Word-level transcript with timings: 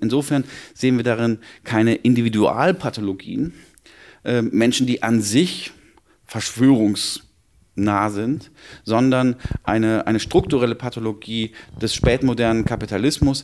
Insofern 0.00 0.44
sehen 0.74 0.96
wir 0.96 1.04
darin 1.04 1.38
keine 1.64 1.94
Individualpathologien, 1.94 3.54
äh, 4.24 4.42
Menschen, 4.42 4.86
die 4.86 5.02
an 5.02 5.20
sich 5.20 5.72
verschwörungsnah 6.26 8.10
sind, 8.10 8.50
sondern 8.84 9.36
eine, 9.64 10.06
eine 10.06 10.20
strukturelle 10.20 10.74
Pathologie 10.74 11.52
des 11.80 11.94
spätmodernen 11.94 12.64
Kapitalismus. 12.64 13.42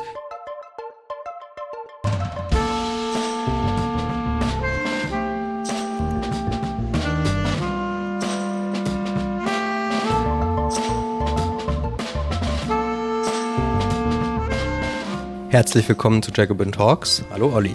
Herzlich 15.56 15.88
willkommen 15.88 16.22
zu 16.22 16.32
Jacobin 16.34 16.70
Talks. 16.70 17.24
Hallo 17.30 17.50
Olli. 17.50 17.74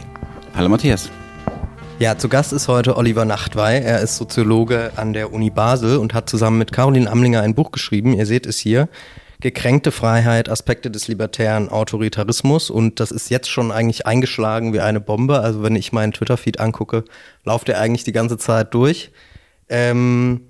Hallo 0.54 0.70
Matthias. 0.70 1.10
Ja, 1.98 2.16
zu 2.16 2.30
Gast 2.30 2.54
ist 2.54 2.68
heute 2.68 2.96
Oliver 2.96 3.26
Nachtwey. 3.26 3.82
Er 3.82 4.02
ist 4.02 4.18
Soziologe 4.18 4.92
an 4.98 5.14
der 5.14 5.34
Uni 5.34 5.50
Basel 5.50 5.98
und 5.98 6.14
hat 6.14 6.30
zusammen 6.30 6.60
mit 6.60 6.72
Caroline 6.72 7.10
Amlinger 7.10 7.42
ein 7.42 7.56
Buch 7.56 7.72
geschrieben. 7.72 8.14
Ihr 8.14 8.28
seht 8.28 8.46
es 8.46 8.60
hier. 8.60 8.88
Gekränkte 9.40 9.92
Freiheit, 9.92 10.48
Aspekte 10.48 10.92
des 10.92 11.08
libertären 11.08 11.70
Autoritarismus. 11.70 12.70
Und 12.70 13.00
das 13.00 13.10
ist 13.10 13.32
jetzt 13.32 13.50
schon 13.50 13.72
eigentlich 13.72 14.06
eingeschlagen 14.06 14.74
wie 14.74 14.80
eine 14.82 15.02
Bombe. 15.02 15.40
Also 15.40 15.64
wenn 15.64 15.76
ich 15.76 15.92
meinen 15.92 16.14
Twitter-Feed 16.14 16.60
angucke, 16.60 17.04
lauft 17.46 17.68
er 17.68 17.82
eigentlich 17.82 18.04
die 18.04 18.12
ganze 18.12 18.38
Zeit 18.38 18.76
durch. 18.76 19.12
Ähm, 19.70 20.42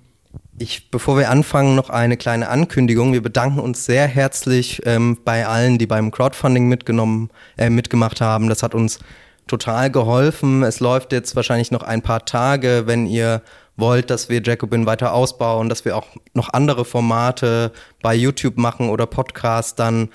ich, 0.57 0.91
bevor 0.91 1.17
wir 1.17 1.29
anfangen, 1.29 1.75
noch 1.75 1.89
eine 1.89 2.17
kleine 2.17 2.49
Ankündigung. 2.49 3.13
Wir 3.13 3.23
bedanken 3.23 3.59
uns 3.59 3.85
sehr 3.85 4.07
herzlich 4.07 4.81
ähm, 4.85 5.17
bei 5.23 5.47
allen, 5.47 5.77
die 5.77 5.87
beim 5.87 6.11
Crowdfunding 6.11 6.67
mitgenommen, 6.67 7.29
äh, 7.57 7.69
mitgemacht 7.69 8.21
haben. 8.21 8.47
Das 8.47 8.61
hat 8.63 8.75
uns 8.75 8.99
total 9.47 9.89
geholfen. 9.91 10.63
Es 10.63 10.79
läuft 10.79 11.11
jetzt 11.11 11.35
wahrscheinlich 11.35 11.71
noch 11.71 11.83
ein 11.83 12.01
paar 12.01 12.25
Tage, 12.25 12.83
wenn 12.85 13.07
ihr 13.07 13.41
wollt, 13.75 14.09
dass 14.09 14.29
wir 14.29 14.41
Jacobin 14.43 14.85
weiter 14.85 15.13
ausbauen, 15.13 15.67
dass 15.67 15.85
wir 15.85 15.97
auch 15.97 16.07
noch 16.33 16.53
andere 16.53 16.85
Formate 16.85 17.71
bei 18.01 18.13
YouTube 18.13 18.57
machen 18.57 18.89
oder 18.89 19.07
Podcasts, 19.07 19.75
dann 19.75 20.09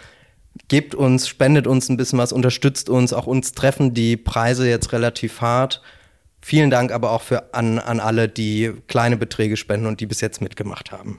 gebt 0.69 0.95
uns, 0.95 1.29
spendet 1.29 1.67
uns 1.67 1.89
ein 1.89 1.97
bisschen 1.97 2.19
was, 2.19 2.33
unterstützt 2.33 2.89
uns. 2.89 3.13
Auch 3.13 3.27
uns 3.27 3.53
treffen 3.53 3.95
die 3.95 4.17
Preise 4.17 4.69
jetzt 4.69 4.93
relativ 4.93 5.41
hart. 5.41 5.83
Vielen 6.49 6.71
Dank 6.71 6.93
aber 6.93 7.11
auch 7.11 7.23
für, 7.23 7.53
an, 7.55 7.81
an 7.81 7.99
alle, 7.99 8.29
die 8.29 8.73
kleine 8.87 9.17
Beträge 9.17 9.57
spenden 9.57 9.87
und 9.87 9.99
die 9.99 10.07
bis 10.07 10.21
jetzt 10.21 10.41
mitgemacht 10.41 10.93
haben. 10.93 11.19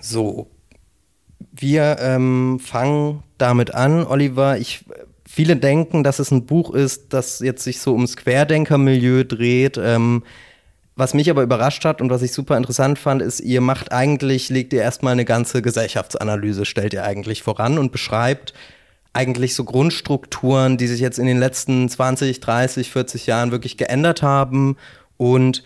So, 0.00 0.50
wir 1.52 1.98
ähm, 2.00 2.58
fangen 2.58 3.22
damit 3.38 3.72
an. 3.72 4.04
Oliver, 4.04 4.58
ich, 4.58 4.84
viele 5.28 5.54
denken, 5.54 6.02
dass 6.02 6.18
es 6.18 6.32
ein 6.32 6.44
Buch 6.44 6.74
ist, 6.74 7.12
das 7.12 7.38
jetzt 7.38 7.62
sich 7.62 7.80
so 7.80 7.92
ums 7.92 8.16
Querdenkermilieu 8.16 9.22
dreht. 9.22 9.78
Ähm, 9.78 10.24
was 10.96 11.14
mich 11.14 11.30
aber 11.30 11.44
überrascht 11.44 11.84
hat 11.84 12.00
und 12.00 12.10
was 12.10 12.22
ich 12.22 12.32
super 12.32 12.56
interessant 12.56 12.98
fand, 12.98 13.22
ist, 13.22 13.38
ihr 13.38 13.60
macht 13.60 13.92
eigentlich, 13.92 14.48
legt 14.48 14.72
ihr 14.72 14.82
erstmal 14.82 15.12
eine 15.12 15.24
ganze 15.24 15.62
Gesellschaftsanalyse, 15.62 16.64
stellt 16.64 16.94
ihr 16.94 17.04
eigentlich 17.04 17.44
voran 17.44 17.78
und 17.78 17.92
beschreibt, 17.92 18.54
eigentlich 19.12 19.54
so 19.54 19.64
Grundstrukturen, 19.64 20.76
die 20.76 20.86
sich 20.86 21.00
jetzt 21.00 21.18
in 21.18 21.26
den 21.26 21.38
letzten 21.38 21.88
20, 21.88 22.40
30, 22.40 22.90
40 22.90 23.26
Jahren 23.26 23.50
wirklich 23.50 23.76
geändert 23.76 24.22
haben. 24.22 24.76
Und 25.16 25.64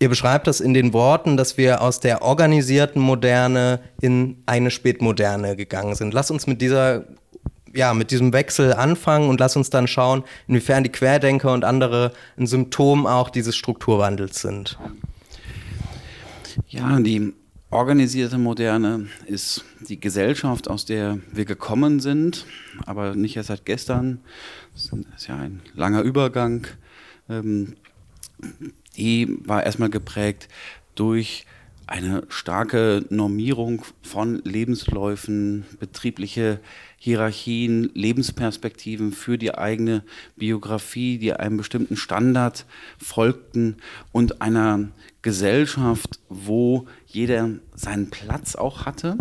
ihr 0.00 0.08
beschreibt 0.08 0.46
das 0.46 0.60
in 0.60 0.74
den 0.74 0.92
Worten, 0.92 1.36
dass 1.36 1.56
wir 1.56 1.80
aus 1.82 2.00
der 2.00 2.22
organisierten 2.22 3.00
Moderne 3.00 3.80
in 4.00 4.42
eine 4.46 4.70
Spätmoderne 4.70 5.56
gegangen 5.56 5.94
sind. 5.94 6.14
Lass 6.14 6.30
uns 6.30 6.46
mit 6.46 6.60
dieser 6.60 7.04
ja, 7.76 7.92
mit 7.92 8.12
diesem 8.12 8.32
Wechsel 8.32 8.72
anfangen 8.72 9.28
und 9.28 9.40
lass 9.40 9.56
uns 9.56 9.68
dann 9.68 9.88
schauen, 9.88 10.22
inwiefern 10.46 10.84
die 10.84 10.92
Querdenker 10.92 11.52
und 11.52 11.64
andere 11.64 12.12
ein 12.38 12.46
Symptom 12.46 13.04
auch 13.04 13.30
dieses 13.30 13.56
Strukturwandels 13.56 14.40
sind. 14.40 14.78
Ja, 16.68 17.00
die 17.00 17.34
organisierte 17.74 18.38
Moderne 18.38 19.08
ist 19.26 19.64
die 19.80 19.98
Gesellschaft, 19.98 20.70
aus 20.70 20.84
der 20.84 21.18
wir 21.32 21.44
gekommen 21.44 21.98
sind, 21.98 22.46
aber 22.86 23.16
nicht 23.16 23.36
erst 23.36 23.48
seit 23.48 23.66
gestern. 23.66 24.20
Das 24.72 24.90
ist 25.16 25.26
ja 25.26 25.36
ein 25.36 25.60
langer 25.74 26.02
Übergang. 26.02 26.66
Ähm, 27.28 27.74
die 28.96 29.38
war 29.44 29.64
erstmal 29.64 29.90
geprägt 29.90 30.48
durch 30.94 31.46
eine 31.86 32.24
starke 32.28 33.04
Normierung 33.10 33.82
von 34.02 34.40
Lebensläufen, 34.44 35.64
betriebliche 35.78 36.60
Hierarchien, 36.96 37.90
Lebensperspektiven 37.94 39.12
für 39.12 39.36
die 39.36 39.54
eigene 39.54 40.02
Biografie, 40.36 41.18
die 41.18 41.34
einem 41.34 41.58
bestimmten 41.58 41.96
Standard 41.96 42.64
folgten 42.98 43.76
und 44.12 44.40
einer 44.40 44.88
Gesellschaft, 45.20 46.20
wo 46.28 46.86
jeder 47.06 47.50
seinen 47.74 48.10
Platz 48.10 48.56
auch 48.56 48.86
hatte, 48.86 49.18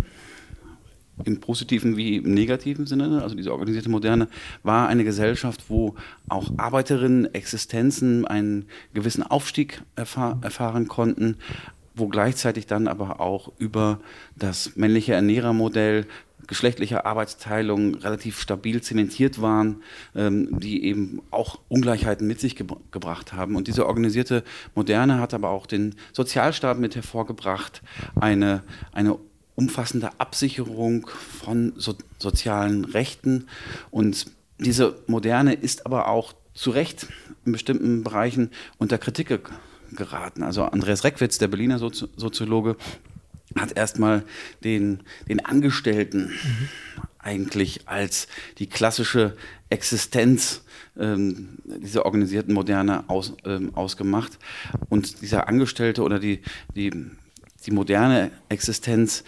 im 1.25 1.40
positiven 1.40 1.97
wie 1.97 2.18
im 2.18 2.34
negativen 2.34 2.85
Sinne. 2.85 3.22
Also 3.22 3.35
diese 3.35 3.51
organisierte 3.51 3.90
Moderne 3.90 4.28
war 4.63 4.88
eine 4.88 5.03
Gesellschaft, 5.03 5.66
wo 5.69 5.95
auch 6.28 6.51
Arbeiterinnen 6.57 7.34
Existenzen 7.34 8.25
einen 8.25 8.66
gewissen 8.94 9.24
Aufstieg 9.24 9.81
erfahr 9.95 10.40
erfahren 10.41 10.88
konnten, 10.88 11.38
wo 11.96 12.08
gleichzeitig 12.08 12.68
dann 12.68 12.88
aber 12.88 13.20
auch 13.20 13.52
über 13.58 14.00
das 14.36 14.76
männliche 14.76 15.14
Ernährermodell 15.14 16.06
geschlechtliche 16.48 17.06
Arbeitsteilung 17.06 17.96
relativ 17.96 18.40
stabil 18.40 18.81
zementiert 18.81 19.42
waren, 19.42 19.81
ähm, 20.16 20.59
die 20.59 20.84
eben 20.84 21.22
auch 21.31 21.59
Ungleichheiten 21.70 22.28
mit 22.28 22.40
sich 22.40 22.56
ge 22.56 22.68
gebracht 22.92 23.34
haben. 23.34 23.56
Und 23.56 23.68
diese 23.68 23.86
organisierte 23.86 24.44
Moderne 24.76 25.20
hat 25.20 25.34
aber 25.34 25.50
auch 25.50 25.66
den 25.66 25.96
Sozialstaat 26.12 26.80
mit 26.80 26.96
hervorgebracht, 26.96 27.81
eine, 28.16 28.64
eine 28.92 29.18
umfassende 29.56 30.10
Absicherung 30.20 31.08
von 31.08 31.74
so 31.78 31.96
sozialen 32.20 32.86
Rechten. 32.86 33.48
Und 33.92 34.28
diese 34.60 34.96
Moderne 35.08 35.54
ist 35.54 35.86
aber 35.86 36.08
auch 36.08 36.34
zu 36.54 36.72
Recht 36.72 37.08
in 37.46 37.52
bestimmten 37.52 38.04
Bereichen 38.04 38.52
unter 38.78 38.98
Kritik 38.98 39.40
geraten. 39.96 40.44
Also 40.44 40.64
Andreas 40.64 41.04
Reckwitz, 41.04 41.38
der 41.38 41.48
Berliner 41.48 41.80
Sozi 41.80 42.08
Soziologe, 42.16 42.78
hat 43.56 43.78
erstmal 43.78 44.24
den, 44.64 45.02
den 45.28 45.46
Angestellten 45.46 46.28
mhm. 46.28 46.70
eigentlich 47.20 47.88
als 47.88 48.28
die 48.58 48.68
klassische 48.68 49.36
Existenz 49.70 50.64
ähm, 50.98 51.58
dieser 51.64 52.06
organisierten 52.06 52.54
Moderne 52.54 53.09
aus, 53.09 53.34
ähm, 53.46 53.76
ausgemacht. 53.76 54.38
Und 54.90 55.22
dieser 55.22 55.48
Angestellte 55.48 56.04
oder 56.04 56.20
die, 56.20 56.42
die, 56.75 56.92
die 57.66 57.72
moderne 57.72 58.31
Existenz 58.50 59.24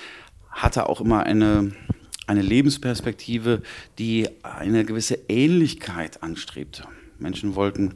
hatte 0.49 0.87
auch 0.89 1.01
immer 1.01 1.23
eine, 1.23 1.71
eine 2.27 2.41
Lebensperspektive, 2.41 3.61
die 3.99 4.29
eine 4.43 4.85
gewisse 4.85 5.19
Ähnlichkeit 5.27 6.23
anstrebte. 6.23 6.83
Menschen 7.19 7.55
wollten 7.55 7.93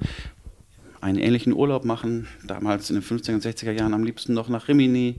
einen 1.01 1.17
ähnlichen 1.17 1.53
Urlaub 1.53 1.85
machen, 1.85 2.27
damals 2.45 2.89
in 2.89 2.95
den 2.95 3.03
50er 3.03 3.33
und 3.33 3.45
60er 3.45 3.71
Jahren 3.71 3.93
am 3.93 4.03
liebsten 4.03 4.33
noch 4.33 4.49
nach 4.49 4.67
Rimini, 4.67 5.15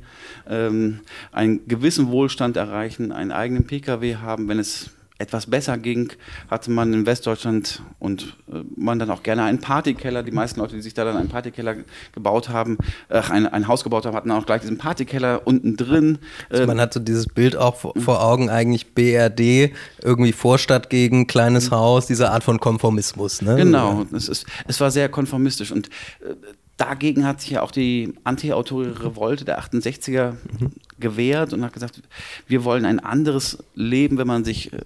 ähm, 0.48 1.00
einen 1.32 1.66
gewissen 1.68 2.08
Wohlstand 2.08 2.56
erreichen, 2.56 3.12
einen 3.12 3.32
eigenen 3.32 3.64
Pkw 3.64 4.16
haben, 4.16 4.48
wenn 4.48 4.58
es 4.58 4.90
etwas 5.20 5.46
besser 5.46 5.76
ging, 5.78 6.12
hatte 6.48 6.70
man 6.70 6.92
in 6.94 7.06
Westdeutschland 7.06 7.82
und 7.98 8.36
äh, 8.50 8.62
man 8.76 8.98
dann 8.98 9.10
auch 9.10 9.22
gerne 9.22 9.44
einen 9.44 9.60
Partykeller. 9.60 10.22
Die 10.22 10.32
meisten 10.32 10.60
Leute, 10.60 10.74
die 10.76 10.82
sich 10.82 10.94
da 10.94 11.04
dann 11.04 11.16
einen 11.16 11.28
Partykeller 11.28 11.76
gebaut 12.12 12.48
haben, 12.48 12.78
äh, 13.08 13.20
ein, 13.30 13.46
ein 13.46 13.68
Haus 13.68 13.84
gebaut 13.84 14.06
haben, 14.06 14.16
hatten 14.16 14.30
auch 14.30 14.46
gleich 14.46 14.62
diesen 14.62 14.78
Partykeller 14.78 15.42
unten 15.46 15.76
drin. 15.76 16.18
Also 16.48 16.66
man 16.66 16.80
hat 16.80 16.94
so 16.94 17.00
dieses 17.00 17.26
Bild 17.26 17.54
auch 17.54 17.76
vor, 17.76 17.92
vor 17.98 18.24
Augen, 18.24 18.48
eigentlich 18.48 18.94
BRD, 18.94 19.72
irgendwie 20.02 20.32
Vorstadt 20.32 20.88
gegen 20.88 21.26
kleines 21.26 21.70
mhm. 21.70 21.76
Haus, 21.76 22.06
diese 22.06 22.30
Art 22.30 22.42
von 22.42 22.58
Konformismus. 22.58 23.42
Ne? 23.42 23.56
Genau, 23.56 24.06
es, 24.12 24.28
ist, 24.28 24.46
es 24.66 24.80
war 24.80 24.90
sehr 24.90 25.10
konformistisch 25.10 25.70
und 25.70 25.88
äh, 26.20 26.34
dagegen 26.80 27.26
hat 27.26 27.40
sich 27.40 27.50
ja 27.50 27.62
auch 27.62 27.70
die 27.70 28.14
anti-autoritäre 28.24 29.04
Revolte 29.04 29.44
der 29.44 29.60
68er 29.60 30.32
mhm. 30.32 30.72
gewehrt 30.98 31.52
und 31.52 31.62
hat 31.62 31.74
gesagt, 31.74 32.02
wir 32.46 32.64
wollen 32.64 32.84
ein 32.84 33.00
anderes 33.00 33.58
Leben, 33.74 34.16
wenn 34.16 34.26
man 34.26 34.44
sich 34.44 34.72
äh, 34.72 34.78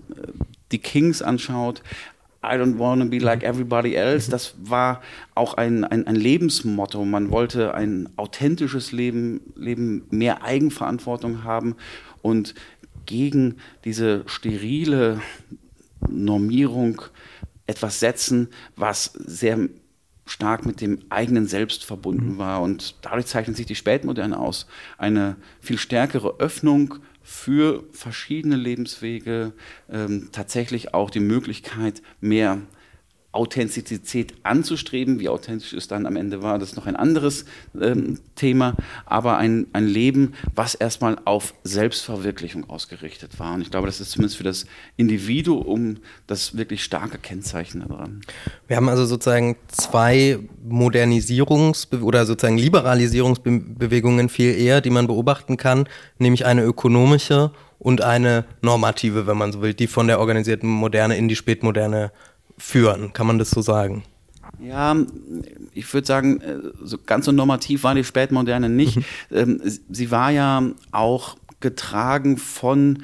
die 0.72 0.78
Kings 0.78 1.22
anschaut. 1.22 1.82
I 2.42 2.56
don't 2.56 2.78
want 2.78 3.00
to 3.00 3.08
be 3.08 3.18
like 3.18 3.42
everybody 3.42 3.94
else. 3.94 4.30
Das 4.30 4.54
war 4.62 5.00
auch 5.34 5.54
ein, 5.54 5.84
ein, 5.84 6.06
ein, 6.06 6.16
Lebensmotto. 6.16 7.04
Man 7.04 7.30
wollte 7.30 7.74
ein 7.74 8.08
authentisches 8.16 8.92
Leben, 8.92 9.40
Leben, 9.54 10.02
mehr 10.10 10.42
Eigenverantwortung 10.42 11.44
haben 11.44 11.76
und 12.20 12.54
gegen 13.06 13.56
diese 13.84 14.24
sterile 14.26 15.20
Normierung 16.08 17.00
etwas 17.66 18.00
setzen, 18.00 18.48
was 18.76 19.12
sehr 19.14 19.68
stark 20.26 20.64
mit 20.64 20.80
dem 20.80 21.00
eigenen 21.10 21.46
Selbst 21.46 21.84
verbunden 21.84 22.34
mhm. 22.34 22.38
war. 22.38 22.62
Und 22.62 22.96
dadurch 23.02 23.26
zeichnet 23.26 23.56
sich 23.56 23.66
die 23.66 23.74
Spätmoderne 23.74 24.38
aus. 24.38 24.66
Eine 24.98 25.36
viel 25.60 25.78
stärkere 25.78 26.38
Öffnung 26.38 26.96
für 27.22 27.84
verschiedene 27.92 28.56
Lebenswege 28.56 29.52
ähm, 29.90 30.28
tatsächlich 30.32 30.92
auch 30.92 31.10
die 31.10 31.20
Möglichkeit, 31.20 32.02
mehr 32.20 32.58
Authentizität 33.34 34.34
anzustreben. 34.42 35.18
Wie 35.20 35.28
authentisch 35.28 35.72
es 35.72 35.88
dann 35.88 36.06
am 36.06 36.16
Ende 36.16 36.42
war, 36.42 36.58
das 36.58 36.70
ist 36.70 36.76
noch 36.76 36.86
ein 36.86 36.96
anderes 36.96 37.44
ähm, 37.80 38.18
Thema. 38.34 38.76
Aber 39.06 39.36
ein, 39.38 39.66
ein 39.72 39.86
Leben, 39.86 40.34
was 40.54 40.74
erstmal 40.74 41.18
auf 41.24 41.54
Selbstverwirklichung 41.64 42.68
ausgerichtet 42.68 43.38
war. 43.38 43.54
Und 43.54 43.62
ich 43.62 43.70
glaube, 43.70 43.86
das 43.86 44.00
ist 44.00 44.10
zumindest 44.10 44.36
für 44.36 44.44
das 44.44 44.66
Individuum 44.96 45.98
das 46.26 46.56
wirklich 46.56 46.84
starke 46.84 47.18
Kennzeichen 47.18 47.84
daran. 47.86 48.20
Wir 48.66 48.76
haben 48.76 48.88
also 48.88 49.04
sozusagen 49.04 49.56
zwei 49.68 50.38
Modernisierungs- 50.68 51.94
oder 52.00 52.26
sozusagen 52.26 52.58
Liberalisierungsbewegungen 52.58 54.28
viel 54.28 54.54
eher, 54.54 54.80
die 54.80 54.90
man 54.90 55.06
beobachten 55.06 55.56
kann, 55.56 55.88
nämlich 56.18 56.46
eine 56.46 56.62
ökonomische 56.62 57.52
und 57.78 58.02
eine 58.02 58.46
normative, 58.62 59.26
wenn 59.26 59.36
man 59.36 59.52
so 59.52 59.60
will, 59.60 59.74
die 59.74 59.86
von 59.86 60.06
der 60.06 60.18
organisierten 60.18 60.68
Moderne 60.68 61.16
in 61.16 61.28
die 61.28 61.36
Spätmoderne 61.36 62.12
führen. 62.58 63.12
Kann 63.12 63.26
man 63.26 63.38
das 63.38 63.50
so 63.50 63.62
sagen? 63.62 64.04
Ja, 64.60 64.96
ich 65.72 65.92
würde 65.92 66.06
sagen, 66.06 66.40
äh, 66.40 66.58
so 66.82 66.98
ganz 67.04 67.24
so 67.24 67.32
normativ 67.32 67.82
war 67.82 67.94
die 67.94 68.04
Spätmoderne 68.04 68.68
nicht. 68.68 68.96
Mhm. 68.96 69.04
Ähm, 69.30 69.60
sie 69.64 70.10
war 70.10 70.30
ja 70.30 70.62
auch 70.92 71.36
getragen 71.60 72.36
von 72.36 73.02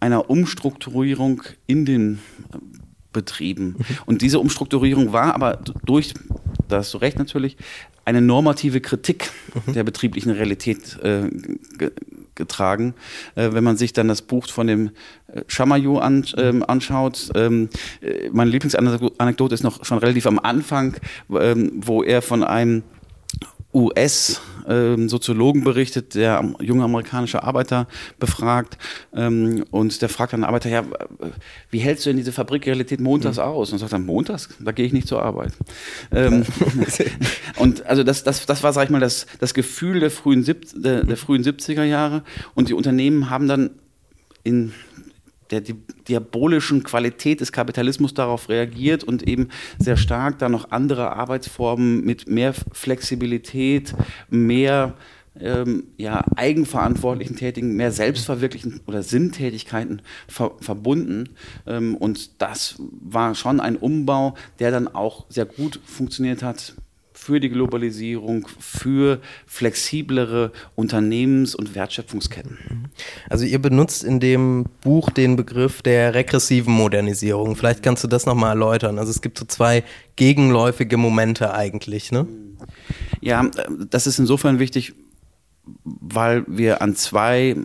einer 0.00 0.28
Umstrukturierung 0.28 1.42
in 1.66 1.84
den 1.84 2.18
äh, 2.52 2.58
Betrieben. 3.12 3.76
Mhm. 3.78 3.84
Und 4.06 4.22
diese 4.22 4.38
Umstrukturierung 4.38 5.12
war 5.12 5.34
aber 5.34 5.58
durch, 5.84 6.14
da 6.68 6.78
hast 6.78 6.94
du 6.94 6.98
recht 6.98 7.18
natürlich, 7.18 7.56
eine 8.04 8.20
normative 8.20 8.80
Kritik 8.80 9.30
mhm. 9.66 9.74
der 9.74 9.84
betrieblichen 9.84 10.32
Realität 10.32 10.98
äh, 11.02 11.28
getragen. 12.42 12.94
Äh, 13.34 13.50
wenn 13.52 13.64
man 13.64 13.76
sich 13.76 13.92
dann 13.92 14.08
das 14.08 14.22
Buch 14.22 14.48
von 14.48 14.66
dem 14.66 14.90
äh, 15.28 15.42
Chamayou 15.46 15.98
an, 15.98 16.24
ähm, 16.36 16.64
anschaut, 16.66 17.30
ähm, 17.34 17.68
äh, 18.00 18.30
meine 18.32 18.50
Lieblingsanekdote 18.50 19.54
ist 19.54 19.62
noch 19.62 19.84
schon 19.84 19.98
relativ 19.98 20.26
am 20.26 20.38
Anfang, 20.38 20.96
ähm, 21.30 21.72
wo 21.76 22.02
er 22.02 22.20
von 22.20 22.42
einem 22.42 22.82
US-Soziologen 23.74 25.60
ähm, 25.60 25.64
berichtet, 25.64 26.14
der 26.14 26.44
junge 26.60 26.84
amerikanische 26.84 27.42
Arbeiter 27.42 27.86
befragt. 28.18 28.78
Ähm, 29.14 29.64
und 29.70 30.02
der 30.02 30.08
fragt 30.08 30.32
dann 30.32 30.40
den 30.40 30.46
Arbeiter, 30.46 30.68
ja, 30.68 30.84
wie 31.70 31.78
hältst 31.78 32.04
du 32.04 32.10
denn 32.10 32.18
diese 32.18 32.32
Fabrikrealität 32.32 33.00
montags 33.00 33.38
mhm. 33.38 33.44
aus? 33.44 33.72
Und 33.72 33.78
sagt 33.78 33.92
er, 33.92 33.98
montags, 33.98 34.48
da 34.60 34.72
gehe 34.72 34.86
ich 34.86 34.92
nicht 34.92 35.08
zur 35.08 35.22
Arbeit. 35.22 35.52
Ähm, 36.12 36.44
und 37.56 37.86
also 37.86 38.02
das, 38.02 38.24
das, 38.24 38.46
das 38.46 38.62
war, 38.62 38.72
sag 38.72 38.84
ich 38.84 38.90
mal, 38.90 39.00
das, 39.00 39.26
das 39.40 39.54
Gefühl 39.54 40.00
der 40.00 40.10
frühen, 40.10 40.42
Sieb 40.44 40.66
der, 40.74 41.04
der 41.04 41.16
frühen 41.16 41.42
70er 41.42 41.84
Jahre. 41.84 42.22
Und 42.54 42.68
die 42.68 42.74
Unternehmen 42.74 43.30
haben 43.30 43.48
dann 43.48 43.70
in 44.44 44.72
der 45.52 45.60
diabolischen 46.08 46.82
Qualität 46.82 47.40
des 47.40 47.52
Kapitalismus 47.52 48.14
darauf 48.14 48.48
reagiert 48.48 49.04
und 49.04 49.28
eben 49.28 49.48
sehr 49.78 49.96
stark 49.96 50.38
da 50.38 50.48
noch 50.48 50.70
andere 50.70 51.12
Arbeitsformen 51.12 52.04
mit 52.04 52.28
mehr 52.28 52.54
Flexibilität, 52.72 53.94
mehr 54.30 54.94
ähm, 55.38 55.84
ja, 55.96 56.24
eigenverantwortlichen 56.36 57.36
Tätigen, 57.36 57.76
mehr 57.76 57.92
selbstverwirklichen 57.92 58.80
oder 58.86 59.02
Sinntätigkeiten 59.02 60.02
ver 60.28 60.52
verbunden. 60.60 61.30
Ähm, 61.66 61.96
und 61.96 62.42
das 62.42 62.76
war 62.78 63.34
schon 63.34 63.60
ein 63.60 63.76
Umbau, 63.76 64.34
der 64.58 64.70
dann 64.70 64.88
auch 64.88 65.26
sehr 65.28 65.46
gut 65.46 65.80
funktioniert 65.84 66.42
hat 66.42 66.74
für 67.22 67.38
die 67.38 67.50
Globalisierung, 67.50 68.48
für 68.58 69.20
flexiblere 69.46 70.50
Unternehmens- 70.74 71.54
und 71.54 71.74
Wertschöpfungsketten. 71.74 72.58
Also 73.30 73.44
ihr 73.44 73.60
benutzt 73.60 74.02
in 74.02 74.18
dem 74.18 74.66
Buch 74.80 75.10
den 75.10 75.36
Begriff 75.36 75.82
der 75.82 76.14
regressiven 76.14 76.74
Modernisierung. 76.74 77.54
Vielleicht 77.54 77.82
kannst 77.82 78.02
du 78.02 78.08
das 78.08 78.26
nochmal 78.26 78.50
erläutern. 78.50 78.98
Also 78.98 79.10
es 79.10 79.22
gibt 79.22 79.38
so 79.38 79.44
zwei 79.44 79.84
gegenläufige 80.16 80.96
Momente 80.96 81.54
eigentlich, 81.54 82.10
ne? 82.10 82.26
Ja, 83.20 83.48
das 83.88 84.06
ist 84.06 84.18
insofern 84.18 84.58
wichtig, 84.58 84.94
weil 85.84 86.44
wir 86.48 86.82
an 86.82 86.96
zwei 86.96 87.56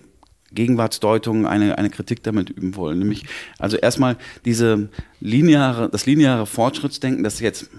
Gegenwartsdeutungen 0.51 1.45
eine, 1.45 1.77
eine 1.77 1.89
Kritik 1.89 2.23
damit 2.23 2.51
üben 2.51 2.75
wollen. 2.75 2.99
Nämlich, 2.99 3.25
also 3.57 3.75
erstmal 3.75 4.17
diese 4.45 4.89
lineare, 5.19 5.89
das 5.89 6.05
lineare 6.05 6.45
Fortschrittsdenken, 6.45 7.23
das 7.23 7.39
jetzt 7.39 7.69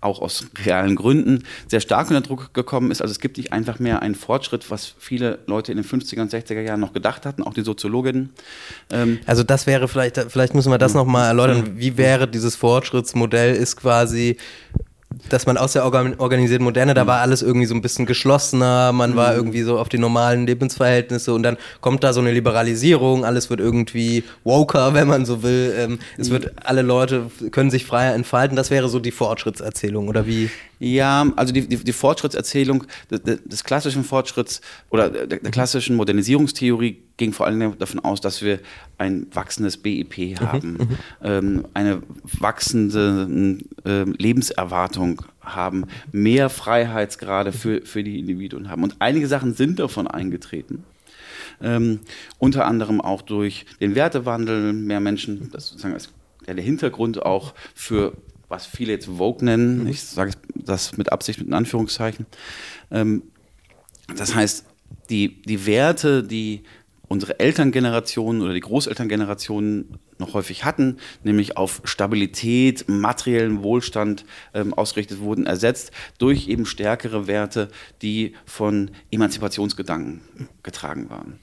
auch 0.00 0.20
aus 0.20 0.46
realen 0.64 0.94
Gründen 0.94 1.44
sehr 1.68 1.80
stark 1.80 2.08
unter 2.08 2.20
Druck 2.20 2.52
gekommen 2.54 2.90
ist. 2.90 3.00
Also 3.00 3.12
es 3.12 3.20
gibt 3.20 3.38
nicht 3.38 3.52
einfach 3.52 3.78
mehr 3.78 4.02
einen 4.02 4.14
Fortschritt, 4.14 4.70
was 4.70 4.94
viele 4.98 5.38
Leute 5.46 5.72
in 5.72 5.78
den 5.78 5.84
50er 5.84 6.20
und 6.20 6.32
60er 6.32 6.60
Jahren 6.60 6.80
noch 6.80 6.92
gedacht 6.92 7.26
hatten, 7.26 7.42
auch 7.42 7.54
die 7.54 7.62
Soziologinnen. 7.62 8.30
Ähm 8.90 9.18
also 9.26 9.42
das 9.42 9.66
wäre 9.66 9.88
vielleicht, 9.88 10.18
vielleicht 10.28 10.54
müssen 10.54 10.70
wir 10.70 10.78
das 10.78 10.94
nochmal 10.94 11.28
erläutern. 11.28 11.72
Wie 11.76 11.96
wäre 11.96 12.28
dieses 12.28 12.56
Fortschrittsmodell, 12.56 13.54
ist 13.54 13.76
quasi 13.76 14.36
dass 15.28 15.46
man 15.46 15.56
aus 15.56 15.72
der 15.72 15.84
organisierten 15.84 16.64
Moderne, 16.64 16.94
da 16.94 17.04
mhm. 17.04 17.08
war 17.08 17.20
alles 17.20 17.42
irgendwie 17.42 17.66
so 17.66 17.74
ein 17.74 17.82
bisschen 17.82 18.06
geschlossener, 18.06 18.92
man 18.92 19.12
mhm. 19.12 19.16
war 19.16 19.34
irgendwie 19.34 19.62
so 19.62 19.78
auf 19.78 19.88
die 19.88 19.98
normalen 19.98 20.46
Lebensverhältnisse 20.46 21.32
und 21.34 21.42
dann 21.42 21.56
kommt 21.80 22.04
da 22.04 22.12
so 22.12 22.20
eine 22.20 22.32
Liberalisierung, 22.32 23.24
alles 23.24 23.50
wird 23.50 23.60
irgendwie 23.60 24.24
woker, 24.44 24.94
wenn 24.94 25.08
man 25.08 25.26
so 25.26 25.42
will. 25.42 25.74
Ähm, 25.78 25.98
es 26.16 26.28
mhm. 26.28 26.32
wird, 26.34 26.52
alle 26.64 26.82
Leute 26.82 27.30
können 27.50 27.70
sich 27.70 27.86
freier 27.86 28.14
entfalten. 28.14 28.56
Das 28.56 28.70
wäre 28.70 28.88
so 28.88 28.98
die 28.98 29.10
Fortschrittserzählung, 29.10 30.08
oder 30.08 30.26
wie? 30.26 30.50
Ja, 30.78 31.26
also 31.36 31.54
die, 31.54 31.66
die, 31.66 31.76
die 31.76 31.92
Fortschrittserzählung 31.92 32.84
des, 33.10 33.22
des, 33.44 33.64
klassischen 33.64 34.04
Fortschritts 34.04 34.60
oder 34.90 35.08
der, 35.08 35.26
der, 35.26 35.50
klassischen 35.50 35.96
Modernisierungstheorie 35.96 37.02
ging 37.16 37.32
vor 37.32 37.46
allem 37.46 37.78
davon 37.78 38.00
aus, 38.00 38.20
dass 38.20 38.42
wir 38.42 38.60
ein 38.98 39.26
wachsendes 39.32 39.78
BIP 39.78 40.18
mhm, 40.18 40.40
haben, 40.40 40.72
mhm, 40.72 40.88
ähm, 41.22 41.64
eine 41.72 42.02
wachsende 42.40 43.58
äh, 43.84 44.02
Lebenserwartung 44.02 45.22
haben, 45.40 45.86
mehr 46.12 46.50
Freiheitsgrade 46.50 47.52
für, 47.52 47.80
für 47.82 48.04
die 48.04 48.18
Individuen 48.18 48.68
haben. 48.68 48.82
Und 48.82 48.96
einige 48.98 49.28
Sachen 49.28 49.54
sind 49.54 49.78
davon 49.78 50.06
eingetreten. 50.06 50.84
Ähm, 51.62 52.00
unter 52.38 52.66
anderem 52.66 53.00
auch 53.00 53.22
durch 53.22 53.64
den 53.80 53.94
Wertewandel, 53.94 54.74
mehr 54.74 55.00
Menschen, 55.00 55.50
das 55.52 55.68
sozusagen 55.68 55.94
ist 55.94 56.10
ja 56.46 56.54
der 56.54 56.64
Hintergrund 56.64 57.22
auch 57.22 57.54
für 57.74 58.12
was 58.48 58.66
viele 58.66 58.92
jetzt 58.92 59.06
Vogue 59.06 59.44
nennen, 59.44 59.84
mhm. 59.84 59.88
ich 59.88 60.02
sage 60.02 60.32
das 60.54 60.96
mit 60.96 61.12
Absicht 61.12 61.40
mit 61.40 61.52
Anführungszeichen. 61.52 62.26
Ähm, 62.90 63.22
das 64.16 64.34
heißt, 64.34 64.64
die, 65.10 65.42
die 65.42 65.66
Werte, 65.66 66.22
die 66.22 66.62
unsere 67.08 67.38
Elterngenerationen 67.38 68.42
oder 68.42 68.52
die 68.52 68.60
Großelterngenerationen 68.60 69.98
noch 70.18 70.34
häufig 70.34 70.64
hatten, 70.64 70.96
nämlich 71.22 71.56
auf 71.56 71.82
Stabilität, 71.84 72.88
materiellen 72.88 73.62
Wohlstand 73.62 74.24
ähm, 74.54 74.74
ausgerichtet 74.74 75.20
wurden, 75.20 75.46
ersetzt 75.46 75.92
durch 76.18 76.48
eben 76.48 76.66
stärkere 76.66 77.26
Werte, 77.26 77.68
die 78.02 78.34
von 78.44 78.90
Emanzipationsgedanken 79.10 80.20
getragen 80.62 81.10
waren 81.10 81.38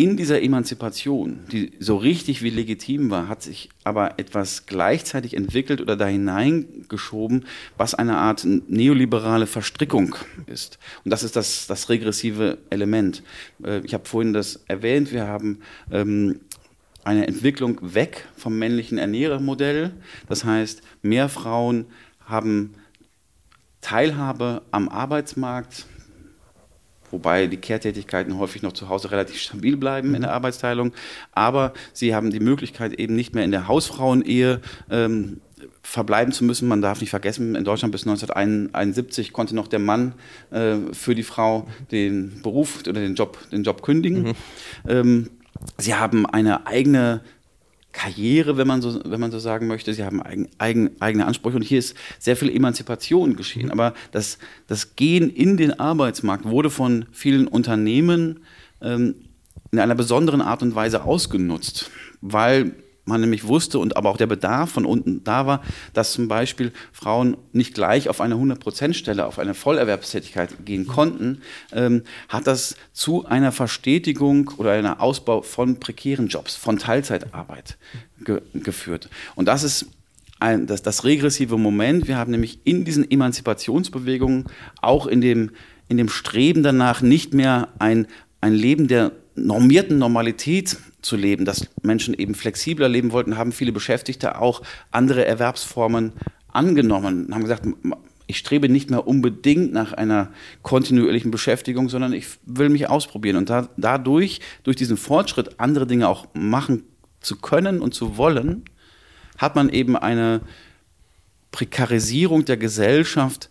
in 0.00 0.16
dieser 0.16 0.40
Emanzipation, 0.40 1.40
die 1.52 1.72
so 1.78 1.98
richtig 1.98 2.40
wie 2.40 2.48
legitim 2.48 3.10
war, 3.10 3.28
hat 3.28 3.42
sich 3.42 3.68
aber 3.84 4.18
etwas 4.18 4.64
gleichzeitig 4.64 5.36
entwickelt 5.36 5.82
oder 5.82 5.94
da 5.94 6.06
hineingeschoben, 6.06 7.44
was 7.76 7.94
eine 7.94 8.16
Art 8.16 8.46
neoliberale 8.46 9.46
Verstrickung 9.46 10.16
ist. 10.46 10.78
Und 11.04 11.10
das 11.10 11.22
ist 11.22 11.36
das, 11.36 11.66
das 11.66 11.90
regressive 11.90 12.56
Element. 12.70 13.22
Äh, 13.62 13.80
ich 13.80 13.92
habe 13.92 14.08
vorhin 14.08 14.32
das 14.32 14.60
erwähnt, 14.68 15.12
wir 15.12 15.26
haben 15.26 15.58
ähm, 15.92 16.40
eine 17.04 17.28
Entwicklung 17.28 17.78
weg 17.82 18.26
vom 18.38 18.58
männlichen 18.58 18.96
Ernährermodell. 18.96 19.92
Das 20.30 20.46
heißt, 20.46 20.80
mehr 21.02 21.28
Frauen 21.28 21.84
haben 22.24 22.72
Teilhabe 23.82 24.62
am 24.70 24.88
Arbeitsmarkt, 24.88 25.84
wobei 27.10 27.46
die 27.46 27.56
Kehrtätigkeiten 27.56 28.38
häufig 28.38 28.62
noch 28.62 28.72
zu 28.72 28.88
Hause 28.88 29.10
relativ 29.10 29.38
stabil 29.38 29.76
bleiben 29.76 30.14
in 30.14 30.22
der 30.22 30.32
Arbeitsteilung. 30.32 30.92
Aber 31.32 31.72
sie 31.92 32.14
haben 32.14 32.30
die 32.30 32.40
Möglichkeit, 32.40 32.94
eben 32.94 33.14
nicht 33.14 33.34
mehr 33.34 33.44
in 33.44 33.50
der 33.50 33.68
Hausfrauenehe 33.68 34.60
ähm, 34.90 35.40
verbleiben 35.82 36.32
zu 36.32 36.44
müssen. 36.44 36.68
Man 36.68 36.82
darf 36.82 37.00
nicht 37.00 37.10
vergessen, 37.10 37.54
in 37.54 37.64
Deutschland 37.64 37.92
bis 37.92 38.06
1971 38.06 39.32
konnte 39.32 39.54
noch 39.54 39.68
der 39.68 39.78
Mann 39.78 40.14
äh, 40.50 40.76
für 40.92 41.14
die 41.14 41.22
Frau 41.22 41.66
den 41.90 42.40
Beruf 42.42 42.80
oder 42.80 43.00
den 43.00 43.14
Job, 43.14 43.38
den 43.50 43.62
Job 43.62 43.82
kündigen. 43.82 44.22
Mhm. 44.22 44.34
Ähm, 44.88 45.30
sie 45.78 45.94
haben 45.94 46.26
eine 46.26 46.66
eigene 46.66 47.22
Karriere, 47.92 48.56
wenn 48.56 48.66
man 48.66 48.82
so, 48.82 49.00
wenn 49.04 49.20
man 49.20 49.30
so 49.30 49.38
sagen 49.38 49.66
möchte. 49.66 49.92
Sie 49.94 50.04
haben 50.04 50.22
eigen, 50.22 50.48
eigen, 50.58 50.90
eigene 51.00 51.26
Ansprüche 51.26 51.56
und 51.56 51.62
hier 51.62 51.78
ist 51.78 51.96
sehr 52.18 52.36
viel 52.36 52.54
Emanzipation 52.54 53.36
geschehen. 53.36 53.66
Mhm. 53.66 53.72
Aber 53.72 53.94
das, 54.12 54.38
das 54.66 54.96
Gehen 54.96 55.30
in 55.30 55.56
den 55.56 55.78
Arbeitsmarkt 55.78 56.44
wurde 56.44 56.70
von 56.70 57.06
vielen 57.12 57.48
Unternehmen 57.48 58.40
ähm, 58.80 59.16
in 59.72 59.78
einer 59.78 59.94
besonderen 59.94 60.40
Art 60.40 60.62
und 60.62 60.74
Weise 60.74 61.04
ausgenutzt, 61.04 61.90
weil 62.20 62.74
man 63.10 63.20
nämlich 63.20 63.46
wusste 63.46 63.78
und 63.78 63.96
aber 63.96 64.08
auch 64.08 64.16
der 64.16 64.26
Bedarf 64.26 64.70
von 64.70 64.86
unten 64.86 65.22
da 65.24 65.46
war, 65.46 65.62
dass 65.92 66.12
zum 66.12 66.28
Beispiel 66.28 66.72
Frauen 66.92 67.36
nicht 67.52 67.74
gleich 67.74 68.08
auf 68.08 68.20
eine 68.20 68.36
100%-Stelle, 68.36 69.26
auf 69.26 69.38
eine 69.38 69.54
Vollerwerbstätigkeit 69.54 70.64
gehen 70.64 70.86
konnten, 70.86 71.42
ähm, 71.72 72.02
hat 72.28 72.46
das 72.46 72.76
zu 72.92 73.26
einer 73.26 73.52
Verstetigung 73.52 74.52
oder 74.56 74.72
einer 74.72 75.00
Ausbau 75.00 75.42
von 75.42 75.78
prekären 75.78 76.28
Jobs, 76.28 76.56
von 76.56 76.78
Teilzeitarbeit 76.78 77.76
ge 78.24 78.40
geführt. 78.54 79.10
Und 79.34 79.46
das 79.46 79.62
ist 79.62 79.86
ein, 80.40 80.66
das, 80.66 80.82
das 80.82 81.04
regressive 81.04 81.58
Moment. 81.58 82.08
Wir 82.08 82.16
haben 82.16 82.30
nämlich 82.30 82.60
in 82.64 82.84
diesen 82.84 83.08
Emanzipationsbewegungen 83.08 84.46
auch 84.80 85.06
in 85.06 85.20
dem, 85.20 85.50
in 85.88 85.98
dem 85.98 86.08
Streben 86.08 86.62
danach 86.62 87.02
nicht 87.02 87.34
mehr 87.34 87.68
ein, 87.78 88.06
ein 88.40 88.54
Leben 88.54 88.88
der 88.88 89.12
normierten 89.34 89.98
Normalität 89.98 90.78
zu 91.02 91.16
leben, 91.16 91.44
dass 91.44 91.68
Menschen 91.82 92.14
eben 92.14 92.34
flexibler 92.34 92.88
leben 92.88 93.12
wollten, 93.12 93.36
haben 93.36 93.52
viele 93.52 93.72
Beschäftigte 93.72 94.40
auch 94.40 94.62
andere 94.90 95.24
Erwerbsformen 95.24 96.12
angenommen, 96.48 97.28
haben 97.32 97.42
gesagt, 97.42 97.66
ich 98.26 98.38
strebe 98.38 98.68
nicht 98.68 98.90
mehr 98.90 99.06
unbedingt 99.06 99.72
nach 99.72 99.92
einer 99.92 100.30
kontinuierlichen 100.62 101.30
Beschäftigung, 101.30 101.88
sondern 101.88 102.12
ich 102.12 102.26
will 102.44 102.68
mich 102.68 102.88
ausprobieren 102.88 103.36
und 103.36 103.50
da, 103.50 103.68
dadurch, 103.76 104.40
durch 104.62 104.76
diesen 104.76 104.96
Fortschritt, 104.96 105.58
andere 105.58 105.86
Dinge 105.86 106.08
auch 106.08 106.26
machen 106.32 106.84
zu 107.20 107.36
können 107.36 107.80
und 107.80 107.92
zu 107.92 108.16
wollen, 108.16 108.64
hat 109.36 109.56
man 109.56 109.68
eben 109.68 109.96
eine 109.96 110.42
Prekarisierung 111.50 112.44
der 112.44 112.56
Gesellschaft 112.56 113.50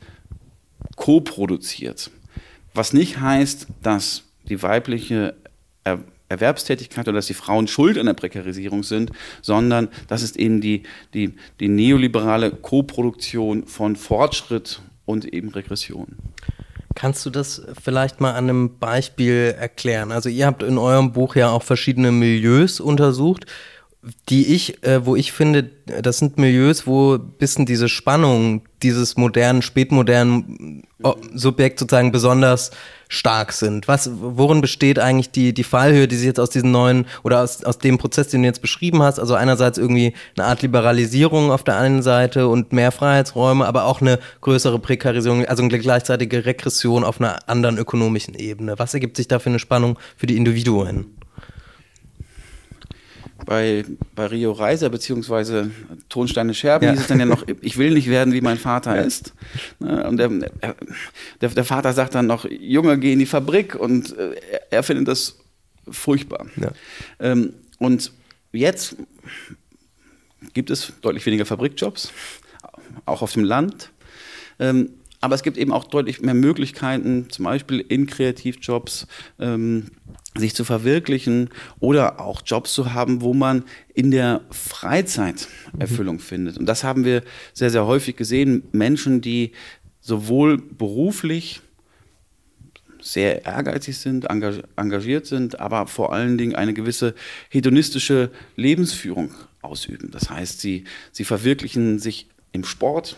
co-produziert. 0.96 2.12
Was 2.74 2.94
nicht 2.94 3.20
heißt, 3.20 3.68
dass 3.82 4.24
die 4.48 4.62
weibliche 4.62 5.36
Erwerbstätigkeit 6.30 7.08
oder 7.08 7.18
dass 7.18 7.28
die 7.28 7.34
Frauen 7.34 7.68
schuld 7.68 7.98
an 7.98 8.06
der 8.06 8.14
Prekarisierung 8.14 8.84
sind, 8.84 9.12
sondern 9.42 9.90
das 10.08 10.22
ist 10.22 10.38
eben 10.38 10.62
die, 10.62 10.84
die, 11.14 11.34
die 11.60 11.68
neoliberale 11.68 12.52
Koproduktion 12.52 13.66
von 13.66 13.96
Fortschritt 13.96 14.82
und 15.06 15.26
eben 15.26 15.50
Regression. 15.50 16.18
Kannst 16.96 17.26
du 17.26 17.30
das 17.30 17.62
vielleicht 17.82 18.20
mal 18.20 18.32
an 18.32 18.50
einem 18.50 18.78
Beispiel 18.78 19.56
erklären? 19.58 20.12
Also 20.12 20.30
ihr 20.30 20.46
habt 20.46 20.64
in 20.64 20.78
eurem 20.78 21.14
Buch 21.14 21.36
ja 21.36 21.50
auch 21.50 21.64
verschiedene 21.64 22.12
Milieus 22.12 22.80
untersucht 22.80 23.46
die 24.30 24.54
ich, 24.56 24.84
äh, 24.84 25.06
wo 25.06 25.16
ich 25.16 25.32
finde, 25.32 25.64
das 25.86 26.20
sind 26.20 26.38
Milieus, 26.38 26.88
wo 26.88 27.16
ein 27.16 27.32
bisschen 27.38 27.66
diese 27.66 27.90
Spannung 27.90 28.62
dieses 28.82 29.18
modernen, 29.18 29.62
spätmodernen 29.62 30.84
äh, 31.04 31.12
Subjekt 31.34 31.80
sozusagen 31.80 32.12
besonders 32.12 32.72
stark 33.10 33.52
sind. 33.54 33.88
Was, 33.88 34.10
worin 34.14 34.62
besteht 34.62 35.00
eigentlich 35.00 35.32
die, 35.32 35.54
die 35.54 35.64
Fallhöhe, 35.64 36.08
die 36.08 36.16
sich 36.16 36.28
jetzt 36.28 36.40
aus 36.40 36.52
diesen 36.52 36.72
neuen 36.72 37.08
oder 37.24 37.42
aus, 37.42 37.64
aus 37.64 37.80
dem 37.80 37.98
Prozess, 37.98 38.28
den 38.28 38.44
du 38.44 38.48
jetzt 38.48 38.62
beschrieben 38.62 39.02
hast? 39.02 39.20
Also 39.20 39.34
einerseits 39.34 39.80
irgendwie 39.80 40.14
eine 40.38 40.46
Art 40.46 40.62
Liberalisierung 40.62 41.52
auf 41.52 41.64
der 41.64 41.78
einen 41.78 42.04
Seite 42.04 42.48
und 42.48 42.72
mehr 42.72 42.92
Freiheitsräume, 42.92 43.66
aber 43.66 43.86
auch 43.86 44.00
eine 44.00 44.20
größere 44.42 44.78
Prekarisierung, 44.80 45.44
also 45.46 45.64
eine 45.64 45.80
gleichzeitige 45.80 46.46
Regression 46.46 47.04
auf 47.04 47.20
einer 47.20 47.50
anderen 47.50 47.80
ökonomischen 47.80 48.36
Ebene. 48.36 48.78
Was 48.78 48.94
ergibt 48.94 49.18
sich 49.18 49.28
da 49.28 49.40
für 49.40 49.50
eine 49.50 49.60
Spannung 49.60 49.98
für 50.16 50.28
die 50.28 50.38
Individuen? 50.38 51.19
Bei, 53.50 53.84
bei 54.14 54.28
Rio 54.28 54.52
Reiser 54.52 54.92
beziehungsweise 54.92 55.72
Tonsteine 56.08 56.54
Scherben 56.54 56.86
ja. 56.86 56.92
hieß 56.92 57.02
es 57.02 57.08
dann 57.08 57.20
ja 57.20 57.26
noch, 57.26 57.44
ich 57.62 57.80
will 57.80 57.90
nicht 57.90 58.08
werden, 58.08 58.32
wie 58.32 58.42
mein 58.42 58.60
Vater 58.60 58.96
ja. 58.96 59.02
ist. 59.02 59.34
Ne, 59.80 60.08
und 60.08 60.18
der, 60.18 60.30
der, 61.42 61.50
der, 61.50 61.66
Vater 61.66 61.94
sagt 61.94 62.14
dann 62.14 62.28
noch, 62.28 62.46
Junge, 62.48 63.00
geh 63.00 63.12
in 63.12 63.18
die 63.18 63.26
Fabrik 63.26 63.74
und 63.74 64.16
äh, 64.16 64.36
er, 64.52 64.62
er 64.72 64.84
findet 64.84 65.08
das 65.08 65.40
furchtbar. 65.90 66.46
Ja. 66.58 66.70
Ähm, 67.20 67.54
und 67.80 68.12
jetzt 68.52 68.98
gibt 70.54 70.70
es 70.70 70.94
deutlich 71.02 71.26
weniger 71.26 71.48
Fabrikjobs, 71.48 72.12
auch 73.08 73.24
auf 73.24 73.34
dem 73.34 73.46
Land. 73.46 73.90
Ähm, 74.60 74.92
aber 75.22 75.34
es 75.34 75.42
gibt 75.42 75.58
eben 75.58 75.74
auch 75.74 75.86
deutlich 75.86 76.22
mehr 76.22 76.36
Möglichkeiten, 76.36 77.32
zum 77.32 77.46
Beispiel 77.46 77.80
in 77.80 78.06
Kreativjobs, 78.06 79.08
ähm, 79.40 79.88
sich 80.36 80.54
zu 80.56 80.64
verwirklichen 80.64 81.50
oder 81.80 82.20
auch 82.20 82.42
Jobs 82.46 82.74
zu 82.74 82.94
haben, 82.94 83.22
wo 83.22 83.34
man 83.34 83.64
in 83.94 84.12
der 84.12 84.42
Freizeit 84.52 85.48
Erfüllung 85.80 86.18
mhm. 86.18 86.22
findet. 86.22 86.58
Und 86.58 86.66
das 86.68 86.84
haben 86.84 87.04
wir 87.04 87.24
sehr, 87.54 87.72
sehr 87.72 87.86
häufig 87.86 88.16
gesehen. 88.16 88.64
Menschen, 88.72 89.22
die 89.22 89.54
sowohl 90.02 90.58
beruflich 90.58 91.62
sehr 93.02 93.46
ehrgeizig 93.46 93.98
sind, 93.98 94.26
engagiert 94.26 95.26
sind, 95.26 95.60
aber 95.60 95.88
vor 95.88 96.14
allen 96.14 96.38
Dingen 96.38 96.56
eine 96.56 96.74
gewisse 96.74 97.16
hedonistische 97.50 98.30
Lebensführung 98.56 99.34
ausüben. 99.62 100.12
Das 100.12 100.30
heißt, 100.30 100.60
sie, 100.60 100.84
sie 101.12 101.24
verwirklichen 101.24 102.00
sich 102.00 102.28
im 102.52 102.64
Sport, 102.64 103.18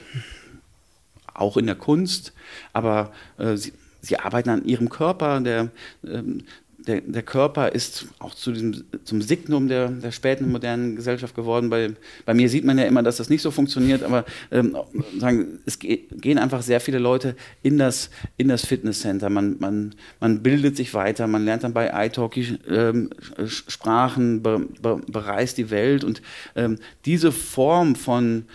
auch 1.34 1.58
in 1.58 1.66
der 1.66 1.76
Kunst, 1.76 2.34
aber 2.74 3.12
äh, 3.38 3.56
sie, 3.56 3.74
sie 4.02 4.18
arbeiten 4.18 4.50
an 4.50 4.66
ihrem 4.66 4.90
Körper, 4.90 5.40
der, 5.42 5.72
ähm, 6.06 6.44
der, 6.88 7.02
der 7.02 7.22
Körper 7.22 7.72
ist 7.72 8.08
auch 8.20 8.34
zu 8.34 8.52
diesem, 8.52 8.84
zum 9.04 9.22
Signum 9.22 9.68
der, 9.68 9.90
der 9.90 10.12
späten 10.12 10.52
modernen 10.52 10.96
Gesellschaft 10.96 11.36
geworden. 11.36 11.70
Bei, 11.70 11.92
bei 12.26 12.34
mir 12.34 12.50
sieht 12.50 12.66
man 12.66 12.78
ja 12.78 12.86
immer, 12.86 13.04
dass 13.04 13.18
das 13.18 13.30
nicht 13.30 13.42
so 13.42 13.52
funktioniert, 13.52 14.04
aber 14.04 14.26
ähm, 14.52 14.76
sagen, 15.20 15.60
es 15.66 15.80
gehen 15.80 16.38
einfach 16.38 16.62
sehr 16.62 16.80
viele 16.80 17.00
Leute 17.00 17.36
in 17.62 17.78
das, 17.78 18.10
in 18.38 18.48
das 18.48 18.66
Fitnesscenter. 18.66 19.30
Man, 19.30 19.58
man, 19.60 19.96
man 20.20 20.42
bildet 20.42 20.76
sich 20.78 20.94
weiter, 20.94 21.28
man 21.28 21.46
lernt 21.46 21.64
dann 21.64 21.74
bei 21.74 21.92
iTalki 22.06 22.58
ähm, 22.70 23.10
Sprachen, 23.46 24.42
be, 24.42 24.68
be, 24.82 25.02
bereist 25.08 25.58
die 25.58 25.70
Welt 25.70 26.04
und 26.04 26.22
ähm, 26.56 26.78
diese 27.06 27.32
Form 27.32 27.96
von, 27.96 28.46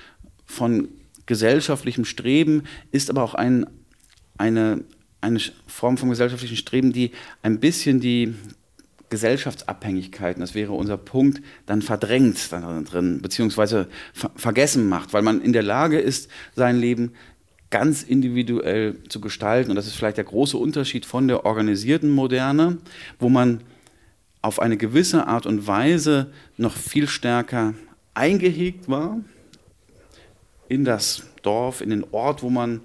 von 0.44 0.88
gesellschaftlichem 1.26 2.04
Streben 2.04 2.64
ist 2.92 3.10
aber 3.10 3.22
auch 3.22 3.34
ein, 3.34 3.66
eine, 4.38 4.84
eine 5.20 5.40
Form 5.66 5.96
von 5.98 6.08
gesellschaftlichen 6.08 6.56
Streben, 6.56 6.92
die 6.92 7.12
ein 7.42 7.60
bisschen 7.60 8.00
die 8.00 8.34
Gesellschaftsabhängigkeiten, 9.08 10.40
das 10.40 10.54
wäre 10.54 10.72
unser 10.72 10.96
Punkt, 10.96 11.40
dann 11.66 11.80
verdrängt 11.80 12.50
drin, 12.50 13.20
beziehungsweise 13.22 13.88
ver 14.12 14.30
vergessen 14.34 14.88
macht, 14.88 15.12
weil 15.12 15.22
man 15.22 15.40
in 15.40 15.52
der 15.52 15.62
Lage 15.62 15.98
ist, 15.98 16.28
sein 16.54 16.76
Leben 16.78 17.12
ganz 17.70 18.02
individuell 18.02 18.96
zu 19.08 19.20
gestalten. 19.20 19.70
Und 19.70 19.76
das 19.76 19.86
ist 19.86 19.94
vielleicht 19.94 20.16
der 20.16 20.24
große 20.24 20.56
Unterschied 20.56 21.06
von 21.06 21.28
der 21.28 21.44
organisierten 21.44 22.10
Moderne, 22.10 22.78
wo 23.18 23.28
man 23.28 23.60
auf 24.42 24.60
eine 24.60 24.76
gewisse 24.76 25.26
Art 25.26 25.46
und 25.46 25.66
Weise 25.66 26.32
noch 26.56 26.76
viel 26.76 27.08
stärker 27.08 27.74
eingehegt 28.14 28.88
war 28.88 29.18
in 30.68 30.84
das 30.84 31.24
Dorf, 31.42 31.80
in 31.80 31.90
den 31.90 32.04
Ort, 32.12 32.42
wo 32.42 32.50
man 32.50 32.80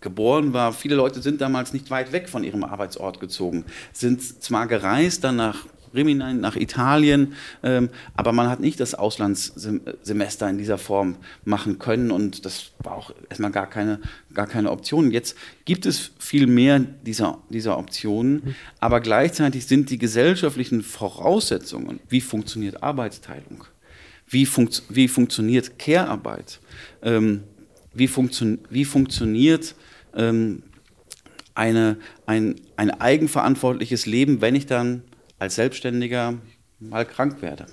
geboren 0.00 0.52
war. 0.52 0.72
Viele 0.72 0.94
Leute 0.94 1.22
sind 1.22 1.40
damals 1.40 1.72
nicht 1.72 1.90
weit 1.90 2.12
weg 2.12 2.28
von 2.28 2.44
ihrem 2.44 2.64
Arbeitsort 2.64 3.20
gezogen, 3.20 3.64
sind 3.92 4.42
zwar 4.42 4.66
gereist 4.66 5.24
dann 5.24 5.36
nach 5.36 5.66
Rimini, 5.94 6.34
nach 6.34 6.56
Italien, 6.56 7.34
ähm, 7.62 7.88
aber 8.14 8.32
man 8.32 8.48
hat 8.48 8.60
nicht 8.60 8.80
das 8.80 8.94
Auslandssemester 8.94 10.48
in 10.48 10.58
dieser 10.58 10.78
Form 10.78 11.16
machen 11.44 11.78
können 11.78 12.10
und 12.10 12.44
das 12.44 12.72
war 12.82 12.94
auch 12.94 13.12
erstmal 13.28 13.50
gar 13.50 13.68
keine, 13.68 14.00
gar 14.34 14.46
keine 14.46 14.70
Option. 14.70 15.10
Jetzt 15.10 15.36
gibt 15.64 15.86
es 15.86 16.10
viel 16.18 16.46
mehr 16.46 16.78
dieser, 16.78 17.38
dieser 17.48 17.78
Optionen, 17.78 18.34
mhm. 18.34 18.54
aber 18.80 19.00
gleichzeitig 19.00 19.66
sind 19.66 19.90
die 19.90 19.98
gesellschaftlichen 19.98 20.82
Voraussetzungen, 20.82 22.00
wie 22.08 22.20
funktioniert 22.20 22.82
Arbeitsteilung, 22.82 23.64
wie, 24.28 24.46
funkt, 24.46 24.82
wie 24.88 25.08
funktioniert 25.08 25.78
Care-Arbeit, 25.78 26.60
ähm, 27.02 27.42
wie, 27.94 28.08
funktio 28.08 28.58
wie 28.70 28.84
funktioniert 28.84 29.74
ähm, 30.14 30.62
eine, 31.54 31.96
ein, 32.26 32.54
ein 32.76 32.90
eigenverantwortliches 32.90 34.06
Leben, 34.06 34.40
wenn 34.40 34.54
ich 34.54 34.66
dann 34.66 35.02
als 35.38 35.56
Selbstständiger 35.56 36.34
mal 36.78 37.04
krank 37.04 37.42
werde, 37.42 37.66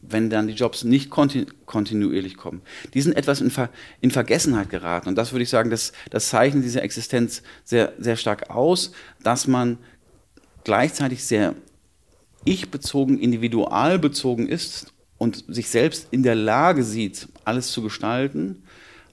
wenn 0.00 0.30
dann 0.30 0.48
die 0.48 0.54
Jobs 0.54 0.84
nicht 0.84 1.10
kontinu 1.10 1.46
kontinuierlich 1.66 2.38
kommen. 2.38 2.62
Die 2.94 3.02
sind 3.02 3.14
etwas 3.14 3.42
in, 3.42 3.50
Ver 3.50 3.68
in, 4.00 4.10
Vergessenheit 4.10 4.70
geraten. 4.70 5.10
Und 5.10 5.16
das 5.16 5.32
würde 5.32 5.42
ich 5.42 5.50
sagen, 5.50 5.68
das, 5.68 5.92
das 6.10 6.30
zeichnet 6.30 6.64
diese 6.64 6.80
Existenz 6.80 7.42
sehr, 7.64 7.92
sehr 7.98 8.16
stark 8.16 8.48
aus, 8.48 8.92
dass 9.22 9.46
man 9.46 9.76
gleichzeitig 10.64 11.24
sehr 11.24 11.54
ich-bezogen, 12.46 13.18
individualbezogen 13.18 14.48
ist 14.48 14.94
und 15.18 15.44
sich 15.48 15.68
selbst 15.68 16.08
in 16.10 16.22
der 16.22 16.34
Lage 16.34 16.82
sieht, 16.82 17.28
alles 17.44 17.70
zu 17.72 17.82
gestalten 17.82 18.62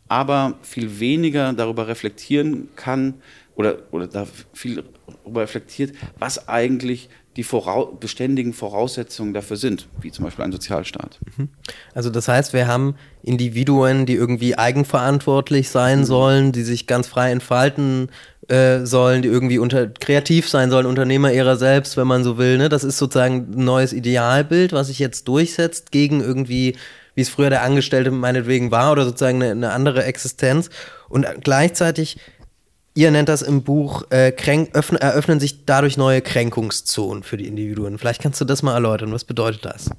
aber 0.08 0.56
viel 0.62 1.00
weniger 1.00 1.54
darüber 1.54 1.88
reflektieren 1.88 2.70
kann 2.76 3.16
oder, 3.56 3.78
oder 3.92 4.08
da 4.08 4.28
viel 4.54 4.84
darüber 5.24 5.42
reflektiert, 5.42 5.96
was 6.20 6.48
eigentlich 6.48 7.10
die 7.36 7.44
vorau 7.44 7.88
beständigen 7.88 8.54
Voraussetzungen 8.54 9.34
dafür 9.34 9.58
sind, 9.58 9.88
wie 10.00 10.10
zum 10.10 10.24
Beispiel 10.24 10.46
ein 10.46 10.54
Sozialstaat. 10.54 11.20
Mhm. 11.38 11.50
Also 11.94 12.10
das 12.10 12.28
heißt, 12.28 12.54
wir 12.54 12.68
haben 12.68 12.96
Individuen, 13.24 14.06
die 14.06 14.14
irgendwie 14.14 14.58
eigenverantwortlich 14.58 15.70
sein 15.70 16.00
mhm. 16.00 16.06
sollen, 16.06 16.52
die 16.54 16.64
sich 16.64 16.88
ganz 16.88 17.08
frei 17.08 17.32
entfalten 17.32 18.10
äh, 18.48 18.86
sollen, 18.86 19.22
die 19.22 19.28
irgendwie 19.28 19.60
unter, 19.60 19.88
kreativ 19.88 20.48
sein 20.48 20.70
sollen, 20.70 20.86
Unternehmer 20.86 21.34
ihrer 21.34 21.58
selbst, 21.58 21.98
wenn 21.98 22.08
man 22.08 22.24
so 22.24 22.38
will. 22.38 22.58
Ne? 22.58 22.70
Das 22.70 22.84
ist 22.84 22.98
sozusagen 22.98 23.48
ein 23.54 23.66
neues 23.66 23.92
Idealbild, 23.92 24.72
was 24.72 24.88
sich 24.88 25.00
jetzt 25.00 25.28
durchsetzt 25.28 25.92
gegen 25.92 26.22
irgendwie, 26.22 26.78
wie 27.16 27.22
es 27.22 27.30
früher 27.30 27.50
der 27.50 27.64
Angestellte 27.64 28.12
meinetwegen 28.12 28.72
war 28.72 28.92
oder 28.92 29.06
sozusagen 29.06 29.42
eine, 29.42 29.52
eine 29.52 29.72
andere 29.72 30.04
Existenz. 30.04 30.70
Und 31.10 31.26
gleichzeitig, 31.42 32.18
ihr 32.94 33.10
nennt 33.12 33.30
das 33.30 33.42
im 33.42 33.64
Buch, 33.64 34.04
äh, 34.12 34.32
kränk, 34.32 34.76
öffnen, 34.76 35.02
eröffnen 35.02 35.40
sich 35.40 35.66
dadurch 35.66 35.98
neue 35.98 36.22
Kränkungszonen 36.22 37.24
für 37.24 37.38
die 37.38 37.48
Individuen. 37.48 37.98
Vielleicht 37.98 38.22
kannst 38.22 38.40
du 38.42 38.46
das 38.46 38.62
mal 38.62 38.74
erläutern. 38.74 39.12
Was 39.12 39.24
bedeutet 39.24 39.66
das? 39.66 39.90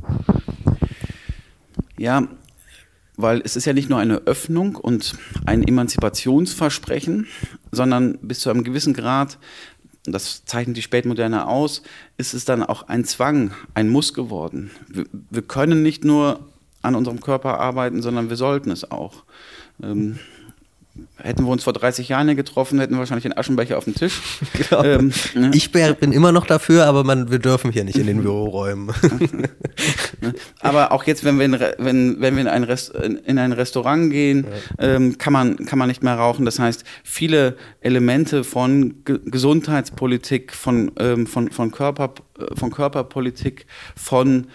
Ja, 1.98 2.28
weil 3.16 3.40
es 3.44 3.56
ist 3.56 3.64
ja 3.64 3.72
nicht 3.72 3.88
nur 3.88 3.98
eine 3.98 4.18
Öffnung 4.26 4.76
und 4.76 5.14
ein 5.46 5.66
Emanzipationsversprechen, 5.66 7.26
sondern 7.72 8.18
bis 8.20 8.40
zu 8.40 8.50
einem 8.50 8.62
gewissen 8.62 8.92
Grad, 8.92 9.38
das 10.04 10.44
zeichnet 10.44 10.76
die 10.76 10.82
Spätmoderne 10.82 11.46
aus, 11.46 11.82
ist 12.18 12.34
es 12.34 12.44
dann 12.44 12.62
auch 12.62 12.88
ein 12.88 13.04
Zwang, 13.04 13.52
ein 13.74 13.88
Muss 13.88 14.12
geworden. 14.12 14.70
Wir, 14.88 15.06
wir 15.30 15.42
können 15.42 15.82
nicht 15.82 16.04
nur 16.04 16.40
an 16.86 16.94
unserem 16.94 17.20
Körper 17.20 17.60
arbeiten, 17.60 18.02
sondern 18.02 18.30
wir 18.30 18.36
sollten 18.36 18.70
es 18.70 18.90
auch. 18.90 19.24
Ähm, 19.82 20.18
Hätten 21.18 21.44
wir 21.44 21.50
uns 21.50 21.64
vor 21.64 21.72
30 21.72 22.08
Jahren 22.08 22.34
getroffen, 22.36 22.78
hätten 22.78 22.94
wir 22.94 22.98
wahrscheinlich 22.98 23.24
den 23.24 23.36
Aschenbecher 23.36 23.78
auf 23.78 23.84
dem 23.84 23.94
Tisch. 23.94 24.20
Genau. 24.52 24.84
Ähm, 24.84 25.12
ne? 25.34 25.50
Ich 25.54 25.70
bin 25.70 26.12
immer 26.12 26.32
noch 26.32 26.46
dafür, 26.46 26.86
aber 26.86 27.04
man, 27.04 27.30
wir 27.30 27.38
dürfen 27.38 27.70
hier 27.70 27.84
nicht 27.84 27.98
in 27.98 28.06
den 28.06 28.22
Büroräumen. 28.22 28.94
aber 30.60 30.92
auch 30.92 31.04
jetzt, 31.04 31.24
wenn 31.24 31.38
wir 31.38 31.44
in, 31.44 31.52
wenn, 31.78 32.20
wenn 32.20 32.34
wir 32.36 32.42
in, 32.42 32.48
ein, 32.48 32.64
Rest, 32.64 32.90
in 32.94 33.38
ein 33.38 33.52
Restaurant 33.52 34.10
gehen, 34.10 34.46
ja. 34.78 34.94
ähm, 34.94 35.18
kann, 35.18 35.32
man, 35.32 35.56
kann 35.56 35.78
man 35.78 35.88
nicht 35.88 36.02
mehr 36.02 36.14
rauchen. 36.14 36.44
Das 36.44 36.58
heißt, 36.58 36.84
viele 37.04 37.56
Elemente 37.80 38.44
von 38.44 39.04
Ge 39.04 39.20
Gesundheitspolitik, 39.24 40.54
von, 40.54 40.92
ähm, 40.98 41.26
von, 41.26 41.50
von, 41.50 41.70
Körper, 41.70 42.14
von 42.54 42.70
Körperpolitik, 42.70 43.66
von 43.94 44.46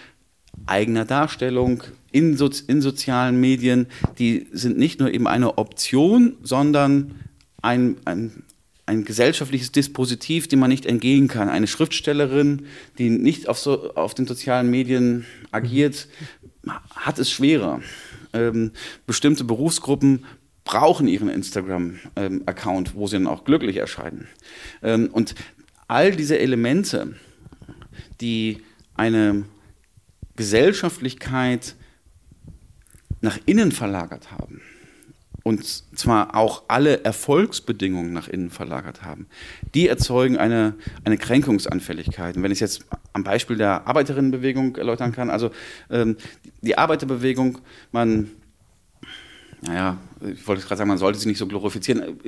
eigener 0.66 1.04
Darstellung, 1.04 1.82
in, 2.12 2.36
so, 2.36 2.50
in 2.68 2.80
sozialen 2.80 3.40
Medien, 3.40 3.86
die 4.18 4.46
sind 4.52 4.78
nicht 4.78 5.00
nur 5.00 5.12
eben 5.12 5.26
eine 5.26 5.58
Option, 5.58 6.36
sondern 6.42 7.14
ein, 7.62 7.96
ein, 8.04 8.44
ein 8.86 9.04
gesellschaftliches 9.04 9.72
Dispositiv, 9.72 10.48
dem 10.48 10.58
man 10.58 10.70
nicht 10.70 10.86
entgehen 10.86 11.28
kann. 11.28 11.48
Eine 11.48 11.66
Schriftstellerin, 11.66 12.66
die 12.98 13.10
nicht 13.10 13.48
auf, 13.48 13.58
so, 13.58 13.94
auf 13.94 14.14
den 14.14 14.26
sozialen 14.26 14.70
Medien 14.70 15.24
agiert, 15.50 16.08
hat 16.94 17.18
es 17.18 17.30
schwerer. 17.30 17.80
Ähm, 18.32 18.72
bestimmte 19.06 19.44
Berufsgruppen 19.44 20.24
brauchen 20.64 21.08
ihren 21.08 21.28
Instagram-Account, 21.28 22.88
ähm, 22.88 22.94
wo 22.94 23.06
sie 23.06 23.16
dann 23.16 23.26
auch 23.26 23.44
glücklich 23.44 23.76
erscheinen. 23.76 24.28
Ähm, 24.82 25.08
und 25.12 25.34
all 25.88 26.12
diese 26.12 26.38
Elemente, 26.38 27.14
die 28.20 28.62
eine 28.94 29.44
Gesellschaftlichkeit 30.36 31.74
nach 33.22 33.38
innen 33.46 33.72
verlagert 33.72 34.30
haben 34.30 34.60
und 35.42 35.64
zwar 35.98 36.36
auch 36.36 36.64
alle 36.68 37.04
Erfolgsbedingungen 37.04 38.12
nach 38.12 38.28
innen 38.28 38.50
verlagert 38.50 39.02
haben, 39.02 39.26
die 39.74 39.88
erzeugen 39.88 40.36
eine, 40.36 40.74
eine 41.04 41.18
Kränkungsanfälligkeit. 41.18 42.36
Und 42.36 42.42
wenn 42.42 42.52
ich 42.52 42.62
es 42.62 42.78
jetzt 42.78 42.86
am 43.12 43.24
Beispiel 43.24 43.56
der 43.56 43.86
Arbeiterinnenbewegung 43.86 44.76
erläutern 44.76 45.12
kann, 45.12 45.30
also 45.30 45.50
ähm, 45.90 46.16
die 46.60 46.78
Arbeiterbewegung, 46.78 47.58
man 47.90 48.30
naja, 49.64 49.96
ich 50.20 50.46
wollte 50.48 50.62
gerade 50.62 50.78
sagen, 50.78 50.88
man 50.88 50.98
sollte 50.98 51.20
sie 51.20 51.28
nicht 51.28 51.38
so 51.38 51.46
glorifizieren. 51.46 52.18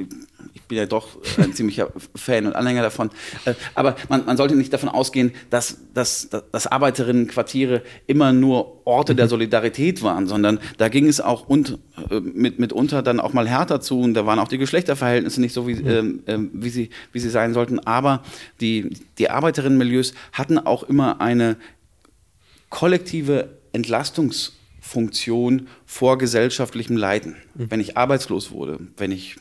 Ich 0.53 0.63
bin 0.63 0.79
ja 0.79 0.87
doch 0.87 1.09
ein 1.37 1.53
ziemlicher 1.55 1.89
Fan 2.15 2.47
und 2.47 2.55
Anhänger 2.55 2.83
davon. 2.83 3.11
Äh, 3.45 3.55
aber 3.75 3.97
man, 4.09 4.25
man 4.25 4.37
sollte 4.37 4.55
nicht 4.55 4.73
davon 4.73 4.89
ausgehen, 4.89 5.33
dass, 5.51 5.79
dass, 5.95 6.29
dass 6.31 6.67
Arbeiterinnenquartiere 6.69 7.83
immer 8.07 8.33
nur 8.33 8.87
Orte 8.87 9.17
der 9.17 9.27
Solidarität 9.27 10.05
waren, 10.05 10.29
sondern 10.29 10.61
da 10.79 10.89
ging 10.89 11.09
es 11.09 11.21
auch 11.21 11.49
und, 11.49 11.79
äh, 12.09 12.21
mit, 12.21 12.61
mitunter 12.61 13.03
dann 13.03 13.19
auch 13.19 13.33
mal 13.33 13.49
härter 13.49 13.81
zu 13.81 14.01
und 14.01 14.15
da 14.15 14.27
waren 14.27 14.39
auch 14.39 14.49
die 14.49 14.59
Geschlechterverhältnisse 14.59 15.41
nicht 15.41 15.55
so, 15.55 15.67
wie, 15.67 15.73
äh, 15.73 16.19
wie, 16.53 16.71
sie, 16.71 16.91
wie 17.11 17.19
sie 17.19 17.31
sein 17.31 17.53
sollten. 17.53 17.81
Aber 17.81 18.23
die, 18.61 18.91
die 19.19 19.29
Arbeiterinnenmilieus 19.31 20.15
hatten 20.33 20.59
auch 20.59 20.85
immer 20.85 21.21
eine 21.21 21.57
kollektive 22.71 23.59
Entlastungs- 23.73 24.53
Funktion 24.85 25.69
vor 25.87 26.19
gesellschaftlichem 26.19 26.99
Leiden. 26.99 27.37
Mhm. 27.55 27.71
Wenn 27.71 27.81
ich 27.81 27.97
arbeitslos 27.97 28.51
wurde, 28.51 28.81
wenn 28.99 29.13
ich 29.13 29.37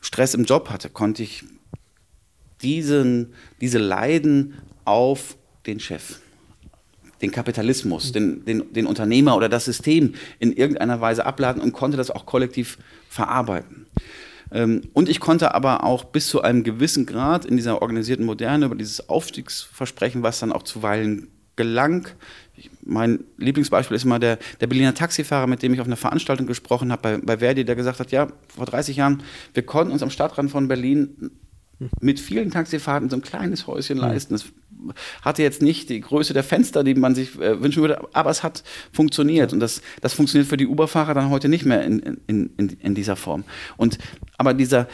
Stress 0.00 0.34
im 0.34 0.44
Job 0.44 0.70
hatte, 0.70 0.88
konnte 0.88 1.24
ich 1.24 1.42
diesen, 2.62 3.34
diese 3.60 3.78
Leiden 3.78 4.54
auf 4.84 5.36
den 5.66 5.80
Chef, 5.80 6.20
den 7.22 7.32
Kapitalismus, 7.32 8.10
mhm. 8.10 8.12
den, 8.12 8.44
den, 8.44 8.72
den 8.72 8.86
Unternehmer 8.86 9.36
oder 9.36 9.48
das 9.48 9.64
System 9.64 10.14
in 10.38 10.52
irgendeiner 10.52 11.00
Weise 11.00 11.26
abladen 11.26 11.60
und 11.60 11.72
konnte 11.72 11.96
das 11.96 12.12
auch 12.12 12.24
kollektiv 12.24 12.78
verarbeiten. 13.08 13.86
Ähm, 14.52 14.82
und 14.92 15.08
ich 15.08 15.18
konnte 15.18 15.56
aber 15.56 15.82
auch 15.82 16.04
bis 16.04 16.28
zu 16.28 16.42
einem 16.42 16.62
gewissen 16.62 17.04
Grad 17.04 17.44
in 17.44 17.56
dieser 17.56 17.82
organisierten 17.82 18.24
Moderne 18.24 18.66
über 18.66 18.76
dieses 18.76 19.08
Aufstiegsversprechen, 19.08 20.22
was 20.22 20.38
dann 20.38 20.52
auch 20.52 20.62
zuweilen 20.62 21.32
gelang, 21.56 22.08
mein 22.84 23.24
Lieblingsbeispiel 23.38 23.96
ist 23.96 24.04
immer 24.04 24.18
der, 24.18 24.38
der 24.60 24.66
Berliner 24.66 24.94
Taxifahrer, 24.94 25.46
mit 25.46 25.62
dem 25.62 25.74
ich 25.74 25.80
auf 25.80 25.86
einer 25.86 25.96
Veranstaltung 25.96 26.46
gesprochen 26.46 26.92
habe 26.92 27.02
bei, 27.02 27.18
bei 27.18 27.38
Verdi, 27.38 27.64
der 27.64 27.76
gesagt 27.76 28.00
hat, 28.00 28.12
ja, 28.12 28.28
vor 28.48 28.66
30 28.66 28.96
Jahren, 28.96 29.22
wir 29.54 29.64
konnten 29.64 29.92
uns 29.92 30.02
am 30.02 30.10
Stadtrand 30.10 30.50
von 30.50 30.68
Berlin 30.68 31.30
mit 32.00 32.20
vielen 32.20 32.50
Taxifahrten 32.50 33.10
so 33.10 33.16
ein 33.16 33.22
kleines 33.22 33.66
Häuschen 33.66 33.98
leisten. 33.98 34.34
Es 34.34 34.46
hatte 35.22 35.42
jetzt 35.42 35.62
nicht 35.62 35.90
die 35.90 36.00
Größe 36.00 36.32
der 36.32 36.44
Fenster, 36.44 36.84
die 36.84 36.94
man 36.94 37.14
sich 37.14 37.38
äh, 37.38 37.60
wünschen 37.60 37.82
würde, 37.82 38.00
aber 38.14 38.30
es 38.30 38.42
hat 38.42 38.62
funktioniert. 38.92 39.52
Und 39.52 39.60
das, 39.60 39.82
das 40.00 40.14
funktioniert 40.14 40.48
für 40.48 40.56
die 40.56 40.66
Uber-Fahrer 40.66 41.14
dann 41.14 41.30
heute 41.30 41.48
nicht 41.48 41.66
mehr 41.66 41.82
in, 41.82 41.98
in, 42.26 42.50
in, 42.56 42.68
in 42.80 42.94
dieser 42.94 43.16
Form. 43.16 43.44
Und 43.76 43.98
aber 44.38 44.54
dieser, 44.54 44.88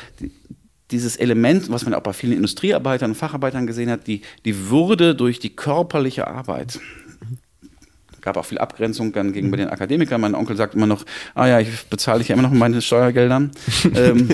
dieses 0.91 1.17
Element, 1.17 1.71
was 1.71 1.85
man 1.85 1.95
auch 1.95 2.03
bei 2.03 2.13
vielen 2.13 2.35
Industriearbeitern 2.35 3.13
und 3.13 3.17
Facharbeitern 3.17 3.67
gesehen 3.67 3.91
hat, 3.91 4.07
die, 4.07 4.23
die 4.45 4.69
Würde 4.71 5.15
durch 5.15 5.39
die 5.39 5.55
körperliche 5.55 6.27
Arbeit, 6.27 6.81
gab 8.23 8.37
auch 8.37 8.45
viel 8.45 8.59
Abgrenzung 8.59 9.13
dann 9.13 9.33
gegenüber 9.33 9.57
den 9.57 9.69
Akademikern. 9.69 10.21
Mein 10.21 10.35
Onkel 10.35 10.57
sagt 10.57 10.75
immer 10.75 10.87
noch, 10.87 11.05
ah 11.35 11.47
ja, 11.47 11.61
ich 11.61 11.69
bezahle 11.87 12.21
dich 12.21 12.29
ja 12.29 12.35
immer 12.35 12.43
noch 12.49 12.53
meine 12.53 12.81
Steuergeldern. 12.81 13.51
ähm, 13.95 14.29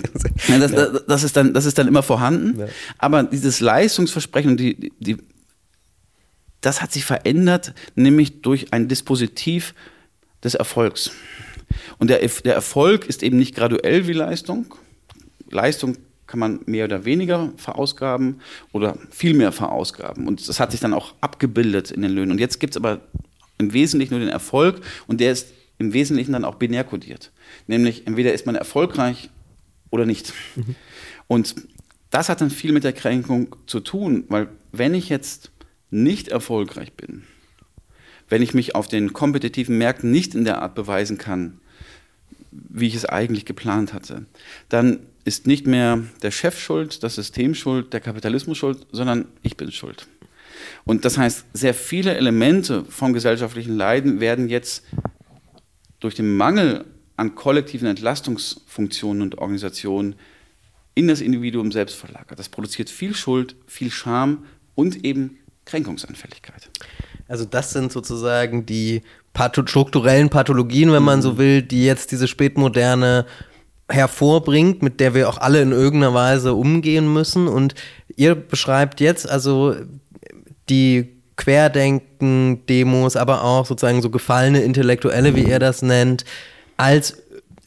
das, 0.47 0.73
das, 0.73 1.05
das, 1.07 1.23
ist 1.25 1.37
dann, 1.37 1.55
das 1.55 1.65
ist 1.65 1.79
dann 1.79 1.89
immer 1.89 2.03
vorhanden. 2.03 2.61
Ja. 2.61 2.67
Aber 2.99 3.23
dieses 3.25 3.61
Leistungsversprechen, 3.61 4.57
die, 4.57 4.93
die, 5.01 5.17
das 6.61 6.83
hat 6.83 6.93
sich 6.93 7.05
verändert, 7.05 7.73
nämlich 7.95 8.43
durch 8.43 8.73
ein 8.73 8.89
Dispositiv 8.89 9.75
des 10.45 10.55
Erfolgs. 10.55 11.11
Und 11.99 12.11
der, 12.11 12.21
der 12.45 12.55
Erfolg 12.55 13.07
ist 13.07 13.23
eben 13.23 13.39
nicht 13.39 13.55
graduell 13.55 14.07
wie 14.07 14.13
Leistung. 14.13 14.75
Leistung 15.51 15.97
kann 16.27 16.39
man 16.39 16.61
mehr 16.67 16.85
oder 16.85 17.05
weniger 17.05 17.53
verausgaben 17.57 18.41
oder 18.73 18.97
viel 19.11 19.35
mehr 19.35 19.51
verausgaben. 19.51 20.29
Und 20.29 20.47
das 20.47 20.61
hat 20.61 20.71
sich 20.73 20.81
dann 20.81 20.95
auch 20.95 21.15
abgebildet 21.21 21.91
in 21.91 22.03
den 22.03 22.13
Löhnen. 22.13 22.33
Und 22.33 22.39
jetzt 22.39 22.61
gibt 22.61 22.75
es 22.75 22.77
aber 22.77 23.01
im 23.59 23.73
Wesentlichen 23.73 24.15
nur 24.15 24.21
den 24.21 24.29
Erfolg 24.29 24.81
und 25.07 25.21
der 25.21 25.33
ist 25.33 25.49
im 25.79 25.93
Wesentlichen 25.93 26.33
dann 26.33 26.45
auch 26.45 26.57
binär 26.57 26.85
kodiert. 26.85 27.31
Nämlich 27.67 28.07
entweder 28.07 28.33
ist 28.33 28.47
man 28.47 28.55
erfolgreich 28.55 29.31
oder 29.91 30.07
nicht. 30.07 30.33
Mhm. 30.57 30.75
Und 31.27 31.55
das 32.11 32.29
hat 32.29 32.41
dann 32.41 32.51
viel 32.51 32.73
mit 32.73 32.85
der 32.85 32.93
Kränkung 32.93 33.55
zu 33.67 33.81
tun, 33.81 34.25
weil 34.29 34.49
wenn 34.73 34.95
ich 34.95 35.09
jetzt 35.09 35.51
nicht 35.91 36.29
erfolgreich 36.29 36.93
bin, 36.93 37.25
wenn 38.29 38.43
ich 38.43 38.55
mich 38.55 38.75
auf 38.75 38.89
den 38.89 39.13
kompetitiven 39.13 39.79
Märkten 39.79 40.11
nicht 40.11 40.35
in 40.35 40.45
der 40.45 40.63
Art 40.63 40.75
beweisen 40.75 41.19
kann, 41.19 41.61
wie 42.51 42.87
ich 42.87 42.95
es 42.95 43.05
eigentlich 43.05 43.45
geplant 43.45 43.93
hatte, 43.93 44.27
dann 44.69 45.01
ist 45.25 45.47
nicht 45.47 45.67
mehr 45.67 46.03
der 46.23 46.31
Chef 46.31 46.59
schuld, 46.59 47.03
das 47.03 47.15
System 47.15 47.55
schuld, 47.55 47.93
der 47.93 48.01
Kapitalismus 48.01 48.59
schuld, 48.59 48.87
sondern 48.93 49.27
ich 49.43 49.57
bin 49.57 49.71
schuld. 49.71 50.07
Und 50.85 51.05
das 51.05 51.19
heißt, 51.19 51.47
sehr 51.53 51.75
viele 51.75 52.17
Elemente 52.17 52.85
vom 52.85 53.13
gesellschaftlichen 53.13 53.77
Leiden 53.77 54.21
werden 54.21 54.49
jetzt 54.49 54.85
durch 56.01 56.15
den 56.15 56.37
Mangel 56.37 56.85
an 57.17 57.35
kollektiven 57.35 57.89
Entlastungsfunktionen 57.89 59.23
und 59.23 59.39
Organisationen 59.39 60.15
in 60.95 61.09
das 61.09 61.21
Individuum 61.21 61.73
selbst 61.73 61.97
verlagert. 61.97 62.39
Das 62.39 62.49
produziert 62.49 62.91
viel 62.91 63.15
Schuld, 63.15 63.57
viel 63.67 63.91
Scham 63.91 64.45
und 64.75 65.05
eben 65.05 65.39
Kränkungsanfälligkeit. 65.65 66.71
Also 67.29 67.45
das 67.45 67.73
sind 67.73 67.93
sozusagen 67.93 68.67
die 68.67 69.03
patho 69.33 69.67
strukturellen 69.67 70.31
Pathologien, 70.31 70.93
wenn 70.93 71.03
man 71.03 71.23
so 71.23 71.39
will, 71.39 71.63
die 71.63 71.85
jetzt 71.85 72.11
diese 72.11 72.27
spätmoderne 72.27 73.27
hervorbringt, 73.89 74.83
mit 74.83 75.01
der 75.01 75.15
wir 75.15 75.29
auch 75.29 75.39
alle 75.39 75.63
in 75.63 75.73
irgendeiner 75.73 76.15
Weise 76.15 76.55
umgehen 76.55 77.13
müssen. 77.13 77.49
Und 77.49 77.75
ihr 78.17 78.35
beschreibt 78.35 79.01
jetzt 79.01 79.29
also 79.29 79.77
die 80.71 81.09
Querdenken-Demos, 81.37 83.17
aber 83.17 83.45
auch 83.45 83.65
sozusagen 83.65 84.03
so 84.03 84.11
gefallene 84.11 84.61
Intellektuelle, 84.61 85.35
wie 85.35 85.45
er 85.45 85.59
das 85.59 85.83
nennt, 85.83 86.25
als 86.77 87.17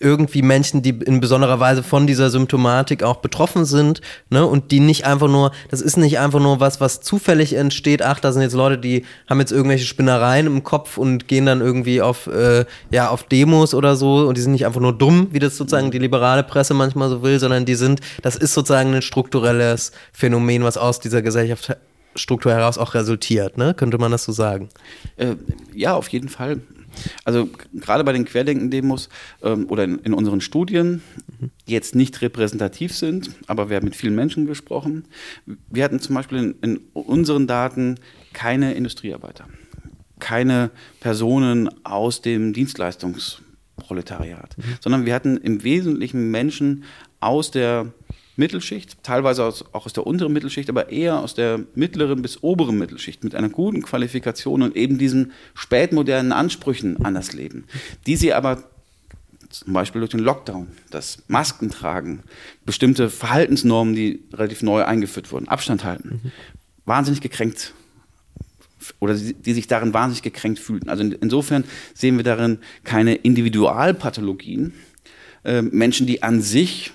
irgendwie 0.01 0.41
Menschen, 0.41 0.81
die 0.81 0.89
in 0.89 1.19
besonderer 1.19 1.59
Weise 1.59 1.83
von 1.83 2.07
dieser 2.07 2.29
Symptomatik 2.29 3.03
auch 3.03 3.17
betroffen 3.17 3.65
sind, 3.65 4.01
ne, 4.29 4.45
und 4.45 4.71
die 4.71 4.79
nicht 4.79 5.05
einfach 5.05 5.27
nur, 5.27 5.51
das 5.69 5.81
ist 5.81 5.97
nicht 5.97 6.19
einfach 6.19 6.39
nur 6.39 6.59
was, 6.59 6.81
was 6.81 7.01
zufällig 7.01 7.53
entsteht, 7.53 8.01
ach, 8.01 8.19
da 8.19 8.31
sind 8.31 8.41
jetzt 8.41 8.55
Leute, 8.55 8.77
die 8.77 9.05
haben 9.29 9.39
jetzt 9.39 9.51
irgendwelche 9.51 9.85
Spinnereien 9.85 10.47
im 10.47 10.63
Kopf 10.63 10.97
und 10.97 11.27
gehen 11.27 11.45
dann 11.45 11.61
irgendwie 11.61 12.01
auf, 12.01 12.27
äh, 12.27 12.65
ja, 12.89 13.09
auf 13.09 13.23
Demos 13.23 13.73
oder 13.73 13.95
so 13.95 14.27
und 14.27 14.37
die 14.37 14.41
sind 14.41 14.53
nicht 14.53 14.65
einfach 14.65 14.81
nur 14.81 14.97
dumm, 14.97 15.27
wie 15.31 15.39
das 15.39 15.55
sozusagen 15.55 15.91
die 15.91 15.99
liberale 15.99 16.43
Presse 16.43 16.73
manchmal 16.73 17.09
so 17.09 17.21
will, 17.21 17.39
sondern 17.39 17.65
die 17.65 17.75
sind, 17.75 18.01
das 18.23 18.35
ist 18.35 18.53
sozusagen 18.53 18.93
ein 18.93 19.01
strukturelles 19.01 19.91
Phänomen, 20.11 20.63
was 20.63 20.77
aus 20.77 20.99
dieser 20.99 21.21
Gesellschaftsstruktur 22.13 22.53
heraus 22.53 22.77
auch 22.77 22.93
resultiert, 22.93 23.57
ne? 23.57 23.73
Könnte 23.73 23.97
man 23.97 24.11
das 24.11 24.25
so 24.25 24.31
sagen? 24.31 24.69
Äh, 25.17 25.35
ja, 25.73 25.95
auf 25.95 26.07
jeden 26.09 26.29
Fall. 26.29 26.61
Also 27.23 27.49
gerade 27.73 28.03
bei 28.03 28.11
den 28.11 28.25
Querdenken-Demos 28.25 29.07
ähm, 29.43 29.67
oder 29.69 29.85
in, 29.85 29.99
in, 29.99 30.13
unseren 30.13 30.41
Studien, 30.41 31.01
die 31.67 31.71
jetzt 31.71 31.95
nicht 31.95 32.21
repräsentativ 32.21 32.93
sind, 32.93 33.31
aber 33.47 33.69
wir 33.69 33.77
haben 33.77 33.85
mit 33.85 33.95
vielen 33.95 34.15
Menschen 34.15 34.45
gesprochen. 34.45 35.05
Wir 35.69 35.85
hatten 35.85 36.01
zum 36.01 36.15
Beispiel 36.15 36.37
in, 36.37 36.55
in 36.61 36.81
unseren 36.93 37.47
Daten 37.47 37.97
keine 38.33 38.73
Industriearbeiter, 38.73 39.45
keine 40.19 40.69
Personen 40.99 41.69
aus 41.85 42.21
dem 42.21 42.51
Dienstleistungsproletariat, 42.51 44.57
mhm. 44.57 44.63
sondern 44.81 45.05
wir 45.05 45.15
hatten 45.15 45.37
im 45.37 45.63
Wesentlichen 45.63 46.29
Menschen 46.29 46.83
aus 47.21 47.51
der 47.51 47.93
Mittelschicht, 48.41 49.03
teilweise 49.03 49.45
aus, 49.45 49.63
auch 49.71 49.85
aus 49.85 49.93
der 49.93 50.07
unteren 50.07 50.33
Mittelschicht, 50.33 50.67
aber 50.69 50.89
eher 50.89 51.19
aus 51.19 51.35
der 51.35 51.61
mittleren 51.75 52.21
bis 52.21 52.41
oberen 52.41 52.77
Mittelschicht 52.77 53.23
mit 53.23 53.35
einer 53.35 53.49
guten 53.49 53.83
Qualifikation 53.83 54.63
und 54.63 54.75
eben 54.75 54.97
diesen 54.97 55.31
spätmodernen 55.53 56.31
Ansprüchen 56.31 57.05
an 57.05 57.13
das 57.13 57.33
Leben, 57.33 57.65
die 58.07 58.15
sie 58.15 58.33
aber 58.33 58.63
zum 59.49 59.73
Beispiel 59.73 59.99
durch 59.99 60.11
den 60.11 60.21
Lockdown, 60.21 60.69
das 60.89 61.23
Maskentragen, 61.27 62.23
bestimmte 62.65 63.09
Verhaltensnormen, 63.09 63.93
die 63.93 64.23
relativ 64.33 64.63
neu 64.63 64.83
eingeführt 64.83 65.31
wurden, 65.31 65.47
Abstand 65.47 65.83
halten, 65.83 66.21
mhm. 66.23 66.31
wahnsinnig 66.85 67.21
gekränkt 67.21 67.73
oder 68.99 69.13
die, 69.13 69.53
sich 69.53 69.67
darin 69.67 69.93
wahnsinnig 69.93 70.23
gekränkt 70.23 70.57
fühlten. 70.57 70.89
Also 70.89 71.03
in, 71.03 71.11
insofern 71.11 71.63
sehen 71.93 72.17
wir 72.17 72.23
darin 72.23 72.57
keine 72.83 73.13
Individualpathologien, 73.13 74.73
äh, 75.43 75.61
Menschen, 75.61 76.07
die 76.07 76.23
an 76.23 76.41
sich 76.41 76.91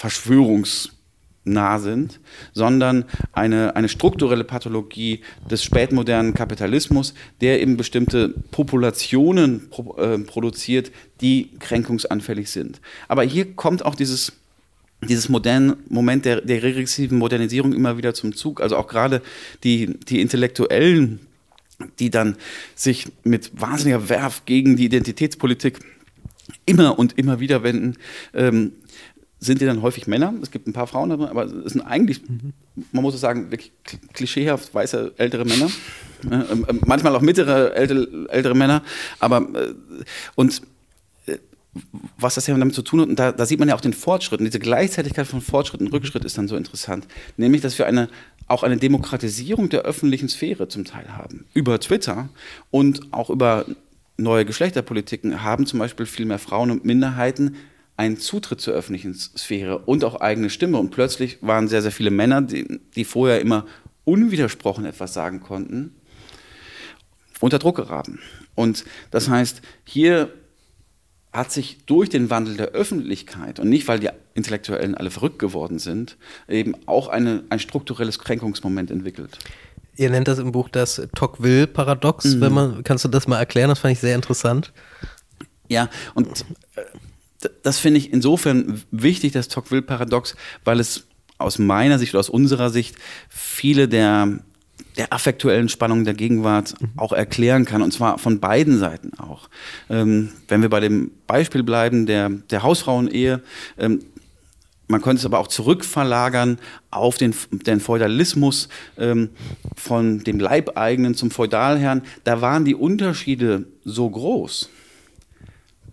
verschwörungsnah 0.00 1.78
sind, 1.78 2.20
sondern 2.54 3.04
eine, 3.32 3.76
eine 3.76 3.90
strukturelle 3.90 4.44
Pathologie 4.44 5.20
des 5.50 5.62
spätmodernen 5.62 6.32
Kapitalismus, 6.32 7.12
der 7.42 7.60
eben 7.60 7.76
bestimmte 7.76 8.30
Populationen 8.50 9.68
pro, 9.68 9.98
äh, 9.98 10.18
produziert, 10.20 10.90
die 11.20 11.50
kränkungsanfällig 11.58 12.50
sind. 12.50 12.80
Aber 13.08 13.24
hier 13.24 13.54
kommt 13.54 13.84
auch 13.84 13.94
dieses 13.94 14.32
dieses 15.08 15.30
modernen 15.30 15.76
Moment 15.88 16.26
der, 16.26 16.42
der 16.42 16.62
regressiven 16.62 17.16
Modernisierung 17.16 17.72
immer 17.72 17.96
wieder 17.96 18.12
zum 18.12 18.34
Zug. 18.36 18.60
Also 18.60 18.76
auch 18.76 18.86
gerade 18.86 19.22
die, 19.64 19.98
die 20.08 20.20
Intellektuellen, 20.20 21.20
die 21.98 22.10
dann 22.10 22.36
sich 22.74 23.06
mit 23.24 23.50
wahnsinniger 23.58 24.10
Werf 24.10 24.42
gegen 24.44 24.76
die 24.76 24.84
Identitätspolitik 24.84 25.78
immer 26.66 26.98
und 26.98 27.16
immer 27.16 27.40
wieder 27.40 27.62
wenden, 27.62 27.96
ähm, 28.34 28.72
sind 29.40 29.62
die 29.62 29.64
dann 29.64 29.80
häufig 29.80 30.06
Männer. 30.06 30.34
Es 30.42 30.50
gibt 30.50 30.66
ein 30.68 30.74
paar 30.74 30.86
Frauen, 30.86 31.10
aber 31.10 31.44
es 31.44 31.72
sind 31.72 31.80
eigentlich, 31.80 32.22
mhm. 32.28 32.52
man 32.92 33.02
muss 33.02 33.14
es 33.14 33.22
sagen, 33.22 33.50
wirklich 33.50 33.72
klischeehaft 34.12 34.72
weiße 34.74 35.14
ältere 35.16 35.46
Männer. 35.46 35.70
Ähm, 36.30 36.66
ähm, 36.68 36.80
manchmal 36.84 37.16
auch 37.16 37.22
mittlere 37.22 37.74
ältere, 37.74 38.28
ältere 38.28 38.54
Männer. 38.54 38.82
Aber 39.18 39.38
äh, 39.54 39.74
und 40.34 40.60
äh, 41.24 41.38
was 42.18 42.34
das 42.34 42.46
ja 42.46 42.56
damit 42.56 42.74
zu 42.74 42.82
tun 42.82 43.00
hat, 43.00 43.08
und 43.08 43.18
da, 43.18 43.32
da, 43.32 43.46
sieht 43.46 43.58
man 43.58 43.68
ja 43.70 43.74
auch 43.74 43.80
den 43.80 43.94
Fortschritt. 43.94 44.40
Und 44.40 44.44
diese 44.44 44.58
Gleichzeitigkeit 44.58 45.26
von 45.26 45.40
Fortschritt 45.40 45.80
und 45.80 45.90
Rückschritt 45.90 46.26
ist 46.26 46.36
dann 46.36 46.46
so 46.46 46.56
interessant. 46.56 47.06
Nämlich, 47.38 47.62
dass 47.62 47.78
wir 47.78 47.86
eine, 47.86 48.10
auch 48.46 48.62
eine 48.62 48.76
Demokratisierung 48.76 49.70
der 49.70 49.82
öffentlichen 49.82 50.28
Sphäre 50.28 50.68
zum 50.68 50.84
Teil 50.84 51.16
haben. 51.16 51.46
Über 51.54 51.80
Twitter 51.80 52.28
und 52.70 53.10
auch 53.12 53.30
über 53.30 53.64
neue 54.18 54.44
Geschlechterpolitiken 54.44 55.42
haben 55.42 55.64
zum 55.64 55.78
Beispiel 55.78 56.04
viel 56.04 56.26
mehr 56.26 56.38
Frauen 56.38 56.70
und 56.70 56.84
Minderheiten 56.84 57.56
einen 58.00 58.16
Zutritt 58.16 58.62
zur 58.62 58.72
öffentlichen 58.72 59.12
Sphäre 59.12 59.80
und 59.80 60.04
auch 60.04 60.22
eigene 60.22 60.48
Stimme. 60.48 60.78
Und 60.78 60.88
plötzlich 60.88 61.36
waren 61.42 61.68
sehr, 61.68 61.82
sehr 61.82 61.92
viele 61.92 62.10
Männer, 62.10 62.40
die, 62.40 62.80
die 62.96 63.04
vorher 63.04 63.42
immer 63.42 63.66
unwidersprochen 64.04 64.86
etwas 64.86 65.12
sagen 65.12 65.40
konnten, 65.40 65.94
unter 67.40 67.58
Druck 67.58 67.76
geraten. 67.76 68.18
Und 68.54 68.86
das 69.10 69.28
heißt, 69.28 69.60
hier 69.84 70.32
hat 71.30 71.52
sich 71.52 71.84
durch 71.84 72.08
den 72.08 72.30
Wandel 72.30 72.56
der 72.56 72.68
Öffentlichkeit 72.68 73.60
und 73.60 73.68
nicht, 73.68 73.86
weil 73.86 74.00
die 74.00 74.08
Intellektuellen 74.32 74.94
alle 74.94 75.10
verrückt 75.10 75.38
geworden 75.38 75.78
sind, 75.78 76.16
eben 76.48 76.74
auch 76.86 77.08
eine, 77.08 77.44
ein 77.50 77.58
strukturelles 77.58 78.18
Kränkungsmoment 78.18 78.90
entwickelt. 78.90 79.38
Ihr 79.96 80.08
nennt 80.08 80.26
das 80.26 80.38
im 80.38 80.52
Buch 80.52 80.70
das 80.70 81.02
Tocqueville-Paradox. 81.14 82.36
Mhm. 82.36 82.82
kannst 82.82 83.04
du 83.04 83.08
das 83.08 83.28
mal 83.28 83.38
erklären? 83.38 83.68
Das 83.68 83.78
fand 83.78 83.92
ich 83.92 84.00
sehr 84.00 84.14
interessant. 84.14 84.72
Ja, 85.68 85.90
und 86.14 86.46
äh, 86.76 86.82
das 87.62 87.78
finde 87.78 87.98
ich 87.98 88.12
insofern 88.12 88.82
wichtig, 88.90 89.32
das 89.32 89.48
Tocqueville-Paradox, 89.48 90.36
weil 90.64 90.80
es 90.80 91.06
aus 91.38 91.58
meiner 91.58 91.98
Sicht 91.98 92.12
oder 92.12 92.20
aus 92.20 92.28
unserer 92.28 92.70
Sicht 92.70 92.96
viele 93.28 93.88
der, 93.88 94.40
der 94.96 95.12
affektuellen 95.12 95.68
Spannungen 95.68 96.04
der 96.04 96.14
Gegenwart 96.14 96.80
mhm. 96.80 96.90
auch 96.96 97.12
erklären 97.12 97.64
kann, 97.64 97.82
und 97.82 97.92
zwar 97.92 98.18
von 98.18 98.40
beiden 98.40 98.78
Seiten 98.78 99.18
auch. 99.18 99.48
Ähm, 99.88 100.30
wenn 100.48 100.62
wir 100.62 100.68
bei 100.68 100.80
dem 100.80 101.10
Beispiel 101.26 101.62
bleiben 101.62 102.06
der, 102.06 102.28
der 102.28 102.62
Hausfrauenehe, 102.62 103.42
ähm, 103.78 104.00
man 104.88 105.00
könnte 105.02 105.20
es 105.20 105.24
aber 105.24 105.38
auch 105.38 105.46
zurückverlagern 105.46 106.58
auf 106.90 107.16
den, 107.16 107.32
den 107.52 107.78
Feudalismus 107.78 108.68
ähm, 108.98 109.30
von 109.76 110.24
dem 110.24 110.40
Leibeigenen 110.40 111.14
zum 111.14 111.30
Feudalherrn. 111.30 112.02
Da 112.24 112.40
waren 112.40 112.64
die 112.64 112.74
Unterschiede 112.74 113.66
so 113.84 114.10
groß 114.10 114.68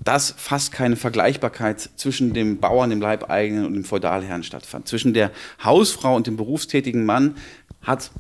dass 0.08 0.34
fast 0.38 0.72
keine 0.72 0.96
Vergleichbarkeit 0.96 1.90
zwischen 1.98 2.34
dem 2.34 2.60
Bauern, 2.60 2.90
dem 2.90 3.02
Leibeigenen 3.02 3.66
und 3.66 3.74
dem 3.74 3.84
Feudalherrn 3.84 4.42
stattfand. 4.42 4.88
Zwischen 4.88 5.14
der 5.14 5.32
Hausfrau 5.62 6.16
und 6.16 6.28
dem 6.28 6.38
berufstätigen 6.38 7.04
Mann 7.06 7.36
hat, 7.82 8.12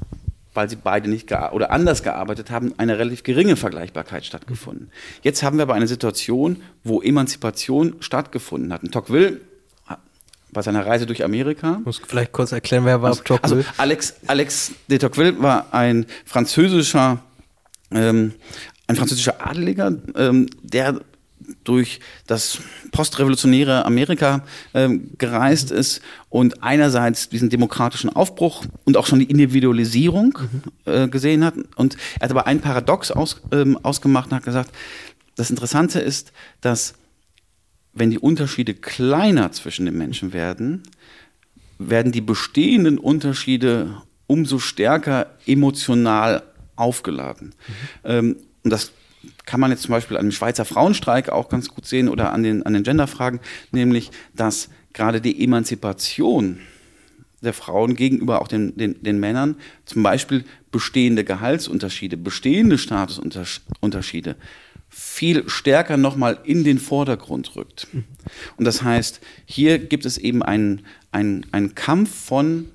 weil 0.54 0.70
sie 0.70 0.76
beide 0.76 1.10
nicht 1.10 1.32
oder 1.32 1.72
anders 1.72 2.04
gearbeitet 2.04 2.52
haben, 2.52 2.74
eine 2.78 3.00
relativ 3.00 3.24
geringe 3.24 3.56
Vergleichbarkeit 3.56 4.26
stattgefunden. 4.26 4.92
Jetzt 5.22 5.44
haben 5.44 5.58
wir 5.58 5.64
aber 5.64 5.76
eine 5.76 5.88
Situation, 5.88 6.62
wo 6.84 7.02
Emanzipation 7.02 7.96
stattgefunden 8.02 8.74
hat. 8.74 8.84
Und 8.84 8.92
Tocqueville 8.92 9.40
bei 10.52 10.62
seiner 10.62 10.86
Reise 10.86 11.06
durch 11.06 11.24
Amerika. 11.24 11.80
Muss 11.86 12.02
vielleicht 12.06 12.34
kurz 12.34 12.52
erklären, 12.52 12.84
wer 12.84 13.02
war 13.02 13.12
also, 13.12 13.24
Tocqueville? 13.24 13.60
Also 13.60 13.70
Alex, 13.78 14.16
Alex 14.28 14.72
de 14.90 14.98
Tocqueville 14.98 15.42
war 15.42 15.74
ein 15.74 16.06
französischer, 16.26 17.20
ähm, 17.92 18.34
ein 18.88 18.96
französischer 18.98 19.46
Adeliger, 19.46 19.94
ähm, 20.16 20.48
der 20.64 21.00
durch 21.68 22.00
das 22.28 22.60
postrevolutionäre 22.92 23.86
Amerika 23.86 24.44
äh, 24.74 24.90
gereist 25.18 25.72
ist 25.72 26.02
und 26.30 26.64
einerseits 26.64 27.30
diesen 27.30 27.50
demokratischen 27.50 28.10
Aufbruch 28.10 28.66
und 28.86 28.96
auch 28.96 29.06
schon 29.06 29.20
die 29.20 29.30
Individualisierung 29.30 30.38
äh, 30.86 31.08
gesehen 31.08 31.44
hat. 31.44 31.56
Und 31.76 31.98
er 32.20 32.24
hat 32.24 32.32
aber 32.32 32.48
ein 32.48 32.62
Paradox 32.62 33.12
aus, 33.12 33.42
ähm, 33.52 33.78
ausgemacht 33.84 34.32
und 34.32 34.38
hat 34.38 34.44
gesagt, 34.44 34.72
das 35.36 35.50
Interessante 35.50 36.00
ist, 36.00 36.32
dass 36.62 36.96
wenn 37.94 38.12
die 38.12 38.20
Unterschiede 38.20 38.74
kleiner 38.74 39.52
zwischen 39.52 39.86
den 39.86 39.98
Menschen 39.98 40.32
werden, 40.32 40.84
werden 41.80 42.12
die 42.12 42.22
bestehenden 42.22 42.98
Unterschiede 42.98 44.02
umso 44.26 44.60
stärker 44.60 45.28
emotional 45.46 46.44
aufgeladen. 46.76 47.48
Mhm. 47.48 47.74
Ähm, 48.04 48.36
und 48.64 48.72
das 48.72 48.92
kann 49.48 49.60
man 49.60 49.72
jetzt 49.72 49.84
zum 49.84 49.94
Beispiel 49.94 50.18
an 50.18 50.28
dem 50.28 50.32
Schweizer 50.32 50.66
Frauenstreik 50.66 51.30
auch 51.30 51.50
ganz 51.50 51.70
gut 51.70 51.88
sehen 51.88 52.10
oder 52.10 52.34
an 52.34 52.44
den, 52.44 52.64
an 52.64 52.74
den 52.74 52.84
Genderfragen, 52.84 53.40
nämlich 53.72 54.12
dass 54.36 54.70
gerade 54.94 55.22
die 55.22 55.44
Emanzipation 55.44 56.60
der 57.42 57.54
Frauen 57.54 57.96
gegenüber 57.96 58.42
auch 58.42 58.48
den, 58.48 58.76
den, 58.78 59.02
den 59.02 59.20
Männern 59.20 59.56
zum 59.86 60.04
Beispiel 60.04 60.44
bestehende 60.72 61.24
Gehaltsunterschiede, 61.24 62.18
bestehende 62.18 62.78
Statusunterschiede 62.78 64.36
viel 64.90 65.48
stärker 65.50 65.98
nochmal 65.98 66.40
in 66.44 66.64
den 66.64 66.80
Vordergrund 66.80 67.56
rückt. 67.56 67.88
Und 68.58 68.66
das 68.66 68.84
heißt, 68.84 69.22
hier 69.46 69.80
gibt 69.80 70.06
es 70.06 70.18
eben 70.18 70.42
einen, 70.44 70.86
einen, 71.12 71.46
einen 71.52 71.76
Kampf 71.76 72.14
von 72.14 72.70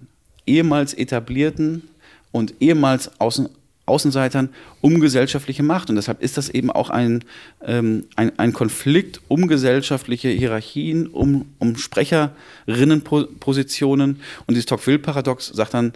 ehemals 0.46 0.94
etablierten 0.94 1.82
und 2.30 2.54
ehemals 2.60 3.20
außen, 3.20 3.48
Außenseitern 3.92 4.48
um 4.80 5.00
gesellschaftliche 5.00 5.62
Macht. 5.62 5.90
Und 5.90 5.96
deshalb 5.96 6.22
ist 6.22 6.38
das 6.38 6.48
eben 6.48 6.70
auch 6.70 6.88
ein, 6.88 7.24
ähm, 7.62 8.06
ein, 8.16 8.38
ein 8.38 8.54
Konflikt 8.54 9.20
um 9.28 9.48
gesellschaftliche 9.48 10.30
Hierarchien, 10.30 11.06
um, 11.06 11.44
um 11.58 11.76
Sprecherinnenpositionen. 11.76 14.20
Und 14.46 14.54
dieses 14.54 14.64
Tocqueville-Paradox 14.66 15.48
sagt 15.48 15.74
dann 15.74 15.92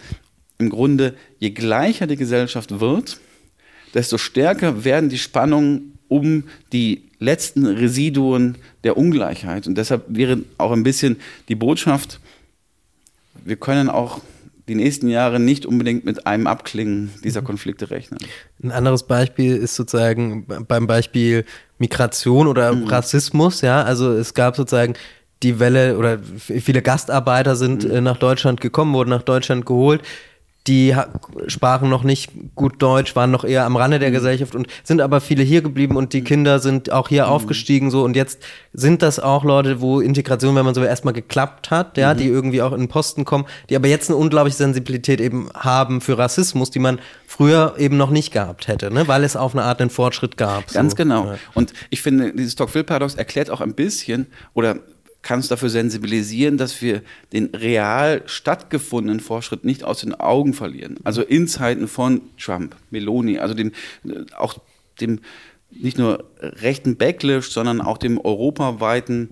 im 0.59 0.69
Grunde, 0.69 1.15
je 1.39 1.49
gleicher 1.49 2.05
die 2.05 2.17
Gesellschaft 2.17 2.79
wird, 2.79 3.19
desto 3.93 4.17
stärker 4.19 4.85
werden 4.85 5.09
die 5.09 5.17
Spannungen 5.17 5.97
um 6.07 6.43
die 6.71 7.01
letzten 7.19 7.65
Residuen 7.65 8.59
der 8.83 8.95
Ungleichheit. 8.95 9.65
Und 9.65 9.75
deshalb 9.75 10.03
wäre 10.07 10.43
auch 10.59 10.71
ein 10.71 10.83
bisschen 10.83 11.17
die 11.49 11.55
Botschaft, 11.55 12.19
wir 13.43 13.55
können 13.55 13.89
auch 13.89 14.21
die 14.67 14.75
nächsten 14.75 15.07
Jahre 15.07 15.39
nicht 15.39 15.65
unbedingt 15.65 16.05
mit 16.05 16.27
einem 16.27 16.47
Abklingen 16.47 17.13
dieser 17.23 17.41
Konflikte 17.41 17.89
rechnen. 17.89 18.19
Ein 18.61 18.71
anderes 18.71 19.03
Beispiel 19.03 19.55
ist 19.55 19.75
sozusagen 19.75 20.45
beim 20.67 20.87
Beispiel 20.87 21.45
Migration 21.77 22.47
oder 22.47 22.73
mhm. 22.73 22.85
Rassismus, 22.85 23.61
ja, 23.61 23.81
also 23.83 24.11
es 24.11 24.33
gab 24.33 24.55
sozusagen 24.55 24.95
die 25.43 25.59
Welle 25.59 25.97
oder 25.97 26.19
viele 26.19 26.81
Gastarbeiter 26.81 27.55
sind 27.55 27.83
mhm. 27.83 27.91
Äh, 27.91 28.01
nach 28.01 28.17
Deutschland 28.17 28.59
gekommen, 28.59 28.93
wurden 28.93 29.09
nach 29.09 29.23
Deutschland 29.23 29.65
geholt 29.65 30.01
die 30.67 30.95
sprachen 31.47 31.89
noch 31.89 32.03
nicht 32.03 32.31
gut 32.55 32.81
Deutsch, 32.81 33.15
waren 33.15 33.31
noch 33.31 33.43
eher 33.43 33.65
am 33.65 33.75
Rande 33.75 33.99
der 33.99 34.09
mhm. 34.09 34.13
Gesellschaft 34.13 34.55
und 34.55 34.67
sind 34.83 35.01
aber 35.01 35.21
viele 35.21 35.43
hier 35.43 35.61
geblieben 35.61 35.95
und 35.95 36.13
die 36.13 36.21
mhm. 36.21 36.25
Kinder 36.25 36.59
sind 36.59 36.91
auch 36.91 37.09
hier 37.09 37.25
mhm. 37.25 37.31
aufgestiegen 37.31 37.91
so 37.91 38.03
und 38.03 38.15
jetzt 38.15 38.43
sind 38.73 39.01
das 39.01 39.19
auch 39.19 39.43
Leute, 39.43 39.81
wo 39.81 39.99
Integration, 39.99 40.55
wenn 40.55 40.65
man 40.65 40.75
so 40.75 40.83
erstmal 40.83 41.13
geklappt 41.13 41.71
hat, 41.71 41.97
ja, 41.97 42.13
mhm. 42.13 42.17
die 42.17 42.27
irgendwie 42.27 42.61
auch 42.61 42.73
in 42.73 42.87
Posten 42.87 43.25
kommen, 43.25 43.45
die 43.69 43.75
aber 43.75 43.87
jetzt 43.87 44.09
eine 44.09 44.17
unglaubliche 44.17 44.57
Sensibilität 44.57 45.21
eben 45.21 45.49
haben 45.55 46.01
für 46.01 46.17
Rassismus, 46.17 46.69
die 46.69 46.79
man 46.79 46.99
früher 47.25 47.75
eben 47.77 47.97
noch 47.97 48.09
nicht 48.09 48.31
gehabt 48.31 48.67
hätte, 48.67 48.91
ne? 48.91 49.07
weil 49.07 49.23
es 49.23 49.35
auf 49.35 49.53
eine 49.53 49.63
Art 49.63 49.81
einen 49.81 49.89
Fortschritt 49.89 50.37
gab. 50.37 50.71
Ganz 50.73 50.91
so. 50.91 50.95
genau. 50.95 51.25
Ja. 51.25 51.37
Und 51.53 51.73
ich 51.89 52.01
finde, 52.01 52.33
dieses 52.33 52.55
Tocqueville-Paradox 52.55 53.15
erklärt 53.15 53.49
auch 53.49 53.61
ein 53.61 53.73
bisschen 53.73 54.27
oder 54.53 54.77
kann 55.27 55.39
uns 55.39 55.49
dafür 55.49 55.69
sensibilisieren, 55.69 56.57
dass 56.57 56.81
wir 56.81 57.01
den 57.33 57.47
real 57.53 58.23
stattgefundenen 58.27 59.19
Fortschritt 59.19 59.65
nicht 59.65 59.83
aus 59.83 59.99
den 59.99 60.15
Augen 60.15 60.53
verlieren. 60.53 60.95
Also 61.03 61.21
in 61.21 61.49
Zeiten 61.49 61.89
von 61.89 62.21
Trump, 62.39 62.77
Meloni, 62.91 63.37
also 63.37 63.53
dem, 63.53 63.73
äh, 64.05 64.23
auch 64.37 64.57
dem 65.01 65.19
nicht 65.69 65.97
nur 65.97 66.23
rechten 66.39 66.95
Backlash, 66.95 67.49
sondern 67.49 67.81
auch 67.81 67.97
dem 67.97 68.17
europaweiten 68.17 69.31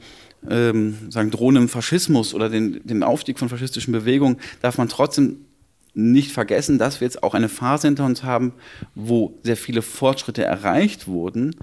ähm, 0.49 0.97
sagen, 1.09 1.31
drohenden 1.31 1.69
Faschismus 1.69 2.33
oder 2.33 2.49
den, 2.49 2.85
den 2.85 3.01
Aufstieg 3.01 3.39
von 3.39 3.47
faschistischen 3.47 3.93
Bewegungen, 3.93 4.35
darf 4.61 4.77
man 4.77 4.89
trotzdem 4.89 5.45
nicht 5.93 6.33
vergessen, 6.33 6.77
dass 6.77 6.99
wir 6.99 7.05
jetzt 7.05 7.23
auch 7.23 7.33
eine 7.33 7.47
Phase 7.47 7.87
hinter 7.87 8.05
uns 8.05 8.23
haben, 8.23 8.51
wo 8.95 9.39
sehr 9.43 9.55
viele 9.55 9.81
Fortschritte 9.81 10.43
erreicht 10.43 11.07
wurden 11.07 11.55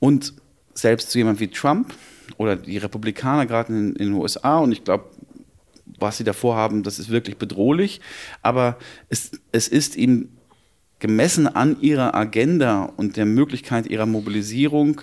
und 0.00 0.32
selbst 0.74 1.12
zu 1.12 1.18
jemand 1.18 1.38
wie 1.38 1.46
Trump, 1.46 1.94
oder 2.36 2.56
die 2.56 2.78
Republikaner 2.78 3.46
gerade 3.46 3.72
in, 3.72 3.96
in, 3.96 4.06
den 4.08 4.12
USA 4.12 4.58
und 4.58 4.72
ich 4.72 4.84
glaube, 4.84 5.04
was 5.98 6.18
sie 6.18 6.24
davor 6.24 6.56
haben, 6.56 6.82
das 6.82 6.98
ist 6.98 7.08
wirklich 7.08 7.38
bedrohlich. 7.38 8.00
Aber 8.42 8.78
es, 9.08 9.32
es 9.52 9.68
ist 9.68 9.96
ihnen 9.96 10.36
gemessen 10.98 11.46
an 11.46 11.80
ihrer 11.80 12.14
Agenda 12.14 12.82
und 12.96 13.16
der 13.16 13.26
Möglichkeit 13.26 13.86
ihrer 13.86 14.06
Mobilisierung 14.06 15.00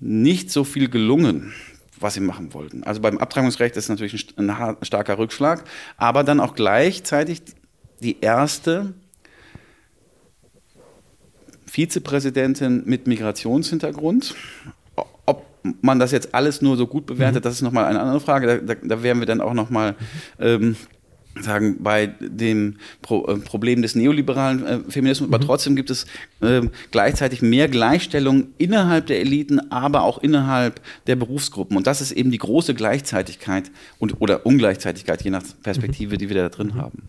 nicht 0.00 0.50
so 0.50 0.64
viel 0.64 0.88
gelungen, 0.88 1.52
was 1.98 2.14
sie 2.14 2.20
machen 2.20 2.52
wollten. 2.52 2.84
Also 2.84 3.00
beim 3.00 3.18
Abtreibungsrecht 3.18 3.76
ist 3.76 3.88
natürlich 3.88 4.36
ein, 4.36 4.50
ein 4.50 4.76
starker 4.82 5.18
Rückschlag, 5.18 5.64
aber 5.96 6.24
dann 6.24 6.40
auch 6.40 6.54
gleichzeitig 6.54 7.42
die 8.00 8.20
erste 8.20 8.94
Vizepräsidentin 11.66 12.82
mit 12.84 13.06
Migrationshintergrund 13.06 14.34
man 15.80 15.98
das 15.98 16.12
jetzt 16.12 16.34
alles 16.34 16.62
nur 16.62 16.76
so 16.76 16.86
gut 16.86 17.06
bewertet, 17.06 17.42
mhm. 17.42 17.48
das 17.48 17.54
ist 17.54 17.62
nochmal 17.62 17.86
eine 17.86 18.00
andere 18.00 18.20
Frage. 18.20 18.46
Da, 18.46 18.74
da, 18.74 18.80
da 18.82 19.02
wären 19.02 19.18
wir 19.18 19.26
dann 19.26 19.40
auch 19.40 19.54
nochmal 19.54 19.94
ähm, 20.38 20.76
sagen, 21.40 21.82
bei 21.82 22.06
dem 22.06 22.76
Pro, 23.02 23.26
äh, 23.26 23.36
Problem 23.38 23.82
des 23.82 23.94
neoliberalen 23.94 24.66
äh, 24.66 24.78
Feminismus, 24.88 25.28
mhm. 25.28 25.34
aber 25.34 25.44
trotzdem 25.44 25.76
gibt 25.76 25.90
es 25.90 26.06
äh, 26.40 26.62
gleichzeitig 26.90 27.42
mehr 27.42 27.68
Gleichstellung 27.68 28.48
innerhalb 28.58 29.06
der 29.06 29.20
Eliten, 29.20 29.70
aber 29.72 30.02
auch 30.02 30.18
innerhalb 30.18 30.80
der 31.06 31.16
Berufsgruppen. 31.16 31.76
Und 31.76 31.86
das 31.86 32.00
ist 32.00 32.12
eben 32.12 32.30
die 32.30 32.38
große 32.38 32.74
Gleichzeitigkeit 32.74 33.70
und, 33.98 34.20
oder 34.20 34.46
Ungleichzeitigkeit, 34.46 35.22
je 35.22 35.30
nach 35.30 35.42
Perspektive, 35.62 36.14
mhm. 36.14 36.18
die 36.18 36.28
wir 36.28 36.36
da 36.36 36.48
drin 36.48 36.68
mhm. 36.68 36.74
haben. 36.76 37.02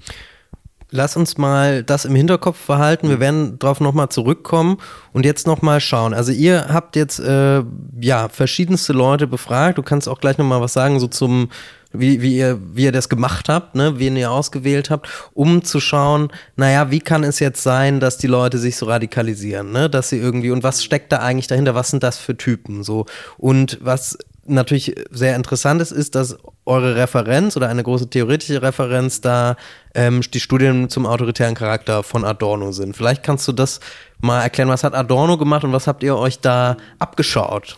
Lass 0.91 1.17
uns 1.17 1.37
mal 1.37 1.83
das 1.83 2.05
im 2.05 2.15
Hinterkopf 2.15 2.57
verhalten. 2.57 3.09
Wir 3.09 3.19
werden 3.19 3.57
darauf 3.59 3.79
nochmal 3.79 4.09
zurückkommen 4.09 4.77
und 5.13 5.25
jetzt 5.25 5.47
nochmal 5.47 5.81
schauen. 5.81 6.13
Also 6.13 6.31
ihr 6.31 6.67
habt 6.69 6.95
jetzt 6.95 7.19
äh, 7.19 7.63
ja 7.99 8.29
verschiedenste 8.29 8.93
Leute 8.93 9.25
befragt. 9.25 9.77
Du 9.77 9.83
kannst 9.83 10.07
auch 10.07 10.19
gleich 10.19 10.37
nochmal 10.37 10.61
was 10.61 10.73
sagen, 10.73 10.99
so 10.99 11.07
zum, 11.07 11.49
wie, 11.91 12.21
wie, 12.21 12.37
ihr, 12.37 12.59
wie 12.73 12.83
ihr 12.83 12.91
das 12.91 13.09
gemacht 13.09 13.49
habt, 13.49 13.73
ne, 13.75 13.97
wen 13.99 14.15
ihr 14.15 14.31
ausgewählt 14.31 14.89
habt, 14.91 15.09
um 15.33 15.63
zu 15.63 15.79
schauen, 15.79 16.31
naja, 16.55 16.91
wie 16.91 16.99
kann 16.99 17.23
es 17.23 17.39
jetzt 17.39 17.63
sein, 17.63 17.99
dass 17.99 18.17
die 18.17 18.27
Leute 18.27 18.59
sich 18.59 18.77
so 18.77 18.85
radikalisieren, 18.85 19.71
ne? 19.71 19.89
Dass 19.89 20.09
sie 20.09 20.17
irgendwie, 20.17 20.51
und 20.51 20.63
was 20.63 20.83
steckt 20.83 21.11
da 21.11 21.17
eigentlich 21.17 21.47
dahinter? 21.47 21.73
Was 21.73 21.89
sind 21.89 22.03
das 22.03 22.17
für 22.17 22.37
Typen? 22.37 22.83
So, 22.83 23.05
und 23.37 23.79
was 23.81 24.17
natürlich 24.45 24.95
sehr 25.11 25.35
interessant 25.35 25.81
ist, 25.81 25.91
ist, 25.91 26.15
dass 26.15 26.37
eure 26.65 26.95
Referenz 26.95 27.57
oder 27.57 27.69
eine 27.69 27.83
große 27.83 28.09
theoretische 28.09 28.61
Referenz 28.61 29.21
da 29.21 29.55
ähm, 29.93 30.21
die 30.21 30.39
Studien 30.39 30.89
zum 30.89 31.05
autoritären 31.05 31.55
Charakter 31.55 32.03
von 32.03 32.25
Adorno 32.25 32.71
sind. 32.71 32.95
Vielleicht 32.95 33.23
kannst 33.23 33.47
du 33.47 33.51
das 33.51 33.79
mal 34.21 34.41
erklären, 34.41 34.69
was 34.69 34.83
hat 34.83 34.93
Adorno 34.93 35.37
gemacht 35.37 35.63
und 35.63 35.73
was 35.73 35.87
habt 35.87 36.03
ihr 36.03 36.15
euch 36.15 36.39
da 36.39 36.77
abgeschaut? 36.99 37.77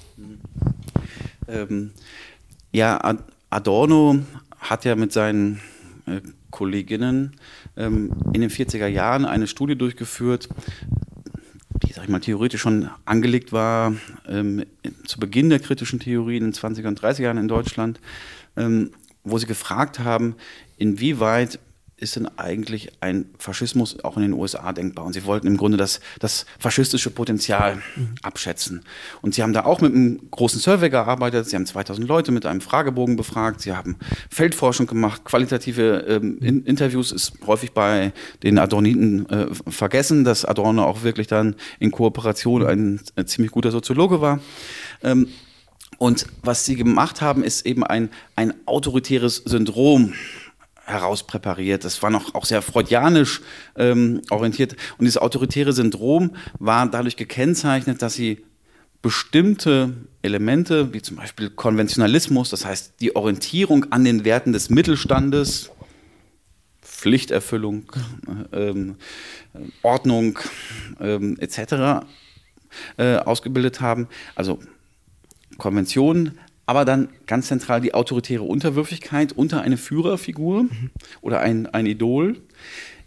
Ähm, 1.47 1.91
ja, 2.71 2.99
Adorno 3.49 4.19
hat 4.60 4.86
ja 4.86 4.95
mit 4.95 5.13
seinen 5.13 5.62
äh, 6.06 6.21
Kolleginnen 6.51 7.38
ähm, 7.75 8.12
in 8.34 8.41
den 8.41 8.49
40er 8.49 8.88
Jahren 8.88 9.25
eine 9.25 9.47
Studie 9.47 9.77
durchgeführt, 9.77 10.49
die, 11.84 11.94
sag 11.94 12.04
ich 12.04 12.10
mal, 12.10 12.20
theoretisch 12.20 12.62
schon 12.62 12.90
angelegt 13.06 13.52
war, 13.52 13.94
ähm, 14.28 14.63
zu 15.06 15.20
Beginn 15.20 15.50
der 15.50 15.60
kritischen 15.60 16.00
Theorie 16.00 16.38
in 16.38 16.44
den 16.44 16.54
20er 16.54 16.88
und 16.88 17.02
30er 17.02 17.24
Jahren 17.24 17.38
in 17.38 17.48
Deutschland, 17.48 18.00
ähm, 18.56 18.92
wo 19.24 19.38
sie 19.38 19.46
gefragt 19.46 20.00
haben, 20.00 20.36
inwieweit 20.78 21.60
ist 21.99 22.15
denn 22.15 22.27
eigentlich 22.38 22.91
ein 23.01 23.25
Faschismus 23.39 24.03
auch 24.03 24.17
in 24.17 24.21
den 24.21 24.33
USA 24.33 24.71
denkbar? 24.71 25.05
Und 25.05 25.13
sie 25.13 25.25
wollten 25.25 25.47
im 25.47 25.57
Grunde 25.57 25.77
das, 25.77 25.99
das 26.19 26.45
faschistische 26.60 27.10
Potenzial 27.10 27.81
abschätzen. 28.21 28.83
Und 29.23 29.33
sie 29.33 29.41
haben 29.41 29.53
da 29.53 29.65
auch 29.65 29.81
mit 29.81 29.95
einem 29.95 30.29
großen 30.29 30.60
Survey 30.60 30.91
gearbeitet. 30.91 31.49
Sie 31.49 31.55
haben 31.55 31.65
2000 31.65 32.07
Leute 32.07 32.31
mit 32.31 32.45
einem 32.45 32.62
Fragebogen 32.62 33.15
befragt. 33.15 33.62
Sie 33.62 33.73
haben 33.73 33.97
Feldforschung 34.29 34.86
gemacht. 34.86 35.25
Qualitative 35.25 36.05
ähm, 36.07 36.38
in 36.39 36.63
Interviews 36.65 37.12
ist 37.12 37.33
häufig 37.47 37.71
bei 37.71 38.13
den 38.43 38.60
Adorniten 38.60 39.27
äh, 39.29 39.47
vergessen, 39.67 40.23
dass 40.23 40.45
Adorno 40.45 40.83
auch 40.83 41.01
wirklich 41.01 41.25
dann 41.25 41.55
in 41.79 41.89
Kooperation 41.89 42.63
ein, 42.63 43.01
ein 43.15 43.25
ziemlich 43.25 43.51
guter 43.51 43.71
Soziologe 43.71 44.21
war. 44.21 44.39
Ähm, 45.01 45.29
und 45.97 46.27
was 46.43 46.63
sie 46.65 46.75
gemacht 46.75 47.21
haben, 47.21 47.43
ist 47.43 47.65
eben 47.65 47.83
ein, 47.83 48.10
ein 48.36 48.53
autoritäres 48.67 49.38
Syndrom 49.38 50.13
herauspräpariert. 50.88 51.84
Das 51.84 52.02
war 52.02 52.10
noch 52.10 52.34
auch 52.34 52.45
sehr 52.45 52.62
freudianisch 52.62 53.41
ähm, 53.76 54.21
orientiert. 54.30 54.73
Und 54.97 55.06
dieses 55.06 55.17
autoritäre 55.17 55.73
Syndrom 55.73 56.36
war 56.60 56.89
dadurch 56.89 57.17
gekennzeichnet, 57.17 58.02
dass 58.02 58.13
sie 58.13 58.45
bestimmte 59.02 59.93
Elemente, 60.21 60.93
wie 60.93 61.02
zum 61.02 61.17
Beispiel 61.17 61.50
Konventionalismus, 61.50 62.50
das 62.50 62.65
heißt 62.65 62.95
die 63.00 63.15
Orientierung 63.15 63.91
an 63.91 64.04
den 64.04 64.26
Werten 64.26 64.54
des 64.54 64.69
Mittelstandes, 64.69 65.71
Pflichterfüllung, 66.82 67.91
ähm, 68.52 68.95
Ordnung 69.84 70.39
ähm, 71.00 71.38
etc. 71.39 72.06
Äh, 72.97 73.17
ausgebildet 73.17 73.82
haben. 73.82 74.08
Also 74.36 74.60
Konventionen 75.58 76.39
aber 76.67 76.86
dann 76.86 77.10
ganz 77.25 77.47
zentral 77.47 77.82
die 77.82 77.93
autoritäre 77.93 78.43
Unterwürfigkeit 78.43 79.32
unter 79.32 79.62
eine 79.62 79.77
Führerfigur 79.77 80.63
mhm. 80.63 80.91
oder 81.21 81.39
ein, 81.39 81.65
ein 81.65 81.88
Idol. 81.88 82.36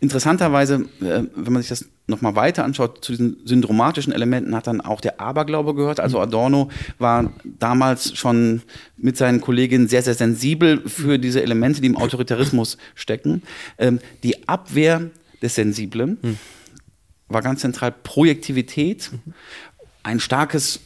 Interessanterweise, 0.01 0.87
äh, 1.03 1.25
wenn 1.35 1.53
man 1.53 1.61
sich 1.61 1.69
das 1.69 1.85
nochmal 2.07 2.35
weiter 2.35 2.65
anschaut, 2.65 3.05
zu 3.05 3.13
diesen 3.13 3.37
syndromatischen 3.45 4.15
Elementen 4.15 4.57
hat 4.57 4.67
dann 4.67 4.81
auch 4.81 5.03
der 5.03 5.21
Aberglaube 5.21 5.75
gehört. 5.75 6.01
Also 6.01 6.17
mhm. 6.17 6.23
Adorno 6.23 6.71
war 6.99 7.33
damals 7.45 8.17
schon 8.17 8.63
mit 8.97 9.19
seinen 9.19 9.43
Kolleginnen 9.43 9.89
sehr, 9.89 10.03
sehr 10.03 10.15
sensibel 10.15 10.89
für 10.89 11.19
diese 11.19 11.43
Elemente, 11.43 11.83
die 11.83 11.87
im 11.87 11.99
Autoritarismus 11.99 12.79
stecken. 12.95 13.43
Ähm, 13.77 14.01
die 14.23 14.49
Abwehr 14.49 15.11
des 15.43 15.55
Sensiblen 15.55 16.17
mhm. 16.23 16.39
war 17.29 17.43
ganz 17.43 17.61
zentral 17.61 17.93
Projektivität, 17.93 19.11
ein 20.03 20.19
starkes 20.19 20.81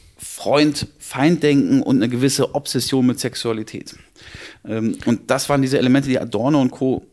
Freund-Feind-Denken 1.05 1.81
und 1.81 1.97
eine 1.97 2.09
gewisse 2.09 2.55
Obsession 2.55 3.05
mit 3.05 3.19
Sexualität. 3.19 3.95
Ähm, 4.65 4.97
und 5.05 5.29
das 5.29 5.49
waren 5.49 5.61
diese 5.61 5.77
Elemente, 5.77 6.09
die 6.09 6.19
Adorno 6.19 6.59
und 6.59 6.71
Co. 6.71 7.05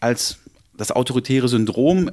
als 0.00 0.38
das 0.76 0.90
autoritäre 0.92 1.48
Syndrom 1.48 2.10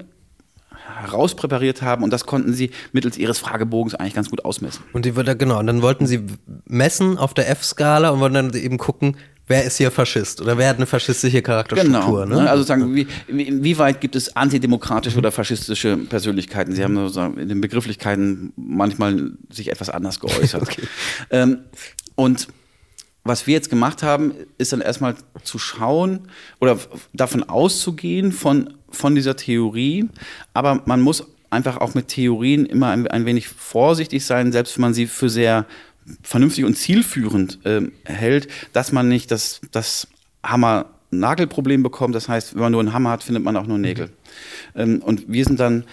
herauspräpariert 1.00 1.82
haben 1.82 2.04
und 2.04 2.12
das 2.12 2.26
konnten 2.26 2.54
sie 2.54 2.72
mittels 2.92 3.18
ihres 3.18 3.40
Fragebogens 3.40 3.96
eigentlich 3.96 4.14
ganz 4.14 4.30
gut 4.30 4.46
ausmessen. 4.46 4.84
Und 4.94 5.06
die 5.06 5.12
genau, 5.12 5.60
und 5.60 5.68
dann 5.68 5.82
wollten 5.82 6.08
sie 6.08 6.24
messen 6.66 7.18
auf 7.18 7.34
der 7.34 7.50
F-Skala 7.50 8.10
und 8.10 8.20
wollten 8.20 8.36
dann 8.36 8.54
eben 8.54 8.78
gucken, 8.78 9.18
wer 9.48 9.64
ist 9.64 9.78
hier 9.78 9.90
Faschist 9.92 10.42
oder 10.42 10.58
wer 10.58 10.70
hat 10.70 10.78
eine 10.78 10.86
faschistische 10.86 11.42
Charakterstruktur. 11.42 12.26
Genau. 12.26 12.42
Ne? 12.42 12.50
Also 12.50 12.64
sagen, 12.64 12.94
wie, 12.96 13.08
wie 13.28 13.78
weit 13.78 14.02
gibt 14.02 14.16
es 14.16 14.36
antidemokratische 14.36 15.18
oder 15.18 15.32
faschistische 15.32 15.98
Persönlichkeiten? 15.98 16.76
Sie 16.76 16.84
haben 16.84 16.96
sozusagen 16.96 17.38
in 17.38 17.50
den 17.50 17.62
Begrifflichkeiten 17.62 18.54
manchmal 18.56 19.32
sich 19.50 19.72
etwas 19.72 19.90
anders 19.90 20.20
geäußert. 20.22 20.62
okay. 20.62 20.84
ähm, 21.32 21.60
und 22.16 22.48
was 23.24 23.46
wir 23.46 23.54
jetzt 23.54 23.70
gemacht 23.70 24.04
haben, 24.04 24.34
ist 24.58 24.72
dann 24.72 24.82
erstmal 24.82 25.16
zu 25.44 25.60
schauen 25.60 26.30
oder 26.62 26.78
davon 27.14 27.44
auszugehen 27.44 28.32
von, 28.32 28.74
von 28.90 29.16
dieser 29.16 29.36
Theorie. 29.36 30.08
Aber 30.54 30.82
man 30.86 31.02
muss 31.02 31.26
einfach 31.50 31.78
auch 31.78 31.94
mit 31.94 32.08
Theorien 32.10 32.66
immer 32.66 32.90
ein, 32.90 33.08
ein 33.08 33.26
wenig 33.26 33.48
vorsichtig 33.48 34.26
sein, 34.26 34.52
selbst 34.52 34.78
wenn 34.78 34.82
man 34.82 34.94
sie 34.94 35.08
für 35.08 35.30
sehr 35.30 35.66
vernünftig 36.22 36.66
und 36.66 36.76
zielführend 36.76 37.60
äh, 37.66 37.82
hält, 38.06 38.48
dass 38.74 38.92
man 38.92 39.08
nicht 39.08 39.32
das, 39.32 39.62
das 39.72 40.08
Hammer-Nagel-Problem 40.44 41.84
bekommt. 41.84 42.16
Das 42.16 42.30
heißt, 42.30 42.56
wenn 42.56 42.62
man 42.62 42.72
nur 42.72 42.82
einen 42.82 42.94
Hammer 42.94 43.12
hat, 43.12 43.24
findet 43.24 43.44
man 43.44 43.58
auch 43.58 43.68
nur 43.68 43.78
Nägel. 43.78 44.10
Ähm, 44.76 45.02
und 45.02 45.26
wir 45.28 45.44
sind 45.46 45.60
dann 45.60 45.86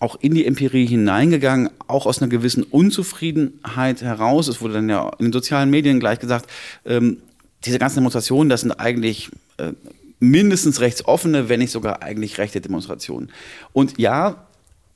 auch 0.00 0.16
in 0.20 0.34
die 0.34 0.46
Empirie 0.46 0.86
hineingegangen, 0.86 1.70
auch 1.88 2.06
aus 2.06 2.22
einer 2.22 2.28
gewissen 2.28 2.62
Unzufriedenheit 2.62 4.02
heraus. 4.02 4.48
Es 4.48 4.60
wurde 4.60 4.74
dann 4.74 4.88
ja 4.88 5.10
in 5.18 5.26
den 5.26 5.32
sozialen 5.32 5.70
Medien 5.70 5.98
gleich 5.98 6.20
gesagt, 6.20 6.48
ähm, 6.84 7.18
diese 7.64 7.78
ganzen 7.78 7.96
Demonstrationen, 7.96 8.48
das 8.48 8.60
sind 8.60 8.72
eigentlich 8.72 9.30
äh, 9.56 9.72
mindestens 10.20 10.80
rechtsoffene, 10.80 11.48
wenn 11.48 11.60
nicht 11.60 11.72
sogar 11.72 12.02
eigentlich 12.02 12.38
rechte 12.38 12.60
Demonstrationen. 12.60 13.30
Und 13.72 13.98
ja, 13.98 14.47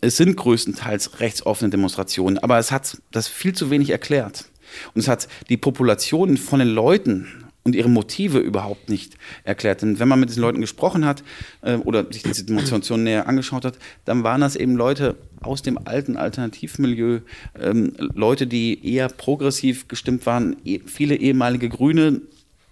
es 0.03 0.17
sind 0.17 0.37
größtenteils 0.37 1.21
rechtsoffene 1.21 1.71
Demonstrationen, 1.71 2.39
aber 2.39 2.59
es 2.59 2.71
hat 2.71 2.99
das 3.13 3.29
viel 3.29 3.55
zu 3.55 3.71
wenig 3.71 3.91
erklärt. 3.91 4.47
Und 4.95 5.01
es 5.01 5.09
hat 5.09 5.29
die 5.49 5.57
Populationen 5.57 6.37
von 6.37 6.59
den 6.59 6.69
Leuten 6.69 7.29
und 7.63 7.77
ihre 7.77 7.89
Motive 7.89 8.39
überhaupt 8.39 8.89
nicht 8.89 9.17
erklärt. 9.45 9.83
Denn 9.83 10.01
wenn 10.01 10.09
man 10.09 10.19
mit 10.19 10.29
diesen 10.29 10.43
Leuten 10.43 10.61
gesprochen 10.61 11.05
hat 11.05 11.23
äh, 11.61 11.77
oder 11.77 12.05
sich 12.11 12.25
diese 12.25 12.45
Demonstration 12.45 13.05
näher 13.05 13.29
angeschaut 13.29 13.65
hat, 13.65 13.79
dann 14.05 14.25
waren 14.25 14.41
das 14.41 14.57
eben 14.57 14.75
Leute 14.75 15.15
aus 15.41 15.63
dem 15.63 15.79
alten 15.87 16.17
Alternativmilieu, 16.17 17.21
ähm, 17.61 17.93
Leute, 17.99 18.49
die 18.49 18.85
eher 18.85 19.09
progressiv 19.09 19.87
gestimmt 19.87 20.27
waren, 20.27 20.57
e 20.65 20.81
viele 20.85 21.15
ehemalige 21.15 21.69
Grüne, 21.69 22.23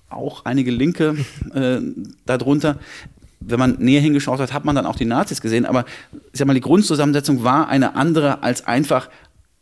auch 0.08 0.44
einige 0.44 0.72
Linke 0.72 1.16
äh, 1.54 1.78
darunter 2.26 2.80
wenn 3.40 3.58
man 3.58 3.76
näher 3.78 4.00
hingeschaut 4.00 4.38
hat, 4.38 4.52
hat 4.52 4.64
man 4.64 4.76
dann 4.76 4.86
auch 4.86 4.96
die 4.96 5.06
Nazis 5.06 5.40
gesehen. 5.40 5.66
Aber 5.66 5.84
ich 6.32 6.38
sag 6.38 6.46
mal, 6.46 6.54
die 6.54 6.60
Grundzusammensetzung 6.60 7.42
war 7.42 7.68
eine 7.68 7.96
andere 7.96 8.42
als 8.42 8.66
einfach 8.66 9.08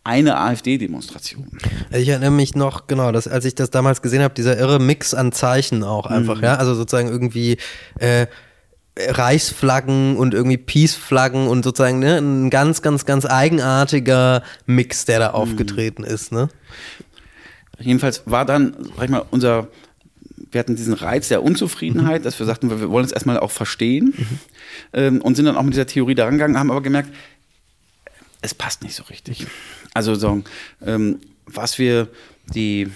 eine 0.05 0.39
AfD-Demonstration. 0.39 1.59
Ich 1.93 2.09
erinnere 2.09 2.31
mich 2.31 2.55
noch, 2.55 2.87
genau, 2.87 3.13
dass, 3.13 3.29
als 3.29 3.45
ich 3.45 3.55
das 3.55 3.71
damals 3.71 4.01
gesehen 4.03 4.23
habe, 4.23 4.35
dieser 4.35 4.59
irre 4.59 4.79
Mix 4.79 5.13
an 5.13 5.33
Zeichen 5.33 5.85
auch 5.85 6.07
einfach, 6.07 6.39
mhm. 6.39 6.45
ja, 6.45 6.55
also 6.57 6.75
sozusagen 6.75 7.09
irgendwie 7.09 7.59
äh, 7.99 8.27
Reichsflaggen 8.99 10.17
und 10.17 10.35
irgendwie 10.35 10.57
Peace-Flaggen 10.57 11.47
und 11.47 11.63
sozusagen 11.63 11.99
ne, 11.99 12.19
ein 12.19 12.51
ganz, 12.51 12.83
ganz, 12.83 13.05
ganz 13.05 13.27
eigenartiger 13.27 14.43
Mix, 14.67 15.05
der 15.05 15.21
da 15.21 15.29
mhm. 15.29 15.35
aufgetreten 15.35 16.05
ist, 16.05 16.33
ne? 16.33 16.49
Jedenfalls 17.81 18.23
war 18.27 18.45
dann, 18.45 18.75
sag 18.97 19.05
ich 19.05 19.11
mal, 19.11 19.25
unser 19.31 19.69
wir 20.51 20.59
hatten 20.59 20.77
diesen 20.77 20.95
Reiz 20.95 21.29
der 21.29 21.43
Unzufriedenheit, 21.43 22.23
mhm. 22.23 22.25
dass 22.25 22.39
wir 22.39 22.47
sagten, 22.47 22.71
wir 22.71 22.91
wollen 22.91 23.05
es 23.05 23.13
erstmal 23.13 23.39
auch 23.39 23.51
verstehen 23.51 24.15
mhm. 24.17 24.39
ähm, 24.93 25.21
und 25.21 25.35
sind 25.35 25.47
dann 25.47 25.57
auch 25.57 25.63
mit 25.63 25.75
dieser 25.75 25.87
Theorie 25.87 26.15
daran 26.15 26.35
gegangen, 26.35 26.59
haben 26.59 26.71
aber 26.71 26.83
gemerkt, 26.83 27.11
es 28.41 28.55
passt 28.55 28.83
nicht 28.83 28.95
so 28.95 29.05
richtig. 29.05 29.47
Also 29.95 30.15
so, 30.15 30.43
ähm, 30.85 31.19
was 31.47 31.79
wir 31.79 32.09
die 32.55 32.89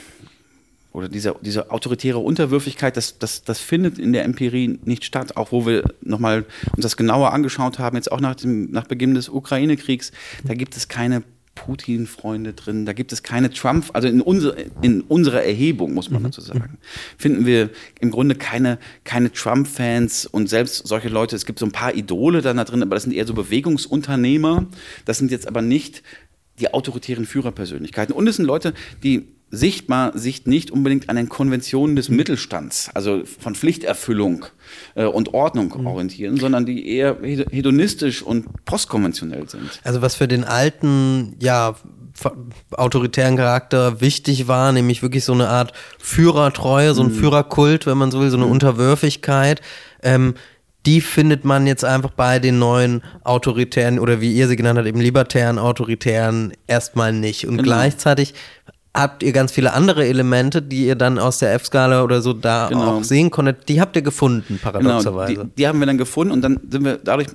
oder 0.92 1.08
diese, 1.08 1.34
diese 1.40 1.70
autoritäre 1.70 2.18
Unterwürfigkeit, 2.18 2.96
das, 2.96 3.18
das, 3.18 3.44
das 3.44 3.60
findet 3.60 3.98
in 3.98 4.12
der 4.12 4.24
Empirie 4.24 4.78
nicht 4.84 5.04
statt, 5.04 5.36
auch 5.36 5.50
wo 5.50 5.66
wir 5.66 5.84
nochmal 6.02 6.44
uns 6.76 6.82
das 6.82 6.98
genauer 6.98 7.32
angeschaut 7.32 7.78
haben, 7.78 7.96
jetzt 7.96 8.12
auch 8.12 8.20
nach, 8.20 8.34
dem, 8.34 8.70
nach 8.70 8.86
Beginn 8.86 9.14
des 9.14 9.30
Ukraine-Kriegs, 9.30 10.12
da 10.44 10.54
gibt 10.54 10.76
es 10.76 10.88
keine 10.88 11.22
Putin-Freunde 11.54 12.54
drin, 12.54 12.86
da 12.86 12.92
gibt 12.92 13.12
es 13.12 13.22
keine 13.22 13.50
Trump, 13.50 13.90
also 13.92 14.08
in, 14.08 14.20
unser, 14.20 14.54
in 14.82 15.02
unserer 15.02 15.42
Erhebung, 15.42 15.92
muss 15.94 16.10
man 16.10 16.22
mhm. 16.22 16.26
dazu 16.26 16.40
sagen, 16.40 16.78
finden 17.18 17.46
wir 17.46 17.70
im 18.00 18.10
Grunde 18.10 18.34
keine, 18.34 18.78
keine 19.04 19.30
Trump-Fans 19.32 20.26
und 20.26 20.48
selbst 20.48 20.86
solche 20.86 21.08
Leute, 21.08 21.36
es 21.36 21.46
gibt 21.46 21.58
so 21.58 21.66
ein 21.66 21.72
paar 21.72 21.94
Idole 21.94 22.42
dann 22.42 22.56
da 22.56 22.64
drin, 22.64 22.82
aber 22.82 22.96
das 22.96 23.04
sind 23.04 23.12
eher 23.12 23.26
so 23.26 23.34
Bewegungsunternehmer, 23.34 24.66
das 25.04 25.18
sind 25.18 25.30
jetzt 25.30 25.46
aber 25.46 25.62
nicht 25.62 26.02
die 26.58 26.72
autoritären 26.72 27.26
Führerpersönlichkeiten. 27.26 28.14
Und 28.14 28.26
es 28.26 28.36
sind 28.36 28.46
Leute, 28.46 28.74
die 29.02 29.28
sichtbar 29.54 30.16
sich 30.16 30.46
nicht 30.46 30.70
unbedingt 30.70 31.10
an 31.10 31.16
den 31.16 31.28
Konventionen 31.28 31.94
des 31.94 32.08
Mittelstands, 32.08 32.90
also 32.94 33.22
von 33.24 33.54
Pflichterfüllung 33.54 34.46
äh, 34.94 35.04
und 35.04 35.34
Ordnung 35.34 35.74
mhm. 35.78 35.86
orientieren, 35.86 36.38
sondern 36.38 36.64
die 36.64 36.88
eher 36.88 37.18
hedonistisch 37.22 38.22
und 38.22 38.64
postkonventionell 38.64 39.48
sind. 39.50 39.80
Also 39.84 40.00
was 40.00 40.14
für 40.14 40.26
den 40.26 40.44
alten, 40.44 41.36
ja, 41.38 41.76
autoritären 42.72 43.36
Charakter 43.36 44.00
wichtig 44.00 44.48
war, 44.48 44.72
nämlich 44.72 45.02
wirklich 45.02 45.24
so 45.24 45.32
eine 45.32 45.48
Art 45.48 45.72
Führertreue, 45.98 46.94
so 46.94 47.02
ein 47.02 47.08
mhm. 47.08 47.14
Führerkult, 47.14 47.86
wenn 47.86 47.98
man 47.98 48.10
so 48.10 48.20
will, 48.20 48.30
so 48.30 48.36
eine 48.36 48.46
mhm. 48.46 48.52
Unterwürfigkeit. 48.52 49.60
Ähm, 50.02 50.34
die 50.86 51.00
findet 51.00 51.44
man 51.44 51.66
jetzt 51.66 51.84
einfach 51.84 52.10
bei 52.10 52.38
den 52.38 52.58
neuen 52.58 53.02
autoritären 53.22 53.98
oder 53.98 54.20
wie 54.20 54.32
ihr 54.32 54.48
sie 54.48 54.56
genannt 54.56 54.78
habt, 54.78 54.88
eben 54.88 55.00
libertären, 55.00 55.58
autoritären 55.58 56.52
erstmal 56.66 57.12
nicht. 57.12 57.46
Und 57.46 57.58
genau. 57.58 57.68
gleichzeitig 57.68 58.34
habt 58.94 59.22
ihr 59.22 59.33
ganz 59.33 59.52
viele 59.52 59.72
andere 59.72 60.07
Elemente, 60.07 60.61
die 60.61 60.87
ihr 60.87 60.96
dann 60.96 61.18
aus 61.18 61.38
der 61.38 61.55
F-Skala 61.55 62.02
oder 62.02 62.20
so 62.20 62.33
da 62.33 62.68
genau. 62.68 62.98
auch 62.98 63.05
sehen 63.05 63.31
konntet. 63.31 63.68
Die 63.68 63.81
habt 63.81 63.96
ihr 63.96 64.02
gefunden, 64.02 64.59
paradoxerweise. 64.62 65.33
Genau, 65.35 65.44
die, 65.44 65.55
die 65.57 65.66
haben 65.66 65.78
wir 65.78 65.87
dann 65.87 65.98
gefunden 65.98 66.33
und 66.33 66.42
dann 66.42 66.61
sind 66.68 66.85
wir 66.85 66.98
dadurch 67.02 67.28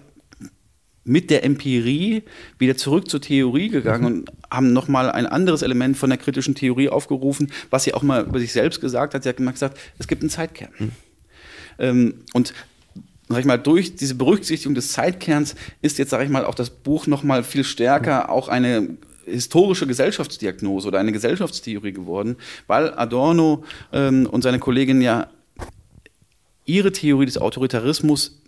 mit 1.04 1.30
der 1.30 1.44
Empirie 1.44 2.24
wieder 2.60 2.76
zurück 2.76 3.10
zur 3.10 3.22
Theorie 3.22 3.70
gegangen 3.70 4.02
mhm. 4.02 4.20
und 4.20 4.32
haben 4.52 4.74
nochmal 4.74 5.10
ein 5.10 5.26
anderes 5.26 5.62
Element 5.62 5.98
von 5.98 6.10
der 6.10 6.20
kritischen 6.20 6.54
Theorie 6.54 6.90
aufgerufen, 6.90 7.50
was 7.70 7.86
sie 7.86 7.94
auch 7.94 8.04
mal 8.04 8.26
über 8.26 8.40
sich 8.40 8.52
selbst 8.52 8.82
gesagt 8.82 9.14
hat. 9.14 9.24
Sie 9.24 9.30
hat 9.30 9.38
gesagt, 9.38 9.80
es 9.98 10.08
gibt 10.08 10.22
einen 10.22 10.30
Zeitkern. 10.30 10.70
Mhm. 10.78 10.92
Ähm, 11.80 12.14
und 12.34 12.54
sag 13.30 13.40
ich 13.40 13.46
mal, 13.46 13.58
durch 13.58 13.96
diese 13.96 14.16
Berücksichtigung 14.16 14.76
des 14.76 14.92
Zeitkerns 14.92 15.56
ist 15.82 15.98
jetzt, 15.98 16.10
sage 16.10 16.24
ich 16.24 16.30
mal, 16.30 16.46
auch 16.46 16.56
das 16.56 16.70
Buch 16.70 17.08
nochmal 17.08 17.44
viel 17.44 17.64
stärker 17.64 18.30
auch 18.30 18.48
eine 18.48 18.98
historische 19.28 19.88
Gesellschaftsdiagnose 19.88 20.88
oder 20.88 21.00
eine 21.00 21.12
Gesellschaftstheorie 21.12 21.94
geworden, 21.94 22.38
weil 22.68 22.94
Adorno 22.94 23.64
ähm, 23.92 24.28
und 24.28 24.42
seine 24.42 24.60
Kollegin 24.60 25.02
ja 25.02 25.30
ihre 26.66 26.92
Theorie 26.92 27.26
des 27.26 27.38
Autoritarismus 27.38 28.42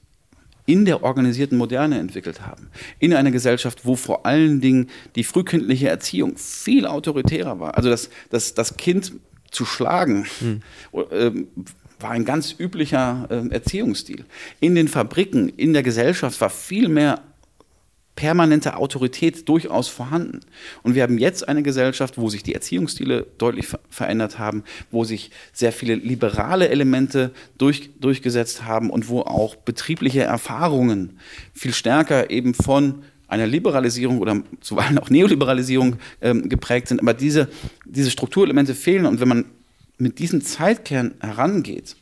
in 0.65 0.85
der 0.85 1.03
organisierten 1.03 1.57
Moderne 1.57 1.97
entwickelt 1.97 2.45
haben. 2.45 2.69
In 2.99 3.13
einer 3.13 3.31
Gesellschaft, 3.31 3.85
wo 3.85 3.95
vor 3.95 4.27
allen 4.27 4.61
Dingen 4.61 4.89
die 5.15 5.23
frühkindliche 5.23 5.89
Erziehung 5.89 6.37
viel 6.37 6.85
autoritärer 6.85 7.59
war. 7.59 7.75
Also 7.75 7.89
das, 7.89 8.09
das, 8.29 8.53
das 8.53 8.77
Kind 8.77 9.13
zu 9.49 9.65
schlagen, 9.65 10.27
hm. 10.39 10.61
äh, 10.93 11.31
war 11.99 12.11
ein 12.11 12.23
ganz 12.23 12.55
üblicher 12.59 13.27
äh, 13.31 13.49
Erziehungsstil. 13.49 14.25
In 14.59 14.75
den 14.75 14.87
Fabriken, 14.87 15.49
in 15.49 15.73
der 15.73 15.81
Gesellschaft 15.81 16.39
war 16.39 16.51
viel 16.51 16.87
mehr 16.87 17.23
permanente 18.19 18.75
Autorität 18.75 19.47
durchaus 19.47 19.87
vorhanden. 19.87 20.41
Und 20.83 20.93
wir 20.93 21.03
haben 21.03 21.17
jetzt 21.17 21.47
eine 21.47 21.63
Gesellschaft, 21.63 22.17
wo 22.17 22.27
sich 22.27 22.43
die 22.43 22.53
Erziehungsstile 22.53 23.25
deutlich 23.37 23.67
ver 23.67 23.79
verändert 23.89 24.37
haben, 24.37 24.65
wo 24.91 25.05
sich 25.05 25.31
sehr 25.53 25.71
viele 25.71 25.95
liberale 25.95 26.67
Elemente 26.67 27.31
durch, 27.57 27.91
durchgesetzt 28.01 28.65
haben 28.65 28.89
und 28.89 29.07
wo 29.07 29.21
auch 29.21 29.55
betriebliche 29.55 30.21
Erfahrungen 30.21 31.17
viel 31.53 31.73
stärker 31.73 32.29
eben 32.29 32.53
von 32.53 33.03
einer 33.29 33.47
Liberalisierung 33.47 34.19
oder 34.19 34.43
zuweilen 34.59 34.97
auch 34.97 35.09
Neoliberalisierung 35.09 35.95
ähm, 36.21 36.49
geprägt 36.49 36.89
sind. 36.89 36.99
Aber 36.99 37.13
diese, 37.13 37.47
diese 37.85 38.11
Strukturelemente 38.11 38.75
fehlen. 38.75 39.05
Und 39.05 39.21
wenn 39.21 39.29
man 39.29 39.45
mit 39.97 40.19
diesem 40.19 40.41
Zeitkern 40.41 41.13
herangeht, 41.21 41.95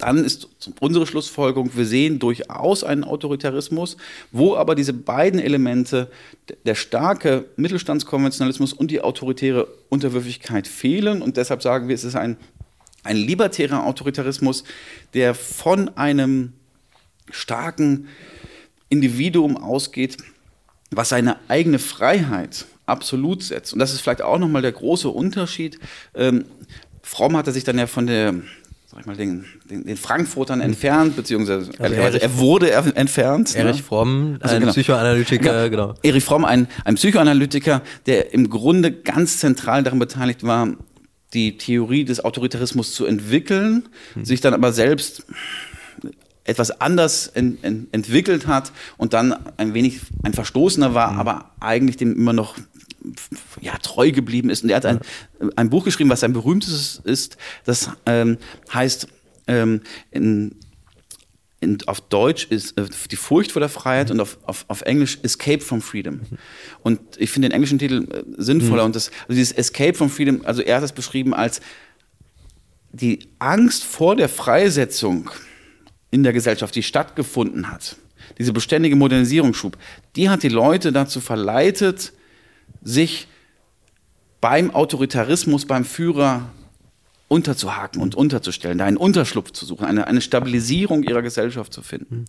dann 0.00 0.24
ist 0.24 0.48
unsere 0.80 1.06
Schlussfolgerung, 1.06 1.70
wir 1.74 1.84
sehen 1.84 2.18
durchaus 2.18 2.84
einen 2.84 3.04
Autoritarismus, 3.04 3.96
wo 4.32 4.56
aber 4.56 4.74
diese 4.74 4.92
beiden 4.92 5.40
Elemente, 5.40 6.10
der 6.64 6.74
starke 6.74 7.46
Mittelstandskonventionalismus 7.56 8.72
und 8.72 8.90
die 8.90 9.00
autoritäre 9.00 9.68
Unterwürfigkeit 9.88 10.66
fehlen. 10.66 11.22
Und 11.22 11.36
deshalb 11.36 11.62
sagen 11.62 11.88
wir, 11.88 11.94
es 11.94 12.04
ist 12.04 12.16
ein, 12.16 12.36
ein 13.04 13.16
libertärer 13.16 13.84
Autoritarismus, 13.84 14.64
der 15.14 15.34
von 15.34 15.96
einem 15.96 16.52
starken 17.30 18.08
Individuum 18.88 19.56
ausgeht, 19.56 20.16
was 20.90 21.10
seine 21.10 21.36
eigene 21.48 21.78
Freiheit 21.78 22.66
absolut 22.86 23.42
setzt. 23.42 23.72
Und 23.72 23.78
das 23.78 23.92
ist 23.92 24.00
vielleicht 24.00 24.22
auch 24.22 24.38
nochmal 24.38 24.62
der 24.62 24.72
große 24.72 25.08
Unterschied. 25.08 25.78
Ähm, 26.14 26.44
Fromm 27.02 27.36
hatte 27.36 27.52
sich 27.52 27.64
dann 27.64 27.78
ja 27.78 27.86
von 27.86 28.06
der 28.06 28.34
mal, 29.06 29.16
den, 29.16 29.44
den, 29.68 29.84
den 29.84 29.96
Frankfurtern 29.96 30.60
entfernt, 30.60 31.16
beziehungsweise 31.16 31.70
also 31.78 31.94
Erich, 31.94 32.22
er 32.22 32.38
wurde 32.38 32.70
entfernt. 32.72 33.54
Ne? 33.54 33.60
Erich 33.60 33.78
ne? 33.78 33.82
Fromm, 33.82 34.38
also 34.40 34.54
ein 34.54 34.60
genau. 34.60 34.72
Psychoanalytiker, 34.72 35.70
genau. 35.70 35.94
Erich 36.02 36.24
Fromm, 36.24 36.44
ein, 36.44 36.68
ein 36.84 36.94
Psychoanalytiker, 36.94 37.82
der 38.06 38.32
im 38.32 38.50
Grunde 38.50 38.92
ganz 38.92 39.38
zentral 39.38 39.82
daran 39.82 39.98
beteiligt 39.98 40.42
war, 40.44 40.68
die 41.32 41.58
Theorie 41.58 42.04
des 42.04 42.24
Autoritarismus 42.24 42.94
zu 42.94 43.06
entwickeln, 43.06 43.88
mhm. 44.14 44.24
sich 44.24 44.40
dann 44.40 44.54
aber 44.54 44.72
selbst 44.72 45.24
etwas 46.44 46.80
anders 46.80 47.28
ent, 47.28 47.62
ent, 47.62 47.88
entwickelt 47.92 48.46
hat 48.46 48.72
und 48.96 49.12
dann 49.12 49.34
ein 49.56 49.74
wenig 49.74 50.00
ein 50.22 50.32
Verstoßener 50.32 50.94
war, 50.94 51.12
mhm. 51.12 51.20
aber 51.20 51.50
eigentlich 51.60 51.96
dem 51.96 52.14
immer 52.16 52.32
noch 52.32 52.56
ja, 53.60 53.76
treu 53.78 54.12
geblieben 54.12 54.50
ist. 54.50 54.62
Und 54.62 54.70
er 54.70 54.76
hat 54.76 54.86
ein, 54.86 55.00
ein 55.56 55.70
Buch 55.70 55.84
geschrieben, 55.84 56.10
was 56.10 56.20
sein 56.20 56.32
berühmtestes 56.32 57.00
ist, 57.04 57.36
das 57.64 57.90
ähm, 58.06 58.38
heißt 58.72 59.08
ähm, 59.46 59.80
in, 60.10 60.54
in, 61.60 61.78
auf 61.86 62.00
Deutsch 62.00 62.46
ist 62.46 62.78
äh, 62.78 62.86
die 63.10 63.16
Furcht 63.16 63.52
vor 63.52 63.60
der 63.60 63.68
Freiheit 63.68 64.08
mhm. 64.08 64.14
und 64.14 64.20
auf, 64.20 64.38
auf, 64.44 64.64
auf 64.68 64.82
Englisch 64.82 65.18
Escape 65.22 65.60
from 65.60 65.82
Freedom. 65.82 66.14
Mhm. 66.14 66.38
Und 66.82 67.00
ich 67.18 67.30
finde 67.30 67.48
den 67.48 67.54
englischen 67.54 67.78
Titel 67.78 68.06
äh, 68.10 68.22
sinnvoller. 68.36 68.82
Mhm. 68.82 68.86
Und 68.86 68.96
das, 68.96 69.10
also 69.28 69.34
dieses 69.34 69.52
Escape 69.52 69.94
from 69.94 70.10
Freedom, 70.10 70.42
also 70.44 70.62
er 70.62 70.76
hat 70.76 70.82
das 70.82 70.92
beschrieben 70.92 71.34
als 71.34 71.60
die 72.92 73.20
Angst 73.38 73.84
vor 73.84 74.16
der 74.16 74.28
Freisetzung 74.28 75.30
in 76.10 76.22
der 76.22 76.32
Gesellschaft, 76.32 76.74
die 76.74 76.82
stattgefunden 76.82 77.70
hat, 77.70 77.96
diese 78.38 78.52
beständige 78.52 78.96
Modernisierungsschub, 78.96 79.76
die 80.16 80.28
hat 80.28 80.42
die 80.42 80.48
Leute 80.48 80.92
dazu 80.92 81.20
verleitet, 81.20 82.12
sich 82.82 83.28
beim 84.40 84.70
Autoritarismus, 84.70 85.66
beim 85.66 85.84
Führer 85.84 86.50
unterzuhaken 87.28 88.02
und 88.02 88.14
unterzustellen, 88.14 88.78
da 88.78 88.86
einen 88.86 88.96
Unterschlupf 88.96 89.52
zu 89.52 89.64
suchen, 89.64 89.84
eine, 89.84 90.06
eine 90.06 90.20
Stabilisierung 90.20 91.04
ihrer 91.04 91.22
Gesellschaft 91.22 91.72
zu 91.72 91.82
finden. 91.82 92.24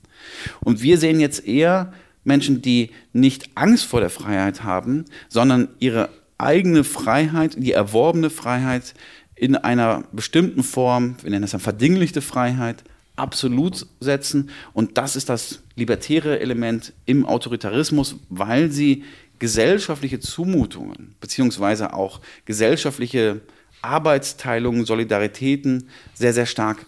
Und 0.59 0.81
wir 0.81 0.97
sehen 0.97 1.19
jetzt 1.19 1.47
eher 1.47 1.91
Menschen, 2.23 2.61
die 2.61 2.91
nicht 3.13 3.49
Angst 3.55 3.85
vor 3.85 3.99
der 3.99 4.11
Freiheit 4.11 4.63
haben, 4.63 5.05
sondern 5.27 5.69
ihre 5.79 6.09
eigene 6.37 6.83
Freiheit, 6.83 7.55
die 7.57 7.71
erworbene 7.71 8.29
Freiheit 8.29 8.93
in 9.35 9.55
einer 9.55 10.03
bestimmten 10.11 10.61
Form, 10.61 11.15
wir 11.23 11.31
nennen 11.31 11.41
das 11.41 11.51
dann 11.51 11.61
verdinglichte 11.61 12.21
Freiheit, 12.21 12.83
absolut 13.15 13.87
setzen. 13.99 14.49
Und 14.73 14.97
das 14.97 15.15
ist 15.15 15.29
das 15.29 15.63
libertäre 15.75 16.39
Element 16.39 16.93
im 17.05 17.25
Autoritarismus, 17.25 18.17
weil 18.29 18.71
sie 18.71 19.03
gesellschaftliche 19.41 20.19
Zumutungen 20.19 21.15
beziehungsweise 21.19 21.93
auch 21.93 22.21
gesellschaftliche 22.45 23.41
Arbeitsteilungen, 23.81 24.85
Solidaritäten 24.85 25.89
sehr, 26.13 26.31
sehr 26.31 26.45
stark 26.45 26.85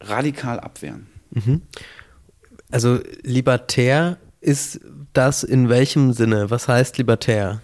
radikal 0.00 0.60
abwehren. 0.60 1.08
Mhm. 1.32 1.62
Also 2.70 3.00
libertär 3.22 4.18
ist 4.40 4.82
das 5.14 5.42
in 5.42 5.68
welchem 5.68 6.12
Sinne? 6.12 6.48
Was 6.48 6.68
heißt 6.68 6.96
libertär? 6.96 7.60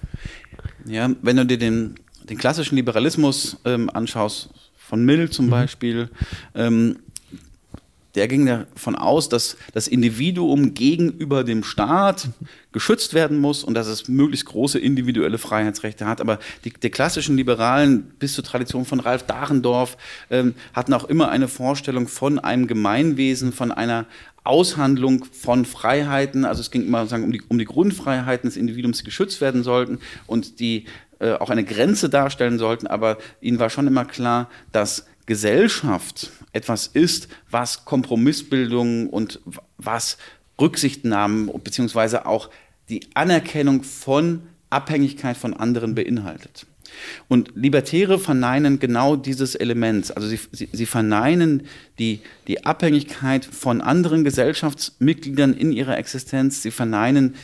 Ja, 0.87 1.09
wenn 1.23 1.37
du 1.37 1.47
dir 1.47 1.59
den, 1.59 1.95
den 2.25 2.37
klassischen 2.37 2.75
Liberalismus 2.75 3.59
ähm, 3.65 3.89
anschaust, 3.91 4.51
von 4.75 5.05
Mill 5.05 5.31
zum 5.31 5.47
mhm. 5.47 5.51
Beispiel, 5.51 6.11
ähm, 6.57 6.99
der 8.15 8.29
ging 8.29 8.47
davon 8.47 8.97
aus, 8.97 9.29
dass 9.29 9.57
das 9.73 9.87
Individuum 9.87 10.75
gegenüber 10.75 11.45
dem 11.45 11.63
Staat 11.63 12.29
geschützt 12.73 13.15
werden 13.15 13.39
muss 13.39 13.65
und 13.65 13.75
dass 13.75 13.87
es 13.87 14.09
möglichst 14.09 14.47
große 14.47 14.79
individuelle 14.79 15.39
Freiheitsrechte 15.39 16.07
hat. 16.07 16.21
Aber 16.21 16.39
die, 16.65 16.73
die 16.73 16.91
klassischen 16.91 17.37
Liberalen 17.37 18.03
bis 18.19 18.35
zur 18.35 18.45
Tradition 18.45 18.85
von 18.85 19.01
Ralf 19.01 19.25
Dahrendorf 19.25 19.97
ähm, 20.31 20.55
hatten 20.73 20.95
auch 20.95 21.05
immer 21.05 21.31
eine 21.31 21.49
Vorstellung 21.49 22.09
von 22.09 22.39
einem 22.39 22.67
Gemeinwesen, 22.67 23.53
von 23.53 23.73
einer 23.73 24.07
Aushandlung 24.43 25.25
von 25.33 25.65
Freiheiten. 25.65 26.45
Also 26.45 26.61
es 26.61 26.71
ging 26.71 26.83
immer 26.83 27.07
sagen, 27.07 27.25
um, 27.25 27.33
die, 27.33 27.43
um 27.49 27.59
die 27.59 27.65
Grundfreiheiten 27.65 28.49
des 28.49 28.57
Individuums, 28.57 28.99
die 28.99 29.05
geschützt 29.05 29.41
werden 29.41 29.63
sollten 29.63 29.99
und 30.27 30.61
die 30.61 30.87
äh, 31.21 31.33
auch 31.35 31.51
eine 31.51 31.65
Grenze 31.65 32.09
darstellen 32.09 32.59
sollten. 32.59 32.87
Aber 32.87 33.19
ihnen 33.41 33.59
war 33.59 33.71
schon 33.71 33.87
immer 33.87 34.05
klar, 34.05 34.49
dass 34.73 35.07
Gesellschaft 35.31 36.33
etwas 36.53 36.89
ist, 36.89 37.29
was 37.49 37.85
Kompromissbildung 37.85 39.09
und 39.09 39.39
was 39.79 40.19
Rücksichtnahmen 40.61 41.49
beziehungsweise 41.63 42.27
auch 42.27 42.51
die 42.89 43.03
Anerkennung 43.15 43.85
von 43.85 44.43
Abhängigkeit 44.71 45.37
von 45.37 45.55
anderen 45.55 45.95
beinhaltet. 45.95 46.67
Und 47.29 47.53
Libertäre 47.55 48.19
verneinen 48.19 48.81
genau 48.81 49.15
dieses 49.15 49.55
Element. 49.55 50.17
Also 50.17 50.27
sie, 50.27 50.41
sie, 50.51 50.69
sie, 50.73 50.87
verneinen 50.87 51.63
die, 52.01 52.23
die 52.49 52.67
Abhängigkeit 52.67 53.45
von 53.45 53.83
anderen 53.83 54.25
Gesellschaftsmitgliedern 54.25 55.55
in 55.55 55.71
ihrer 55.71 55.97
Existenz. 55.97 56.61
Sie 56.61 56.73
verneinen 56.73 57.37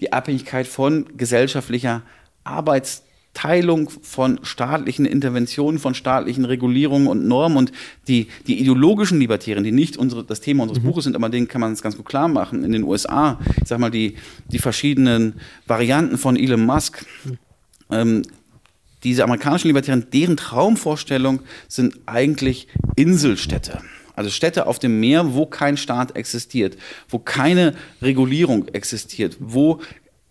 die 0.00 0.12
Abhängigkeit 0.12 0.66
von 0.66 1.16
gesellschaftlicher 1.16 2.02
Arbeits 2.42 3.04
Teilung 3.34 3.90
von 3.90 4.40
staatlichen 4.42 5.04
Interventionen, 5.04 5.78
von 5.78 5.94
staatlichen 5.94 6.44
Regulierungen 6.44 7.08
und 7.08 7.26
Normen 7.26 7.58
und 7.58 7.72
die, 8.08 8.28
die 8.46 8.60
ideologischen 8.60 9.18
Libertären, 9.18 9.64
die 9.64 9.72
nicht 9.72 9.96
unsere, 9.96 10.24
das 10.24 10.40
Thema 10.40 10.62
unseres 10.62 10.82
mhm. 10.82 10.86
Buches 10.86 11.04
sind, 11.04 11.16
aber 11.16 11.28
denen 11.28 11.48
kann 11.48 11.60
man 11.60 11.72
es 11.72 11.82
ganz 11.82 11.96
gut 11.96 12.06
klar 12.06 12.28
machen. 12.28 12.64
In 12.64 12.72
den 12.72 12.84
USA, 12.84 13.40
ich 13.60 13.68
sag 13.68 13.80
mal, 13.80 13.90
die, 13.90 14.16
die 14.50 14.58
verschiedenen 14.58 15.34
Varianten 15.66 16.16
von 16.16 16.36
Elon 16.36 16.64
Musk, 16.64 17.04
mhm. 17.24 17.38
ähm, 17.90 18.22
diese 19.02 19.24
amerikanischen 19.24 19.68
Libertären, 19.68 20.06
deren 20.12 20.36
Traumvorstellung 20.36 21.40
sind 21.68 21.98
eigentlich 22.06 22.68
Inselstädte. 22.96 23.82
Also 24.16 24.30
Städte 24.30 24.66
auf 24.66 24.78
dem 24.78 25.00
Meer, 25.00 25.34
wo 25.34 25.44
kein 25.44 25.76
Staat 25.76 26.16
existiert, 26.16 26.78
wo 27.08 27.18
keine 27.18 27.74
Regulierung 28.00 28.68
existiert, 28.68 29.36
wo 29.40 29.80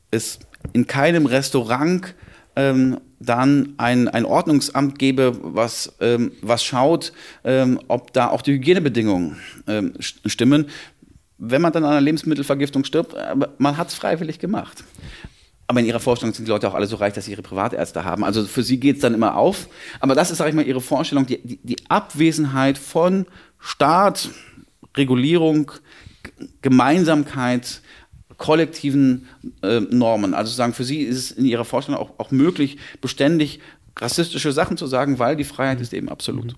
es 0.10 0.40
in 0.72 0.88
keinem 0.88 1.26
Restaurant 1.26 2.16
ähm, 2.56 3.00
dann 3.20 3.74
ein, 3.78 4.08
ein 4.08 4.26
Ordnungsamt 4.26 5.00
gebe, 5.00 5.38
was, 5.42 5.94
ähm, 6.02 6.32
was 6.42 6.64
schaut, 6.64 7.14
ähm, 7.44 7.80
ob 7.88 8.14
da 8.14 8.30
auch 8.30 8.42
die 8.42 8.54
Hygienebedingungen 8.54 9.38
ähm, 9.68 9.94
stimmen. 10.00 10.68
Wenn 11.38 11.62
man 11.62 11.74
dann 11.74 11.84
an 11.84 11.92
einer 11.92 12.02
Lebensmittelvergiftung 12.02 12.84
stirbt, 12.84 13.16
man 13.58 13.78
hat 13.78 13.90
es 13.90 13.96
freiwillig 13.96 14.40
gemacht. 14.40 14.84
Aber 15.68 15.80
in 15.80 15.86
ihrer 15.86 16.00
Vorstellung 16.00 16.34
sind 16.34 16.48
die 16.48 16.52
Leute 16.52 16.68
auch 16.68 16.74
alle 16.74 16.88
so 16.88 16.98
reich, 16.98 17.14
dass 17.14 17.26
sie 17.26 17.32
ihre 17.32 17.42
Privatärzte 17.42 18.04
haben. 18.04 18.24
Also 18.24 18.46
für 18.46 18.64
sie 18.64 18.80
geht 18.80 18.98
es 18.98 19.02
dann 19.02 19.14
immer 19.14 19.38
auf. 19.38 19.68
Aber 20.00 20.14
das 20.14 20.30
ist, 20.30 20.38
sage 20.38 20.50
ich 20.50 20.56
mal, 20.56 20.68
ihre 20.68 20.82
Vorstellung, 20.82 21.26
die, 21.26 21.42
die, 21.42 21.60
die 21.64 21.78
Abwesenheit 21.90 22.78
von 22.78 23.26
Staat, 23.60 24.30
Regulierung, 24.96 25.72
Gemeinsamkeit, 26.62 27.82
kollektiven 28.38 29.28
äh, 29.62 29.80
Normen. 29.80 30.34
Also 30.34 30.52
sagen, 30.54 30.74
für 30.74 30.84
sie 30.84 31.02
ist 31.02 31.18
es 31.18 31.32
in 31.32 31.46
ihrer 31.46 31.66
Vorstellung 31.66 32.00
auch, 32.00 32.12
auch 32.18 32.32
möglich, 32.32 32.78
beständig 33.02 33.60
rassistische 34.00 34.52
Sachen 34.52 34.76
zu 34.76 34.88
sagen, 34.88 35.20
weil 35.20 35.36
die 35.36 35.44
Freiheit 35.44 35.80
ist 35.80 35.94
eben 35.94 36.10
absolut. 36.10 36.46
Und 36.46 36.56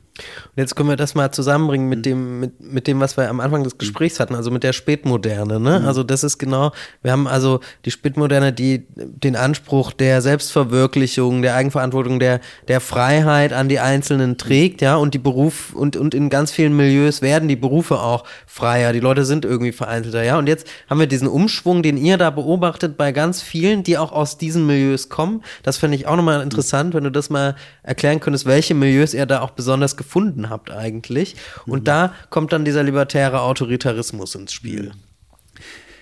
jetzt 0.55 0.75
können 0.75 0.88
wir 0.88 0.95
das 0.95 1.15
mal 1.15 1.31
zusammenbringen 1.31 1.89
mit 1.89 1.99
mhm. 1.99 2.03
dem, 2.03 2.39
mit, 2.39 2.61
mit 2.61 2.88
dem, 2.88 3.01
was 3.01 3.17
wir 3.17 3.29
am 3.29 3.41
Anfang 3.41 3.63
des 3.63 3.77
Gesprächs 3.77 4.19
hatten, 4.21 4.36
also 4.36 4.51
mit 4.51 4.63
der 4.63 4.71
Spätmoderne. 4.71 5.59
Ne? 5.59 5.79
Mhm. 5.81 5.86
Also 5.86 6.03
das 6.03 6.23
ist 6.23 6.38
genau, 6.38 6.71
wir 7.01 7.11
haben 7.11 7.27
also 7.27 7.59
die 7.83 7.91
Spätmoderne, 7.91 8.53
die 8.53 8.86
den 8.95 9.36
Anspruch 9.36 9.91
der 9.91 10.21
Selbstverwirklichung, 10.21 11.41
der 11.41 11.55
Eigenverantwortung, 11.55 12.19
der, 12.19 12.39
der 12.69 12.79
Freiheit 12.79 13.51
an 13.51 13.67
die 13.67 13.79
Einzelnen 13.79 14.38
trägt, 14.38 14.81
ja, 14.81 14.95
und 14.95 15.13
die 15.13 15.19
Beruf 15.19 15.73
und, 15.73 15.97
und 15.97 16.13
in 16.13 16.29
ganz 16.29 16.51
vielen 16.51 16.75
Milieus 16.75 17.21
werden 17.21 17.49
die 17.49 17.57
Berufe 17.57 17.99
auch 17.99 18.23
freier, 18.47 18.93
die 18.93 19.01
Leute 19.01 19.25
sind 19.25 19.43
irgendwie 19.43 19.73
vereinzelter, 19.73 20.23
ja. 20.23 20.38
Und 20.38 20.47
jetzt 20.47 20.67
haben 20.89 20.99
wir 20.99 21.07
diesen 21.07 21.27
Umschwung, 21.27 21.83
den 21.83 21.97
ihr 21.97 22.17
da 22.17 22.29
beobachtet 22.29 22.95
bei 22.95 23.11
ganz 23.11 23.41
vielen, 23.41 23.83
die 23.83 23.97
auch 23.97 24.13
aus 24.13 24.38
diesen 24.38 24.65
Milieus 24.65 25.09
kommen. 25.09 25.43
Das 25.63 25.77
finde 25.77 25.97
ich 25.97 26.07
auch 26.07 26.15
nochmal 26.15 26.41
interessant, 26.41 26.93
wenn 26.93 27.03
du 27.03 27.11
das 27.11 27.24
mal 27.30 27.55
erklären 27.84 28.19
könntest, 28.19 28.45
welche 28.45 28.73
Milieus 28.73 29.13
ihr 29.13 29.26
da 29.26 29.41
auch 29.41 29.51
besonders 29.51 29.97
gefunden 29.97 30.49
habt 30.49 30.71
eigentlich. 30.71 31.36
Und 31.65 31.82
mhm. 31.82 31.86
da 31.86 32.13
kommt 32.30 32.53
dann 32.53 32.65
dieser 32.65 32.84
libertäre 32.84 33.41
Autoritarismus 33.41 34.36
ins 34.36 34.53
Spiel. 34.53 34.91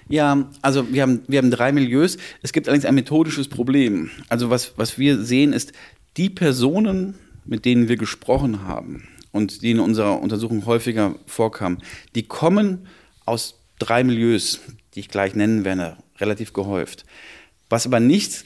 Ja, 0.10 0.50
also 0.62 0.92
wir 0.94 1.02
haben, 1.02 1.22
wir 1.28 1.40
haben 1.40 1.52
drei 1.52 1.72
Milieus. 1.72 2.18
Es 2.42 2.52
gibt 2.54 2.68
allerdings 2.68 2.86
ein 2.86 2.96
methodisches 2.96 3.48
Problem. 3.48 4.12
Also 4.30 4.50
was, 4.50 4.74
was 4.78 4.98
wir 4.98 5.24
sehen 5.24 5.54
ist, 5.54 5.72
die 6.18 6.30
Personen, 6.30 7.16
mit 7.46 7.66
denen 7.66 7.88
wir 7.88 7.98
gesprochen 7.98 8.68
haben 8.68 9.08
und 9.32 9.62
die 9.62 9.72
in 9.72 9.80
unserer 9.80 10.22
Untersuchung 10.22 10.66
häufiger 10.66 11.16
vorkamen, 11.26 11.80
die 12.16 12.24
kommen 12.24 12.88
aus 13.26 13.56
drei 13.80 14.04
Milieus, 14.04 14.60
die 14.94 15.02
ich 15.02 15.10
gleich 15.10 15.36
nennen 15.36 15.66
werde, 15.66 15.98
relativ 16.20 16.54
gehäuft. 16.54 17.06
Was 17.70 17.86
aber 17.86 18.00
nicht 18.00 18.46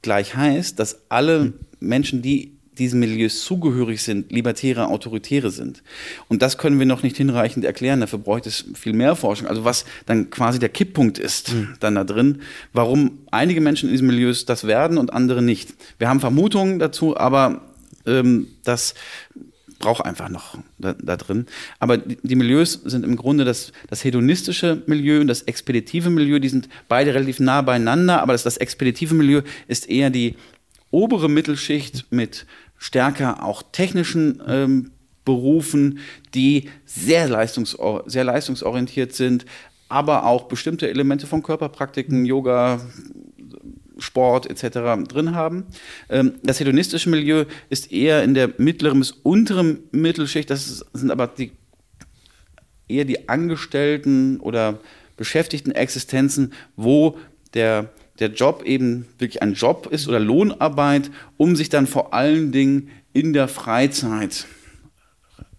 gleich 0.00 0.34
heißt, 0.34 0.78
dass 0.78 1.10
alle 1.10 1.40
hm. 1.40 1.54
Menschen, 1.82 2.22
die 2.22 2.52
diesen 2.78 3.00
Milieus 3.00 3.44
zugehörig 3.44 4.02
sind, 4.02 4.32
libertäre, 4.32 4.88
autoritäre 4.88 5.50
sind. 5.50 5.82
Und 6.28 6.40
das 6.40 6.56
können 6.56 6.78
wir 6.78 6.86
noch 6.86 7.02
nicht 7.02 7.16
hinreichend 7.16 7.64
erklären. 7.64 8.00
Dafür 8.00 8.18
bräuchte 8.18 8.48
es 8.48 8.64
viel 8.74 8.94
mehr 8.94 9.14
Forschung. 9.14 9.46
Also 9.46 9.64
was 9.64 9.84
dann 10.06 10.30
quasi 10.30 10.58
der 10.58 10.70
Kipppunkt 10.70 11.18
ist 11.18 11.52
mhm. 11.52 11.74
dann 11.80 11.96
da 11.96 12.04
drin, 12.04 12.40
warum 12.72 13.18
einige 13.30 13.60
Menschen 13.60 13.88
in 13.88 13.92
diesen 13.92 14.06
Milieus 14.06 14.46
das 14.46 14.66
werden 14.66 14.96
und 14.96 15.12
andere 15.12 15.42
nicht. 15.42 15.74
Wir 15.98 16.08
haben 16.08 16.20
Vermutungen 16.20 16.78
dazu, 16.78 17.16
aber 17.16 17.60
ähm, 18.06 18.48
das 18.64 18.94
braucht 19.78 20.04
einfach 20.04 20.30
noch 20.30 20.56
da, 20.78 20.94
da, 20.94 21.16
drin. 21.16 21.46
Aber 21.78 21.98
die, 21.98 22.36
Milieus 22.36 22.80
sind 22.84 23.04
im 23.04 23.16
Grunde 23.16 23.44
das, 23.44 23.72
das 23.88 24.02
hedonistische 24.02 24.82
Milieu 24.86 25.20
und 25.20 25.26
das 25.26 25.42
expeditive 25.42 26.08
Milieu, 26.08 26.38
die 26.38 26.48
sind 26.48 26.68
beide 26.88 27.12
relativ 27.14 27.40
nah 27.40 27.60
beieinander, 27.60 28.22
aber 28.22 28.32
das, 28.32 28.44
das 28.44 28.56
expeditive 28.56 29.14
Milieu 29.14 29.42
ist 29.66 29.90
eher 29.90 30.08
die 30.08 30.36
obere 30.92 31.28
Mittelschicht 31.28 32.06
mit 32.10 32.46
stärker 32.78 33.42
auch 33.42 33.62
technischen 33.72 34.40
ähm, 34.46 34.92
Berufen, 35.24 35.98
die 36.34 36.68
sehr, 36.84 37.28
leistungsor 37.28 38.04
sehr 38.06 38.24
leistungsorientiert 38.24 39.12
sind, 39.12 39.44
aber 39.88 40.24
auch 40.26 40.44
bestimmte 40.44 40.88
Elemente 40.88 41.26
von 41.26 41.42
Körperpraktiken, 41.42 42.24
Yoga, 42.24 42.80
Sport 43.98 44.50
etc. 44.50 45.06
drin 45.08 45.34
haben. 45.34 45.66
Ähm, 46.08 46.34
das 46.42 46.60
hedonistische 46.60 47.08
Milieu 47.08 47.44
ist 47.68 47.92
eher 47.92 48.22
in 48.22 48.34
der 48.34 48.52
mittleren 48.58 48.98
bis 48.98 49.12
unteren 49.12 49.80
Mittelschicht. 49.92 50.50
Das 50.50 50.84
sind 50.92 51.10
aber 51.10 51.26
die, 51.26 51.52
eher 52.88 53.04
die 53.04 53.28
Angestellten 53.28 54.40
oder 54.40 54.78
beschäftigten 55.16 55.72
Existenzen, 55.72 56.52
wo 56.76 57.18
der, 57.54 57.90
der 58.22 58.30
Job 58.30 58.62
eben 58.64 59.06
wirklich 59.18 59.42
ein 59.42 59.54
Job 59.54 59.88
ist 59.90 60.08
oder 60.08 60.20
Lohnarbeit, 60.20 61.10
um 61.36 61.56
sich 61.56 61.68
dann 61.68 61.86
vor 61.86 62.14
allen 62.14 62.52
Dingen 62.52 62.88
in 63.12 63.32
der 63.32 63.48
Freizeit 63.48 64.46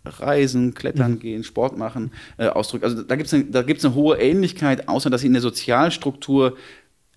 Reisen, 0.05 0.73
Klettern 0.73 1.13
mhm. 1.13 1.19
gehen, 1.19 1.43
Sport 1.43 1.77
machen, 1.77 2.11
äh, 2.37 2.47
ausdrückt. 2.47 2.83
Also 2.83 3.03
da 3.03 3.15
gibt 3.15 3.27
es 3.27 3.33
eine, 3.33 3.45
eine 3.53 3.95
hohe 3.95 4.17
Ähnlichkeit, 4.17 4.87
außer 4.87 5.09
dass 5.09 5.21
sie 5.21 5.27
in 5.27 5.33
der 5.33 5.41
Sozialstruktur 5.41 6.57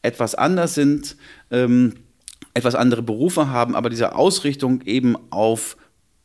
etwas 0.02 0.34
anders 0.34 0.74
sind, 0.74 1.16
ähm, 1.50 1.94
etwas 2.54 2.74
andere 2.74 3.02
Berufe 3.02 3.48
haben, 3.48 3.74
aber 3.74 3.90
diese 3.90 4.14
Ausrichtung 4.14 4.82
eben 4.82 5.16
auf 5.30 5.76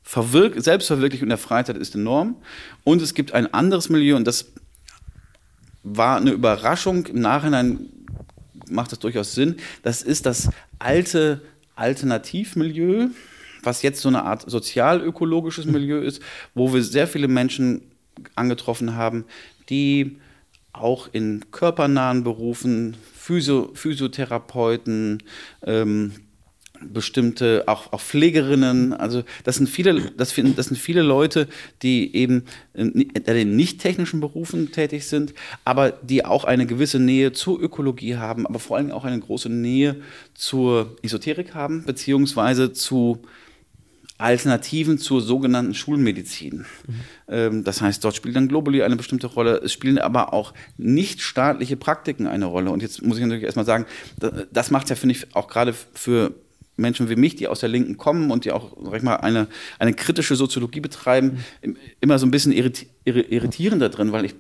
Verwirk 0.04 0.62
Selbstverwirklichung 0.62 1.26
in 1.26 1.30
der 1.30 1.38
Freizeit 1.38 1.78
ist 1.78 1.96
enorm. 1.96 2.38
Und 2.84 3.02
es 3.02 3.14
gibt 3.14 3.34
ein 3.34 3.54
anderes 3.54 3.90
Milieu 3.90 4.16
und 4.16 4.26
das 4.26 4.52
war 5.84 6.18
eine 6.18 6.32
Überraschung. 6.32 7.06
Im 7.08 7.22
Nachhinein 7.22 7.90
macht 8.72 8.92
das 8.92 9.00
durchaus 9.00 9.34
Sinn. 9.34 9.58
Das 9.84 10.02
ist 10.02 10.26
das 10.26 10.50
alte 10.80 11.42
Alternativmilieu, 11.76 13.10
was 13.64 13.82
jetzt 13.82 14.02
so 14.02 14.10
eine 14.10 14.24
Art 14.24 14.50
sozialökologisches 14.50 15.66
Milieu 15.66 16.00
ist, 16.00 16.22
wo 16.54 16.74
wir 16.74 16.84
sehr 16.84 17.08
viele 17.08 17.28
Menschen 17.28 17.82
angetroffen 18.36 18.96
haben, 18.96 19.26
die 19.70 20.18
auch 20.74 21.10
in 21.12 21.46
körpernahen 21.52 22.24
Berufen, 22.24 22.96
Physio 23.14 23.72
Physiotherapeuten, 23.74 25.24
ähm, 25.64 26.14
bestimmte 26.82 27.64
auch, 27.68 27.94
auch 27.94 28.02
Pflegerinnen, 28.02 28.94
also 28.94 29.24
das 29.44 29.56
sind 29.56 29.70
viele, 29.70 30.12
das, 30.18 30.34
das 30.56 30.66
sind 30.68 30.78
viele 30.78 31.02
Leute, 31.02 31.48
die 31.82 32.16
eben 32.16 32.46
in 32.74 33.12
den 33.26 33.56
nicht 33.56 33.80
technischen 33.80 34.20
Berufen 34.20 34.72
tätig 34.72 35.06
sind, 35.08 35.34
aber 35.66 35.92
die 35.92 36.26
auch 36.26 36.44
eine 36.46 36.66
gewisse 36.66 37.00
Nähe 37.00 37.34
zur 37.34 37.62
Ökologie 37.62 38.16
haben, 38.16 38.48
aber 38.48 38.60
vor 38.60 38.78
allem 38.78 38.92
auch 38.92 39.06
eine 39.06 39.20
große 39.20 39.50
Nähe 39.50 39.98
zur 40.34 40.96
Esoterik 41.02 41.54
haben, 41.54 41.84
beziehungsweise 41.86 42.74
zu 42.74 43.24
Alternativen 44.22 45.00
zur 45.00 45.22
sogenannten 45.22 45.74
Schulmedizin. 45.74 46.66
Mhm. 47.28 47.64
das 47.64 47.82
heißt, 47.82 48.04
dort 48.04 48.16
spielt 48.16 48.36
dann 48.36 48.48
Globally 48.48 48.84
eine 48.84 48.96
bestimmte 48.96 49.28
Rolle. 49.28 49.62
Es 49.64 49.74
spielen 49.74 49.98
aber 49.98 50.34
auch 50.34 50.54
nicht 50.78 51.22
staatliche 51.22 51.76
Praktiken 51.76 52.28
eine 52.28 52.46
Rolle. 52.46 52.70
Und 52.70 52.82
jetzt 52.82 53.02
muss 53.02 53.18
ich 53.18 53.24
natürlich 53.24 53.44
erstmal 53.44 53.66
sagen, 53.66 53.86
das 54.52 54.70
macht 54.70 54.86
es 54.86 54.90
ja, 54.92 54.96
finde 54.96 55.16
ich, 55.16 55.36
auch 55.36 55.48
gerade 55.48 55.74
für 55.74 56.36
Menschen 56.82 57.10
wie 57.10 57.16
mich, 57.16 57.36
die 57.36 57.48
aus 57.48 57.62
der 57.62 57.70
Linken 57.70 57.98
kommen 57.98 58.32
und 58.32 58.46
die 58.46 58.52
auch, 58.52 58.76
sag 58.84 58.96
ich 58.96 59.04
mal, 59.04 59.16
eine, 59.16 59.48
eine 59.80 59.94
kritische 59.94 60.36
Soziologie 60.36 60.82
betreiben, 60.82 61.44
mhm. 61.64 61.78
immer 62.02 62.20
so 62.20 62.26
ein 62.26 62.32
bisschen 62.32 62.52
irriti 62.52 62.88
irritierender 63.06 63.90
drin, 63.90 64.12
weil 64.12 64.26
ich 64.26 64.36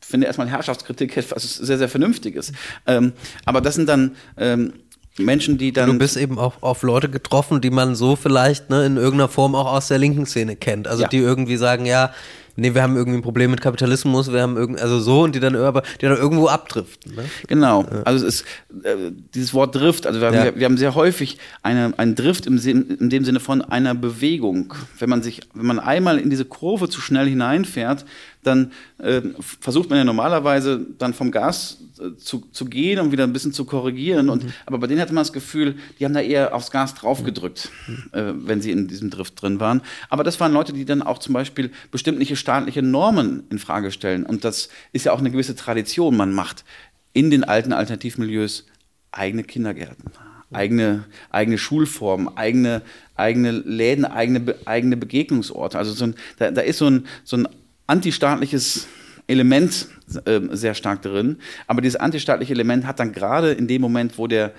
finde 0.00 0.26
erstmal 0.26 0.48
Herrschaftskritik 0.48 1.16
etwas 1.16 1.56
sehr, 1.56 1.78
sehr 1.78 1.88
Vernünftiges. 1.88 2.52
Ähm, 2.86 3.12
aber 3.44 3.60
das 3.60 3.74
sind 3.74 3.88
dann 3.88 4.16
ähm, 4.36 4.74
Menschen, 5.18 5.58
die 5.58 5.72
dann. 5.72 5.90
Du 5.90 5.98
bist 5.98 6.16
eben 6.16 6.38
auch 6.38 6.62
auf 6.62 6.82
Leute 6.82 7.08
getroffen, 7.08 7.60
die 7.60 7.70
man 7.70 7.94
so 7.94 8.16
vielleicht 8.16 8.70
ne, 8.70 8.86
in 8.86 8.96
irgendeiner 8.96 9.28
Form 9.28 9.54
auch 9.54 9.72
aus 9.72 9.88
der 9.88 9.98
linken 9.98 10.26
Szene 10.26 10.56
kennt. 10.56 10.88
Also 10.88 11.02
ja. 11.02 11.08
die 11.08 11.18
irgendwie 11.18 11.56
sagen, 11.56 11.86
ja, 11.86 12.12
nee, 12.56 12.74
wir 12.74 12.82
haben 12.82 12.96
irgendwie 12.96 13.18
ein 13.18 13.22
Problem 13.22 13.50
mit 13.50 13.60
Kapitalismus, 13.60 14.32
wir 14.32 14.42
haben 14.42 14.56
irgendwie, 14.56 14.80
also 14.80 15.00
so 15.00 15.22
und 15.22 15.34
die 15.34 15.40
dann 15.40 15.56
aber, 15.56 15.82
die 16.00 16.06
dann 16.06 16.16
irgendwo 16.16 16.48
abdriften. 16.48 17.14
Ne? 17.14 17.24
Genau. 17.48 17.84
Also 18.04 18.26
es 18.26 18.40
ist 18.40 18.44
äh, 18.84 19.12
dieses 19.34 19.54
Wort 19.54 19.74
Drift, 19.74 20.06
also 20.06 20.20
wir 20.20 20.28
haben, 20.28 20.34
ja. 20.34 20.54
wir 20.54 20.64
haben 20.64 20.76
sehr 20.76 20.94
häufig 20.94 21.38
eine, 21.62 21.92
einen 21.98 22.14
Drift 22.14 22.46
im, 22.46 22.58
Sinn, 22.58 22.96
in 23.00 23.10
dem 23.10 23.24
Sinne 23.24 23.40
von 23.40 23.62
einer 23.62 23.94
Bewegung. 23.94 24.74
Wenn 24.98 25.10
man 25.10 25.22
sich, 25.22 25.42
wenn 25.54 25.66
man 25.66 25.78
einmal 25.78 26.18
in 26.18 26.30
diese 26.30 26.44
Kurve 26.44 26.88
zu 26.88 27.00
schnell 27.00 27.28
hineinfährt, 27.28 28.04
dann 28.42 28.72
äh, 28.98 29.20
versucht 29.38 29.90
man 29.90 29.98
ja 29.98 30.04
normalerweise 30.04 30.86
dann 30.98 31.14
vom 31.14 31.30
Gas 31.30 31.78
äh, 31.98 32.16
zu, 32.16 32.46
zu 32.52 32.64
gehen 32.64 32.98
und 32.98 33.12
wieder 33.12 33.24
ein 33.24 33.32
bisschen 33.32 33.52
zu 33.52 33.64
korrigieren. 33.64 34.26
Mhm. 34.26 34.32
Und, 34.32 34.44
aber 34.66 34.78
bei 34.78 34.86
denen 34.86 35.00
hatte 35.00 35.12
man 35.12 35.22
das 35.22 35.32
Gefühl, 35.32 35.76
die 35.98 36.04
haben 36.04 36.14
da 36.14 36.20
eher 36.20 36.54
aufs 36.54 36.70
Gas 36.70 36.94
draufgedrückt, 36.94 37.70
mhm. 37.86 38.04
äh, 38.12 38.48
wenn 38.48 38.60
sie 38.60 38.70
in 38.70 38.88
diesem 38.88 39.10
Drift 39.10 39.40
drin 39.40 39.60
waren. 39.60 39.82
Aber 40.08 40.24
das 40.24 40.40
waren 40.40 40.52
Leute, 40.52 40.72
die 40.72 40.84
dann 40.84 41.02
auch 41.02 41.18
zum 41.18 41.34
Beispiel 41.34 41.70
bestimmte 41.90 42.36
staatliche 42.36 42.82
Normen 42.82 43.44
in 43.50 43.58
Frage 43.58 43.90
stellen. 43.90 44.24
Und 44.24 44.44
das 44.44 44.68
ist 44.92 45.04
ja 45.04 45.12
auch 45.12 45.20
eine 45.20 45.30
gewisse 45.30 45.56
Tradition. 45.56 46.16
Man 46.16 46.32
macht 46.32 46.64
in 47.12 47.30
den 47.30 47.44
alten 47.44 47.72
Alternativmilieus 47.72 48.66
eigene 49.12 49.44
Kindergärten 49.44 50.10
eigene, 50.52 51.04
eigene 51.30 51.58
Schulformen, 51.58 52.36
eigene, 52.36 52.82
eigene 53.14 53.52
Läden, 53.52 54.04
eigene, 54.04 54.56
eigene 54.64 54.96
Begegnungsorte. 54.96 55.78
Also 55.78 55.92
so 55.92 56.06
ein, 56.06 56.14
da, 56.38 56.50
da 56.50 56.60
ist 56.60 56.78
so 56.78 56.86
ein, 56.86 57.06
so 57.24 57.36
ein 57.36 57.48
antistaatliches 57.90 58.86
Element 59.26 59.88
äh, 60.24 60.40
sehr 60.52 60.74
stark 60.74 61.02
drin. 61.02 61.38
Aber 61.66 61.80
dieses 61.82 62.00
antistaatliche 62.00 62.52
Element 62.52 62.86
hat 62.86 63.00
dann 63.00 63.12
gerade 63.12 63.52
in 63.52 63.66
dem 63.66 63.82
Moment, 63.82 64.16
wo 64.16 64.26
der 64.26 64.52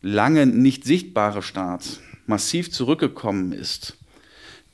lange 0.00 0.46
nicht 0.46 0.84
sichtbare 0.84 1.42
Staat 1.42 2.00
massiv 2.26 2.72
zurückgekommen 2.72 3.52
ist, 3.52 3.96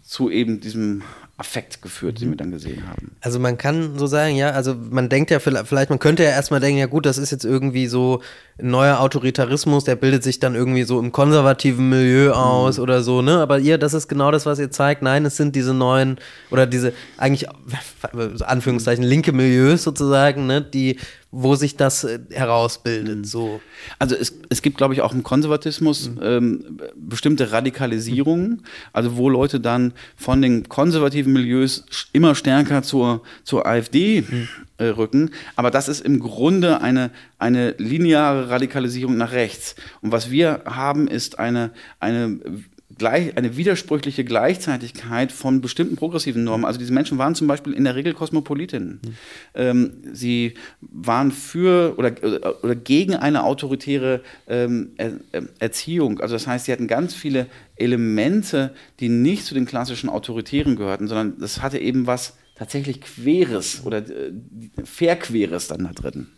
zu 0.03 0.31
eben 0.31 0.61
diesem 0.61 1.03
Affekt 1.39 1.83
geführt, 1.83 2.21
den 2.21 2.31
wir 2.31 2.37
dann 2.37 2.51
gesehen 2.51 2.83
haben. 2.89 3.13
Also 3.21 3.39
man 3.39 3.57
kann 3.57 3.97
so 3.97 4.09
sagen, 4.09 4.35
ja, 4.35 4.51
also 4.51 4.75
man 4.75 5.09
denkt 5.09 5.31
ja 5.31 5.39
vielleicht, 5.39 5.89
man 5.89 6.01
könnte 6.01 6.25
ja 6.25 6.31
erstmal 6.31 6.59
denken, 6.59 6.81
ja 6.81 6.87
gut, 6.87 7.07
das 7.07 7.17
ist 7.17 7.31
jetzt 7.31 7.45
irgendwie 7.45 7.87
so 7.87 8.23
ein 8.59 8.71
neuer 8.71 8.99
Autoritarismus, 8.99 9.85
der 9.85 9.95
bildet 9.95 10.25
sich 10.25 10.41
dann 10.41 10.57
irgendwie 10.57 10.83
so 10.83 10.99
im 10.99 11.13
konservativen 11.13 11.89
Milieu 11.89 12.33
aus 12.33 12.79
mhm. 12.79 12.83
oder 12.83 13.03
so, 13.03 13.23
ne? 13.23 13.39
Aber 13.39 13.61
ihr, 13.61 13.79
das 13.79 13.95
ist 13.95 14.09
genau 14.09 14.33
das, 14.33 14.47
was 14.47 14.59
ihr 14.59 14.73
zeigt. 14.73 15.03
Nein, 15.03 15.25
es 15.25 15.37
sind 15.37 15.55
diese 15.55 15.75
neuen 15.75 16.19
oder 16.51 16.67
diese 16.67 16.93
eigentlich 17.19 17.47
Anführungszeichen 18.45 19.05
linke 19.05 19.31
Milieus 19.31 19.85
sozusagen, 19.85 20.49
ne, 20.49 20.61
die 20.61 20.99
wo 21.31 21.55
sich 21.55 21.77
das 21.77 22.05
äh, 22.05 22.19
herausbildet. 22.31 23.19
Mhm. 23.19 23.25
So. 23.25 23.61
Also 23.99 24.15
es, 24.15 24.33
es 24.49 24.63
gibt, 24.63 24.79
glaube 24.79 24.95
ich, 24.95 25.03
auch 25.03 25.13
im 25.13 25.23
Konservatismus 25.23 26.11
mhm. 26.11 26.21
ähm, 26.23 26.81
bestimmte 26.97 27.53
Radikalisierungen, 27.53 28.63
also 28.93 29.17
wo 29.17 29.29
Leute 29.29 29.61
dann 29.61 29.93
von 30.17 30.41
den 30.41 30.69
konservativen 30.69 31.33
Milieus 31.33 31.85
immer 32.13 32.35
stärker 32.35 32.83
zur, 32.83 33.23
zur 33.45 33.67
AfD 33.67 34.23
mhm. 34.23 34.49
äh, 34.79 34.87
rücken. 34.87 35.31
Aber 35.57 35.71
das 35.71 35.89
ist 35.89 36.01
im 36.01 36.19
Grunde 36.19 36.81
eine, 36.81 37.11
eine 37.39 37.75
lineare 37.79 38.49
Radikalisierung 38.49 39.17
nach 39.17 39.33
rechts. 39.33 39.75
Und 40.01 40.13
was 40.13 40.31
wir 40.31 40.63
haben, 40.65 41.09
ist 41.09 41.39
eine, 41.39 41.73
eine 42.01 42.41
gleich, 42.99 43.37
eine 43.37 43.57
widersprüchliche 43.57 44.25
Gleichzeitigkeit 44.25 45.33
von 45.33 45.61
bestimmten 45.61 45.97
progressiven 45.97 46.45
Normen. 46.45 46.65
Also 46.65 46.79
diese 46.79 46.93
Menschen 46.93 47.19
waren 47.19 47.35
zum 47.35 47.47
Beispiel 47.47 47.73
in 47.73 47.85
der 47.85 47.95
Regel 47.95 48.13
Kosmopolitinnen. 48.15 49.01
Mhm. 49.03 49.15
Ähm, 49.55 49.93
sie 50.13 50.55
waren 50.81 51.33
für 51.33 51.95
oder, 51.97 52.13
oder 52.63 52.75
gegen 52.77 53.15
eine 53.15 53.45
autoritäre 53.45 54.23
ähm, 54.49 54.91
er, 54.97 55.13
Erziehung. 55.59 56.21
Also 56.21 56.35
das 56.35 56.47
heißt, 56.47 56.67
sie 56.67 56.73
hatten 56.73 56.89
ganz 56.89 57.15
viele 57.15 57.47
Elemente, 57.77 58.75
die 59.01 59.09
nicht 59.09 59.45
zu 59.45 59.55
den 59.55 59.67
klassischen 59.67 60.11
Autoritären 60.11 60.77
gehörten, 60.77 61.09
sondern 61.09 61.39
das 61.39 61.63
hatte 61.63 61.79
eben 61.79 62.07
was 62.07 62.35
tatsächlich 62.57 63.01
Queres 63.01 63.83
oder 63.85 63.99
äh, 63.99 64.33
Verqueres 64.85 65.69
dann 65.69 65.85
da 65.85 65.93
drin. 65.93 66.29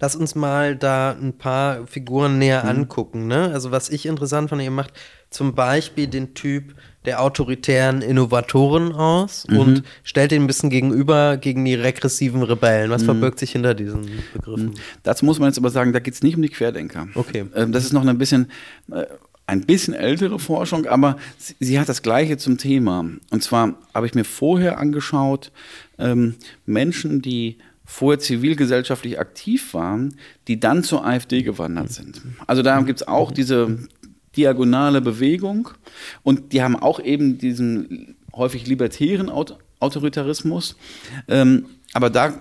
Lass 0.00 0.16
uns 0.16 0.34
mal 0.34 0.76
da 0.76 1.12
ein 1.12 1.36
paar 1.36 1.86
Figuren 1.86 2.38
näher 2.38 2.64
mhm. 2.64 2.70
angucken. 2.70 3.26
Ne? 3.26 3.50
Also 3.52 3.70
was 3.70 3.88
ich 3.90 4.06
interessant 4.06 4.50
fand, 4.50 4.62
ihr 4.62 4.70
macht 4.70 4.92
zum 5.30 5.54
Beispiel 5.54 6.06
den 6.06 6.34
Typ 6.34 6.74
der 7.04 7.20
autoritären 7.20 8.00
Innovatoren 8.00 8.92
aus 8.92 9.46
mhm. 9.48 9.58
und 9.58 9.82
stellt 10.02 10.30
den 10.30 10.44
ein 10.44 10.46
bisschen 10.46 10.70
gegenüber 10.70 11.36
gegen 11.36 11.64
die 11.64 11.74
regressiven 11.74 12.42
Rebellen. 12.42 12.90
Was 12.90 13.02
mhm. 13.02 13.06
verbirgt 13.06 13.38
sich 13.38 13.52
hinter 13.52 13.74
diesen 13.74 14.22
Begriffen? 14.32 14.66
Mhm. 14.66 14.74
Dazu 15.02 15.24
muss 15.24 15.38
man 15.38 15.48
jetzt 15.48 15.58
aber 15.58 15.70
sagen, 15.70 15.92
da 15.92 15.98
geht 15.98 16.14
es 16.14 16.22
nicht 16.22 16.36
um 16.36 16.42
die 16.42 16.48
Querdenker. 16.48 17.08
Okay. 17.14 17.46
Ähm, 17.54 17.72
das 17.72 17.84
ist 17.84 17.92
noch 17.92 18.06
ein 18.06 18.18
bisschen, 18.18 18.50
äh, 18.90 19.04
ein 19.46 19.62
bisschen 19.62 19.92
ältere 19.92 20.38
Forschung, 20.38 20.86
aber 20.86 21.16
sie, 21.36 21.54
sie, 21.60 21.78
hat 21.78 21.88
das 21.88 22.00
Gleiche 22.00 22.38
zum 22.38 22.56
Thema. 22.56 23.04
Und 23.30 23.42
zwar 23.42 23.74
habe 23.92 24.06
ich 24.06 24.14
mir 24.14 24.24
vorher 24.24 24.78
angeschaut, 24.78 25.52
ähm, 25.98 26.36
Menschen, 26.64 27.20
die 27.20 27.58
vorher 27.84 28.18
zivilgesellschaftlich 28.18 29.18
aktiv 29.18 29.74
waren, 29.74 30.16
die 30.48 30.58
dann 30.58 30.82
zur 30.82 31.04
AfD 31.04 31.42
gewandert 31.42 31.92
sind. 31.92 32.22
Also 32.46 32.62
da 32.62 32.80
gibt 32.80 33.02
es 33.02 33.08
auch 33.08 33.30
diese 33.30 33.78
diagonale 34.36 35.00
Bewegung 35.00 35.68
und 36.22 36.52
die 36.52 36.62
haben 36.62 36.76
auch 36.76 37.00
eben 37.00 37.38
diesen 37.38 38.16
häufig 38.34 38.66
libertären 38.66 39.30
Autoritarismus. 39.80 40.76
Ähm, 41.28 41.66
aber 41.92 42.10
da 42.10 42.40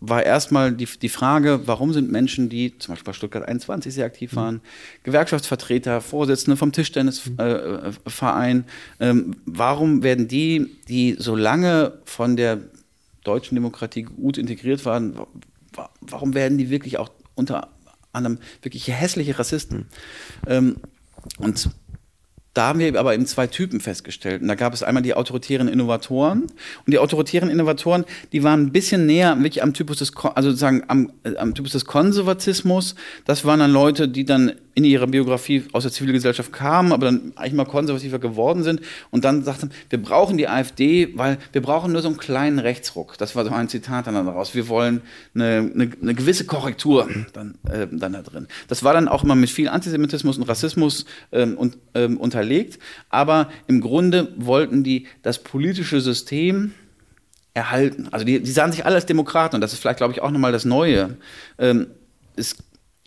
war 0.00 0.22
erstmal 0.22 0.72
die, 0.72 0.86
die 1.00 1.08
Frage, 1.08 1.62
warum 1.66 1.92
sind 1.92 2.10
Menschen, 2.10 2.48
die 2.48 2.78
zum 2.78 2.92
Beispiel 2.92 3.06
bei 3.06 3.12
Stuttgart 3.12 3.48
21 3.48 3.92
sehr 3.94 4.06
aktiv 4.06 4.32
mhm. 4.32 4.36
waren, 4.36 4.60
Gewerkschaftsvertreter, 5.02 6.00
Vorsitzende 6.00 6.56
vom 6.56 6.72
Tischtennisverein, 6.72 8.64
äh, 8.98 9.08
ähm, 9.08 9.36
warum 9.46 10.02
werden 10.02 10.28
die, 10.28 10.76
die 10.88 11.16
so 11.18 11.34
lange 11.34 11.98
von 12.04 12.36
der 12.36 12.60
deutschen 13.24 13.54
Demokratie 13.56 14.02
gut 14.02 14.38
integriert 14.38 14.84
waren, 14.84 15.18
warum 16.00 16.34
werden 16.34 16.58
die 16.58 16.70
wirklich 16.70 16.98
auch 16.98 17.10
unter 17.34 17.68
anderem 18.12 18.38
wirklich 18.62 18.88
hässliche 18.88 19.38
Rassisten? 19.38 19.86
Ähm, 20.46 20.76
und 21.38 21.70
da 22.54 22.68
haben 22.68 22.78
wir 22.78 22.98
aber 22.98 23.14
eben 23.14 23.26
zwei 23.26 23.48
Typen 23.48 23.80
festgestellt. 23.80 24.40
Und 24.40 24.48
da 24.48 24.54
gab 24.54 24.72
es 24.72 24.84
einmal 24.84 25.02
die 25.02 25.14
autoritären 25.14 25.66
Innovatoren. 25.66 26.42
Und 26.42 26.92
die 26.92 26.98
autoritären 26.98 27.50
Innovatoren, 27.50 28.04
die 28.32 28.44
waren 28.44 28.66
ein 28.66 28.72
bisschen 28.72 29.06
näher 29.06 29.36
wirklich 29.38 29.62
am 29.62 29.74
Typus 29.74 29.98
des, 29.98 30.12
also 30.16 30.50
sozusagen 30.50 30.84
am, 30.86 31.12
äh, 31.24 31.36
am 31.36 31.54
Typus 31.54 31.72
des 31.72 31.84
Konservatismus. 31.84 32.94
Das 33.24 33.44
waren 33.44 33.58
dann 33.58 33.72
Leute, 33.72 34.08
die 34.08 34.24
dann 34.24 34.52
in 34.74 34.84
ihrer 34.84 35.06
Biografie 35.06 35.64
aus 35.72 35.84
der 35.84 35.92
Zivilgesellschaft 35.92 36.52
kamen, 36.52 36.92
aber 36.92 37.06
dann 37.06 37.32
eigentlich 37.36 37.52
mal 37.52 37.64
konservativer 37.64 38.18
geworden 38.18 38.62
sind 38.64 38.80
und 39.10 39.24
dann 39.24 39.44
sagten, 39.44 39.70
wir 39.88 40.02
brauchen 40.02 40.36
die 40.36 40.48
AfD, 40.48 41.16
weil 41.16 41.38
wir 41.52 41.62
brauchen 41.62 41.92
nur 41.92 42.02
so 42.02 42.08
einen 42.08 42.16
kleinen 42.16 42.58
Rechtsruck. 42.58 43.16
Das 43.18 43.36
war 43.36 43.44
so 43.44 43.52
ein 43.52 43.68
Zitat 43.68 44.06
dann 44.08 44.14
daraus. 44.14 44.54
Wir 44.54 44.68
wollen 44.68 45.02
eine, 45.34 45.70
eine, 45.72 45.90
eine 46.02 46.14
gewisse 46.14 46.44
Korrektur 46.44 47.08
dann, 47.32 47.56
äh, 47.70 47.86
dann 47.90 48.14
da 48.14 48.22
drin. 48.22 48.48
Das 48.66 48.82
war 48.82 48.94
dann 48.94 49.06
auch 49.06 49.22
immer 49.22 49.36
mit 49.36 49.50
viel 49.50 49.68
Antisemitismus 49.68 50.38
und 50.38 50.44
Rassismus 50.44 51.04
ähm, 51.30 51.56
und, 51.56 51.78
ähm, 51.94 52.16
unterlegt, 52.16 52.80
aber 53.10 53.50
im 53.68 53.80
Grunde 53.80 54.32
wollten 54.36 54.82
die 54.82 55.06
das 55.22 55.42
politische 55.42 56.00
System 56.00 56.72
erhalten. 57.54 58.08
Also 58.10 58.26
die, 58.26 58.42
die 58.42 58.50
sahen 58.50 58.72
sich 58.72 58.84
alle 58.84 58.96
als 58.96 59.06
Demokraten 59.06 59.54
und 59.54 59.60
das 59.60 59.72
ist 59.72 59.78
vielleicht, 59.78 59.98
glaube 59.98 60.12
ich, 60.12 60.20
auch 60.20 60.32
nochmal 60.32 60.50
das 60.50 60.64
Neue. 60.64 61.16
Ähm, 61.58 61.86
es 62.34 62.56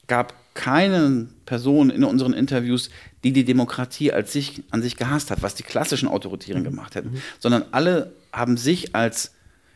gab 0.08 0.34
keine 0.54 1.28
Person 1.48 1.90
in 1.90 2.04
unseren 2.04 2.34
Interviews, 2.34 2.92
die 3.24 3.34
die 3.34 3.44
Demokratie 3.44 4.12
als 4.12 4.32
sich, 4.32 4.62
an 4.70 4.84
sich 4.84 4.98
gehasst 4.98 5.32
hat, 5.32 5.42
was 5.42 5.56
die 5.56 5.64
klassischen 5.64 6.08
Autoritären 6.08 6.62
mhm. 6.62 6.66
gemacht 6.66 6.94
hätten, 6.94 7.14
mhm. 7.14 7.22
sondern 7.40 7.66
alle 7.72 8.14
haben 8.32 8.58
sich 8.58 8.96
als 8.96 9.32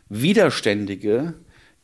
Widerständige 0.10 1.34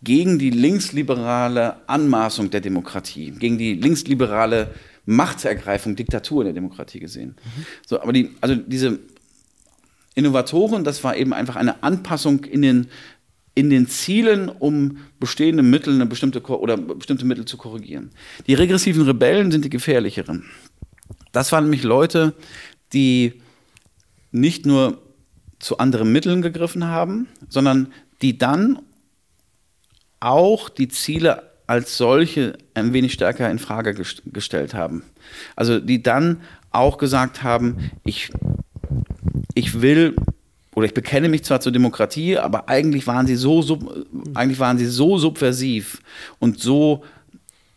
gegen 0.04 0.38
die 0.38 0.52
linksliberale 0.52 1.78
Anmaßung 1.88 2.52
der 2.52 2.62
Demokratie, 2.62 3.32
gegen 3.32 3.58
die 3.58 3.74
linksliberale 3.74 4.76
Machtergreifung, 5.06 5.96
Diktatur 5.96 6.42
in 6.42 6.48
der 6.48 6.54
Demokratie 6.54 7.00
gesehen. 7.00 7.30
Mhm. 7.30 7.66
So, 7.88 8.00
aber 8.02 8.14
die, 8.14 8.36
also 8.42 8.56
diese 8.56 9.00
Innovatoren, 10.14 10.84
das 10.84 11.04
war 11.04 11.16
eben 11.16 11.34
einfach 11.34 11.56
eine 11.56 11.82
Anpassung 11.84 12.44
in 12.44 12.62
den 12.62 12.88
in 13.58 13.72
den 13.72 13.88
Zielen, 13.88 14.50
um 14.50 15.00
bestehende 15.20 15.64
Mittel 15.64 15.96
eine 15.96 16.06
bestimmte 16.06 16.44
oder 16.44 16.78
bestimmte 16.78 17.26
Mittel 17.26 17.46
zu 17.46 17.58
korrigieren. 17.58 18.12
Die 18.46 18.54
regressiven 18.54 19.02
Rebellen 19.02 19.50
sind 19.52 19.66
die 19.66 19.72
gefährlicheren. 19.72 20.46
Das 21.32 21.52
waren 21.52 21.64
nämlich 21.64 21.82
Leute, 21.82 22.36
die 22.94 23.42
nicht 24.32 24.68
nur 24.68 25.02
zu 25.58 25.80
anderen 25.80 26.12
Mitteln 26.12 26.44
gegriffen 26.44 26.86
haben, 26.86 27.28
sondern 27.50 27.92
die 28.22 28.38
dann 28.38 28.78
auch 30.20 30.70
die 30.70 30.88
Ziele 30.88 31.50
als 31.66 31.98
solche 31.98 32.60
ein 32.76 32.94
wenig 32.94 33.14
stärker 33.14 33.50
in 33.50 33.58
Frage 33.58 33.96
gestellt 33.96 34.76
haben. 34.76 35.02
Also 35.56 35.80
die 35.80 36.04
dann 36.04 36.42
auch 36.70 37.00
gesagt 37.00 37.42
haben, 37.42 37.90
ich, 38.06 38.30
ich 39.56 39.82
will 39.82 40.16
oder 40.78 40.86
ich 40.86 40.94
bekenne 40.94 41.28
mich 41.28 41.44
zwar 41.44 41.60
zur 41.60 41.72
Demokratie, 41.72 42.38
aber 42.38 42.70
eigentlich 42.70 43.08
waren 43.08 43.26
sie 43.26 43.36
so, 43.36 43.64
sub, 43.64 44.06
eigentlich 44.36 44.60
waren 44.60 44.78
sie 44.78 44.86
so 44.86 45.18
subversiv 45.18 46.04
und 46.38 46.60
so, 46.60 47.04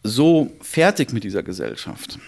so 0.02 0.52
fertig 0.60 1.10
mit 1.14 1.24
dieser 1.24 1.42
Gesellschaft, 1.42 2.18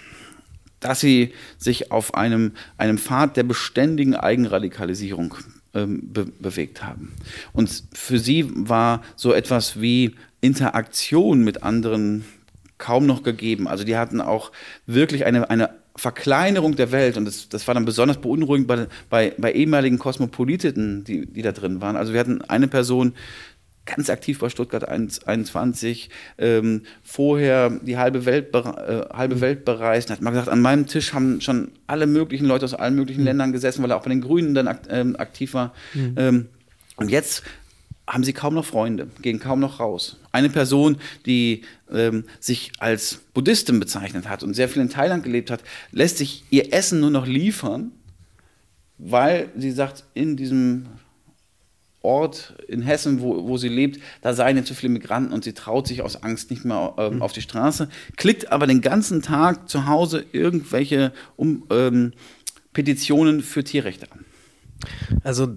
dass 0.81 1.01
sie 1.01 1.35
sich 1.59 1.93
auf 1.93 2.15
einem, 2.15 2.53
einem 2.79 2.97
Pfad 2.97 3.37
der 3.37 3.43
beständigen 3.43 4.15
Eigenradikalisierung 4.15 5.35
ähm, 5.75 6.11
be 6.11 6.25
bewegt 6.25 6.83
haben. 6.83 7.13
Und 7.53 7.85
für 7.93 8.19
sie 8.19 8.51
war 8.51 9.03
so 9.15 9.35
etwas 9.35 9.79
wie 9.79 10.15
Interaktion 10.41 11.45
mit 11.45 11.63
anderen 11.63 12.25
kaum 12.79 13.05
noch 13.05 13.23
gegeben. 13.23 13.69
Also 13.69 13.85
die 13.85 13.99
hatten 13.99 14.23
auch 14.23 14.53
wirklich 14.87 15.27
eine, 15.27 15.51
eine 15.51 15.82
Verkleinerung 15.95 16.77
der 16.77 16.91
Welt, 16.91 17.17
und 17.17 17.27
das, 17.27 17.49
das 17.49 17.67
war 17.67 17.75
dann 17.75 17.85
besonders 17.85 18.19
beunruhigend 18.19 18.67
bei, 18.67 18.87
bei, 19.11 19.35
bei 19.37 19.53
ehemaligen 19.53 19.99
Kosmopoliten, 19.99 21.05
die, 21.05 21.27
die 21.27 21.43
da 21.43 21.53
drin 21.53 21.81
waren. 21.81 21.97
Also 21.97 22.13
wir 22.13 22.21
hatten 22.21 22.41
eine 22.43 22.69
Person, 22.69 23.15
ganz 23.85 24.11
aktiv 24.11 24.39
bei 24.39 24.49
Stuttgart 24.49 24.89
21, 24.89 26.11
ähm, 26.39 26.83
vorher 27.03 27.71
die 27.71 27.97
halbe 27.97 28.25
Welt, 28.25 28.55
äh, 28.55 29.03
halbe 29.13 29.41
Welt 29.41 29.65
bereist, 29.65 30.11
hat 30.11 30.21
mal 30.21 30.31
gesagt, 30.31 30.49
an 30.49 30.63
meinem 30.63 30.87
Tisch 30.87 31.13
haben 31.13 31.41
schon 31.41 31.73
alle 31.87 32.07
möglichen 32.07 32.47
Leute 32.47 32.65
aus 32.65 32.75
allen 32.75 32.95
möglichen 32.95 33.21
mhm. 33.21 33.27
Ländern 33.27 33.53
gesessen, 33.53 33.83
weil 33.83 33.91
er 33.91 33.97
auch 33.97 34.05
bei 34.05 34.11
den 34.11 34.21
Grünen 34.21 34.55
dann 34.55 34.69
akt, 34.69 34.87
ähm, 34.91 35.17
aktiv 35.17 35.55
war. 35.55 35.75
Mhm. 35.95 36.15
Ähm, 36.17 36.49
und 36.97 37.11
jetzt 37.11 37.43
haben 38.07 38.25
sie 38.25 38.33
kaum 38.33 38.55
noch 38.55 38.65
Freunde, 38.65 39.09
gehen 39.23 39.39
kaum 39.39 39.61
noch 39.61 39.81
raus. 39.81 40.19
Eine 40.33 40.51
Person, 40.51 40.99
die 41.25 41.63
ähm, 41.91 42.25
sich 42.41 42.73
als 42.79 43.21
Buddhistin 43.33 43.79
bezeichnet 43.81 44.29
hat 44.29 44.43
und 44.43 44.55
sehr 44.55 44.69
viel 44.69 44.83
in 44.83 44.91
Thailand 44.91 45.23
gelebt 45.23 45.51
hat, 45.51 45.63
lässt 45.93 46.19
sich 46.19 46.45
ihr 46.51 46.73
Essen 46.73 47.01
nur 47.01 47.11
noch 47.11 47.27
liefern, 47.27 47.93
weil 48.99 49.51
sie 49.57 49.71
sagt, 49.71 50.05
in 50.15 50.37
diesem 50.37 50.87
Ort 52.03 52.55
in 52.67 52.83
Hessen, 52.83 53.21
wo, 53.21 53.47
wo 53.47 53.57
sie 53.57 53.69
lebt, 53.69 54.01
da 54.23 54.35
seien 54.35 54.57
jetzt 54.57 54.67
zu 54.67 54.75
viele 54.75 54.93
Migranten 54.93 55.33
und 55.33 55.45
sie 55.45 55.53
traut 55.53 55.87
sich 55.87 56.03
aus 56.03 56.23
Angst 56.23 56.51
nicht 56.51 56.65
mehr 56.65 56.95
ähm, 56.99 57.17
mhm. 57.17 57.23
auf 57.23 57.33
die 57.33 57.43
Straße, 57.43 57.89
klickt 58.17 58.51
aber 58.51 58.67
den 58.67 58.81
ganzen 58.81 59.23
Tag 59.23 59.69
zu 59.69 59.87
Hause 59.87 60.25
irgendwelche 60.33 61.13
um, 61.37 61.65
ähm, 61.71 62.13
Petitionen 62.73 63.41
für 63.43 63.63
Tierrechte 63.63 64.11
an. 64.11 64.25
Also 65.23 65.55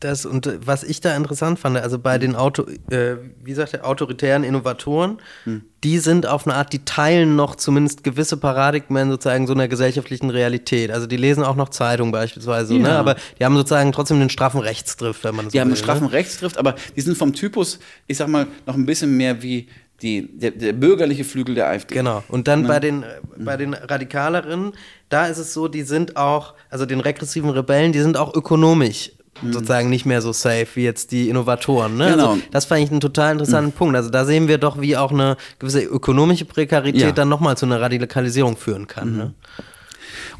das 0.00 0.26
und 0.26 0.50
was 0.64 0.84
ich 0.84 1.00
da 1.00 1.16
interessant 1.16 1.58
fand, 1.58 1.76
also 1.76 1.98
bei 1.98 2.18
den 2.18 2.36
Auto, 2.36 2.64
äh, 2.90 3.16
wie 3.42 3.54
sagt 3.54 3.72
der, 3.72 3.86
autoritären 3.86 4.44
Innovatoren, 4.44 5.18
hm. 5.44 5.62
die 5.84 5.98
sind 5.98 6.26
auf 6.26 6.46
eine 6.46 6.56
Art, 6.56 6.72
die 6.72 6.84
teilen 6.84 7.36
noch 7.36 7.56
zumindest 7.56 8.04
gewisse 8.04 8.36
Paradigmen 8.36 9.10
sozusagen 9.10 9.46
so 9.46 9.52
einer 9.52 9.68
gesellschaftlichen 9.68 10.30
Realität. 10.30 10.90
Also 10.90 11.06
die 11.06 11.16
lesen 11.16 11.42
auch 11.42 11.56
noch 11.56 11.70
Zeitung 11.70 12.12
beispielsweise, 12.12 12.74
ne? 12.74 12.80
ja. 12.80 12.88
ne? 12.88 12.98
aber 12.98 13.16
die 13.38 13.44
haben 13.44 13.56
sozusagen 13.56 13.92
trotzdem 13.92 14.20
einen 14.20 14.30
straffen 14.30 14.60
Rechtsdrift, 14.60 15.24
wenn 15.24 15.34
man 15.34 15.46
so 15.46 15.50
Die 15.50 15.54
will, 15.54 15.60
haben 15.62 15.68
einen 15.68 15.76
straffen 15.76 16.06
ne? 16.06 16.12
Rechtsdrift, 16.12 16.58
aber 16.58 16.74
die 16.96 17.00
sind 17.00 17.16
vom 17.16 17.32
Typus, 17.32 17.78
ich 18.06 18.16
sag 18.16 18.28
mal, 18.28 18.46
noch 18.66 18.74
ein 18.74 18.86
bisschen 18.86 19.16
mehr 19.16 19.42
wie 19.42 19.68
die, 20.02 20.38
der, 20.38 20.52
der, 20.52 20.72
bürgerliche 20.74 21.24
Flügel 21.24 21.56
der 21.56 21.68
AfD. 21.68 21.96
Genau. 21.96 22.22
Und 22.28 22.46
dann 22.46 22.62
ne? 22.62 22.68
bei 22.68 22.78
den, 22.78 23.04
bei 23.36 23.56
den 23.56 23.74
Radikaleren, 23.74 24.72
da 25.08 25.26
ist 25.26 25.38
es 25.38 25.52
so, 25.52 25.66
die 25.66 25.82
sind 25.82 26.16
auch, 26.16 26.54
also 26.70 26.86
den 26.86 27.00
regressiven 27.00 27.50
Rebellen, 27.50 27.92
die 27.92 27.98
sind 27.98 28.16
auch 28.16 28.32
ökonomisch 28.34 29.10
mhm. 29.42 29.52
sozusagen 29.52 29.88
nicht 29.90 30.06
mehr 30.06 30.22
so 30.22 30.32
safe 30.32 30.66
wie 30.74 30.84
jetzt 30.84 31.12
die 31.12 31.28
Innovatoren. 31.28 31.96
Ne? 31.96 32.10
Genau. 32.10 32.30
Also, 32.30 32.42
das 32.50 32.64
fand 32.64 32.82
ich 32.82 32.90
einen 32.90 33.00
total 33.00 33.32
interessanten 33.32 33.70
mhm. 33.70 33.78
Punkt. 33.78 33.96
Also 33.96 34.10
da 34.10 34.24
sehen 34.24 34.48
wir 34.48 34.58
doch, 34.58 34.80
wie 34.80 34.96
auch 34.96 35.12
eine 35.12 35.36
gewisse 35.58 35.82
ökonomische 35.82 36.44
Prekarität 36.44 37.00
ja. 37.00 37.12
dann 37.12 37.28
nochmal 37.28 37.56
zu 37.56 37.66
einer 37.66 37.80
Radikalisierung 37.80 38.56
führen 38.56 38.86
kann. 38.86 39.12
Mhm. 39.12 39.16
Ne? 39.16 39.34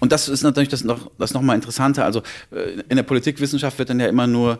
Und 0.00 0.12
das 0.12 0.28
ist 0.28 0.42
natürlich 0.42 0.68
das 0.68 0.84
noch, 0.84 1.10
das 1.18 1.34
noch 1.34 1.42
mal 1.42 1.54
interessanter. 1.54 2.04
Also 2.04 2.22
äh, 2.50 2.80
in 2.88 2.96
der 2.96 3.02
Politikwissenschaft 3.02 3.78
wird 3.78 3.90
dann 3.90 4.00
ja 4.00 4.06
immer 4.06 4.26
nur 4.26 4.58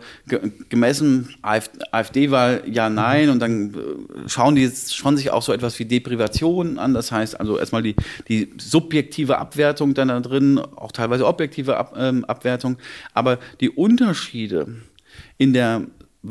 gemessen, 0.69 1.35
AfD-Wahl, 1.43 2.63
ja, 2.67 2.89
nein, 2.91 3.31
und 3.31 3.39
dann 3.41 3.75
äh, 3.75 4.29
schauen 4.29 4.57
die 4.57 4.63
jetzt 4.63 4.97
schon 4.97 5.17
sich 5.17 5.31
auch 5.31 5.43
so 5.43 5.53
etwas 5.53 5.79
wie 5.79 5.85
Deprivation 5.85 6.79
an. 6.79 6.95
Das 6.95 7.13
heißt 7.13 7.39
also 7.39 7.59
erstmal 7.59 7.83
die, 7.83 7.95
die 8.29 8.51
subjektive 8.59 9.39
Abwertung 9.39 9.95
dann 9.95 10.09
da 10.09 10.21
drin, 10.21 10.59
auch 10.59 10.93
teilweise 10.93 11.27
objektive 11.27 11.77
Ab, 11.77 11.95
ähm, 11.97 12.25
Abwertung. 12.25 12.77
Aber 13.15 13.39
die 13.61 13.71
Unterschiede 13.71 14.67
in 15.37 15.53
der 15.53 15.83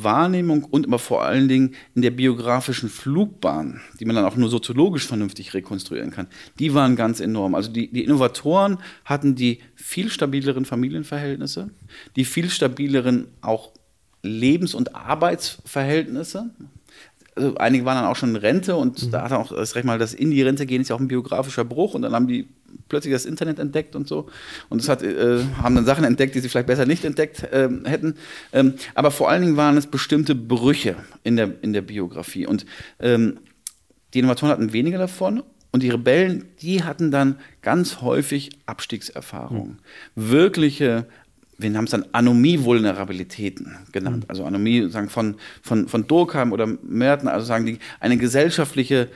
Wahrnehmung 0.04 0.64
und 0.64 0.88
aber 0.88 1.00
vor 1.00 1.24
allen 1.24 1.48
Dingen 1.48 1.76
in 1.96 2.02
der 2.02 2.12
biografischen 2.12 2.90
Flugbahn, 2.90 3.82
die 4.00 4.06
man 4.06 4.16
dann 4.16 4.26
auch 4.26 4.36
nur 4.36 4.50
soziologisch 4.50 5.08
vernünftig 5.08 5.54
rekonstruieren 5.54 6.12
kann, 6.12 6.28
die 6.60 6.74
waren 6.74 6.96
ganz 6.96 7.20
enorm. 7.20 7.56
Also 7.56 7.72
die, 7.72 7.92
die 7.92 8.04
Innovatoren 8.04 8.78
hatten 9.06 9.36
die 9.36 9.60
viel 9.76 10.10
stabileren 10.10 10.66
Familienverhältnisse, 10.66 11.70
die 12.16 12.26
viel 12.26 12.50
stabileren 12.50 13.28
auch 13.42 13.72
Lebens- 14.24 14.74
und 14.74 14.96
Arbeitsverhältnisse 14.96 16.50
also 17.38 17.56
einige 17.56 17.86
waren 17.86 17.98
dann 17.98 18.06
auch 18.06 18.16
schon 18.16 18.30
in 18.32 18.36
Rente 18.36 18.76
und 18.76 19.04
mhm. 19.04 19.12
da 19.12 19.22
hat 19.24 19.32
er 19.32 19.40
auch 19.40 19.56
das 19.56 19.76
Recht 19.76 19.86
mal, 19.86 20.00
das 20.00 20.14
in 20.14 20.32
die 20.32 20.42
Rente 20.42 20.66
gehen 20.66 20.82
ist 20.82 20.90
ja 20.90 20.96
auch 20.96 21.00
ein 21.00 21.08
biografischer 21.08 21.64
Bruch 21.64 21.94
und 21.94 22.02
dann 22.02 22.14
haben 22.14 22.28
die 22.28 22.48
plötzlich 22.90 23.14
das 23.14 23.26
Internet 23.26 23.60
entdeckt 23.60 23.96
und 23.96 24.08
so 24.08 24.30
und 24.70 24.82
das 24.82 24.90
hat, 24.90 25.04
äh, 25.04 25.44
haben 25.62 25.76
dann 25.76 25.86
Sachen 25.86 26.04
entdeckt, 26.04 26.36
die 26.36 26.40
sie 26.40 26.50
vielleicht 26.50 26.68
besser 26.68 26.86
nicht 26.86 27.06
entdeckt 27.06 27.44
äh, 27.44 27.70
hätten. 27.86 28.16
Ähm, 28.54 28.76
aber 28.96 29.12
vor 29.12 29.30
allen 29.30 29.42
Dingen 29.42 29.58
waren 29.58 29.78
es 29.78 29.88
bestimmte 29.88 30.36
Brüche 30.36 30.96
in 31.24 31.36
der, 31.36 31.52
in 31.62 31.74
der 31.74 31.82
Biografie 31.82 32.46
und 32.46 32.66
ähm, 33.00 33.40
die 34.14 34.20
Innovatoren 34.20 34.52
hatten 34.52 34.74
weniger 34.74 34.98
davon 34.98 35.44
und 35.72 35.84
die 35.84 35.90
Rebellen, 35.90 36.46
die 36.62 36.84
hatten 36.84 37.12
dann 37.12 37.38
ganz 37.62 38.02
häufig 38.02 38.52
Abstiegserfahrungen, 38.66 39.80
mhm. 40.16 40.32
wirkliche 40.32 41.06
wir 41.58 41.74
haben 41.74 41.86
es 41.86 41.92
dann 41.92 42.06
Anomie-Vulnerabilitäten 42.12 43.78
genannt. 43.92 44.26
Mhm. 44.26 44.30
Also 44.30 44.46
Anomie 44.46 44.90
sagen 44.90 45.10
von, 45.10 45.36
von, 45.62 45.88
von 45.88 46.08
Durkheim 46.08 46.52
oder 46.52 46.68
Merten, 46.68 47.28
also 47.28 47.46
sagen 47.46 47.66
die, 47.66 47.80
eine 48.00 48.18
gesellschaftliche 48.18 49.10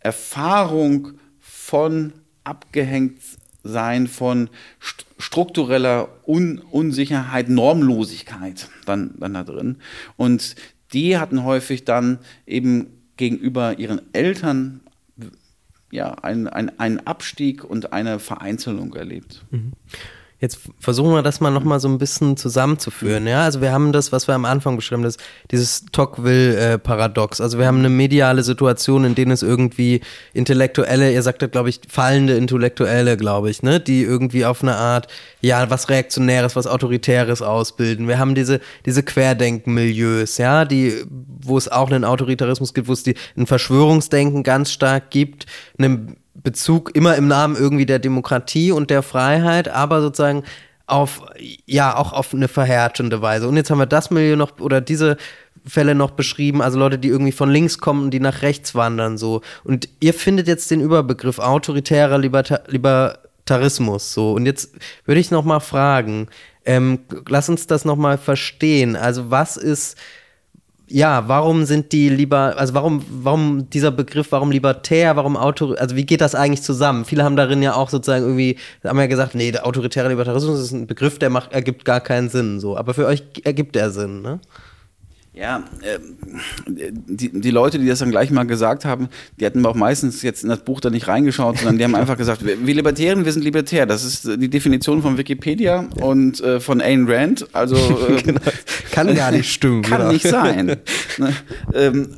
Erfahrung 0.00 1.12
von 1.40 2.12
abgehängt 2.44 3.20
sein, 3.62 4.06
von 4.06 4.50
st 4.80 5.06
struktureller 5.18 6.08
Un 6.26 6.58
Unsicherheit, 6.58 7.48
Normlosigkeit 7.48 8.68
dann, 8.84 9.14
dann 9.18 9.34
da 9.34 9.44
drin. 9.44 9.76
Und 10.16 10.54
die 10.92 11.18
hatten 11.18 11.44
häufig 11.44 11.84
dann 11.84 12.18
eben 12.46 12.88
gegenüber 13.16 13.78
ihren 13.78 14.02
Eltern 14.12 14.80
ja, 15.90 16.12
einen 16.12 16.48
ein 16.48 17.06
Abstieg 17.06 17.64
und 17.64 17.92
eine 17.92 18.18
Vereinzelung 18.18 18.94
erlebt. 18.94 19.44
Mhm. 19.50 19.72
Jetzt 20.44 20.58
versuchen 20.78 21.14
wir 21.14 21.22
das 21.22 21.40
mal 21.40 21.50
nochmal 21.50 21.80
so 21.80 21.88
ein 21.88 21.96
bisschen 21.96 22.36
zusammenzuführen. 22.36 23.26
Ja, 23.26 23.44
also 23.44 23.62
wir 23.62 23.72
haben 23.72 23.92
das, 23.92 24.12
was 24.12 24.28
wir 24.28 24.34
am 24.34 24.44
Anfang 24.44 24.76
beschrieben, 24.76 25.02
das, 25.02 25.16
dieses 25.50 25.86
Tocqueville-Paradox. 25.90 27.40
Also 27.40 27.58
wir 27.58 27.66
haben 27.66 27.78
eine 27.78 27.88
mediale 27.88 28.42
Situation, 28.42 29.06
in 29.06 29.14
denen 29.14 29.30
es 29.30 29.42
irgendwie 29.42 30.02
Intellektuelle, 30.34 31.10
ihr 31.10 31.22
sagtet, 31.22 31.52
glaube 31.52 31.70
ich, 31.70 31.80
fallende 31.88 32.34
Intellektuelle, 32.34 33.16
glaube 33.16 33.48
ich, 33.48 33.62
ne, 33.62 33.80
die 33.80 34.02
irgendwie 34.02 34.44
auf 34.44 34.62
eine 34.62 34.76
Art, 34.76 35.08
ja, 35.40 35.70
was 35.70 35.88
Reaktionäres, 35.88 36.56
was 36.56 36.66
Autoritäres 36.66 37.40
ausbilden. 37.40 38.06
Wir 38.06 38.18
haben 38.18 38.34
diese, 38.34 38.60
diese 38.84 39.02
Querdenken-Milieus, 39.02 40.36
ja, 40.36 40.66
die, 40.66 41.06
wo 41.08 41.56
es 41.56 41.72
auch 41.72 41.90
einen 41.90 42.04
Autoritarismus 42.04 42.74
gibt, 42.74 42.88
wo 42.88 42.92
es 42.92 43.02
die, 43.02 43.14
ein 43.34 43.46
Verschwörungsdenken 43.46 44.42
ganz 44.42 44.72
stark 44.72 45.10
gibt, 45.10 45.46
eine 45.78 46.16
Bezug 46.44 46.94
immer 46.94 47.16
im 47.16 47.26
Namen 47.26 47.56
irgendwie 47.56 47.86
der 47.86 47.98
Demokratie 47.98 48.70
und 48.70 48.90
der 48.90 49.02
Freiheit, 49.02 49.68
aber 49.68 50.00
sozusagen 50.00 50.44
auf, 50.86 51.22
ja, 51.66 51.96
auch 51.96 52.12
auf 52.12 52.34
eine 52.34 52.46
verhärtende 52.46 53.22
Weise. 53.22 53.48
Und 53.48 53.56
jetzt 53.56 53.70
haben 53.70 53.78
wir 53.78 53.86
das 53.86 54.10
Milieu 54.10 54.36
noch, 54.36 54.60
oder 54.60 54.80
diese 54.80 55.16
Fälle 55.66 55.94
noch 55.94 56.10
beschrieben, 56.10 56.60
also 56.60 56.78
Leute, 56.78 56.98
die 56.98 57.08
irgendwie 57.08 57.32
von 57.32 57.50
links 57.50 57.78
kommen 57.78 58.04
und 58.04 58.10
die 58.10 58.20
nach 58.20 58.42
rechts 58.42 58.74
wandern, 58.74 59.16
so. 59.16 59.40
Und 59.64 59.88
ihr 60.00 60.12
findet 60.12 60.46
jetzt 60.46 60.70
den 60.70 60.82
Überbegriff 60.82 61.38
autoritärer 61.38 62.18
Liberta 62.18 62.60
Libertarismus, 62.66 64.12
so. 64.12 64.32
Und 64.32 64.44
jetzt 64.44 64.74
würde 65.06 65.20
ich 65.20 65.30
noch 65.30 65.44
mal 65.44 65.60
fragen, 65.60 66.28
ähm, 66.66 67.00
lass 67.28 67.48
uns 67.48 67.66
das 67.66 67.86
noch 67.86 67.96
mal 67.96 68.18
verstehen. 68.18 68.96
Also 68.96 69.30
was 69.30 69.56
ist, 69.56 69.96
ja, 70.86 71.28
warum 71.28 71.64
sind 71.64 71.92
die 71.92 72.08
lieber, 72.10 72.56
also 72.58 72.74
warum, 72.74 73.04
warum 73.08 73.70
dieser 73.70 73.90
Begriff, 73.90 74.32
warum 74.32 74.50
libertär, 74.50 75.16
warum 75.16 75.36
Auto, 75.36 75.72
also 75.74 75.96
wie 75.96 76.04
geht 76.04 76.20
das 76.20 76.34
eigentlich 76.34 76.62
zusammen? 76.62 77.04
Viele 77.04 77.24
haben 77.24 77.36
darin 77.36 77.62
ja 77.62 77.74
auch 77.74 77.88
sozusagen 77.88 78.24
irgendwie, 78.24 78.58
haben 78.84 78.98
ja 78.98 79.06
gesagt, 79.06 79.34
nee, 79.34 79.50
der 79.50 79.66
autoritäre 79.66 80.08
Libertarismus 80.08 80.60
ist 80.60 80.72
ein 80.72 80.86
Begriff, 80.86 81.18
der 81.18 81.30
macht, 81.30 81.52
ergibt 81.52 81.84
gar 81.84 82.00
keinen 82.00 82.28
Sinn, 82.28 82.60
so. 82.60 82.76
Aber 82.76 82.92
für 82.92 83.06
euch 83.06 83.22
ergibt 83.44 83.76
er 83.76 83.90
Sinn, 83.90 84.20
ne? 84.20 84.40
Ja, 85.36 85.64
äh, 85.82 85.98
die, 86.68 87.40
die 87.40 87.50
Leute, 87.50 87.80
die 87.80 87.88
das 87.88 87.98
dann 87.98 88.12
gleich 88.12 88.30
mal 88.30 88.44
gesagt 88.44 88.84
haben, 88.84 89.08
die 89.40 89.44
hatten 89.44 89.66
auch 89.66 89.74
meistens 89.74 90.22
jetzt 90.22 90.44
in 90.44 90.48
das 90.48 90.60
Buch 90.60 90.80
da 90.80 90.90
nicht 90.90 91.08
reingeschaut, 91.08 91.58
sondern 91.58 91.76
die 91.76 91.82
haben 91.82 91.96
einfach 91.96 92.16
gesagt, 92.16 92.46
wir, 92.46 92.64
wir 92.64 92.74
Libertären, 92.74 93.24
wir 93.24 93.32
sind 93.32 93.42
libertär. 93.42 93.84
Das 93.84 94.04
ist 94.04 94.26
die 94.40 94.48
Definition 94.48 95.02
von 95.02 95.18
Wikipedia 95.18 95.88
und 96.00 96.40
äh, 96.40 96.60
von 96.60 96.80
Ayn 96.80 97.10
Rand. 97.10 97.48
Also 97.52 97.74
äh, 98.08 98.22
genau. 98.22 98.40
kann 98.92 99.12
gar 99.16 99.32
nicht 99.32 99.52
stimmen. 99.52 99.82
Kann 99.82 99.98
genau. 99.98 100.12
nicht 100.12 100.28
sein. 100.28 100.76
ne? 101.18 101.34
ähm, 101.74 102.10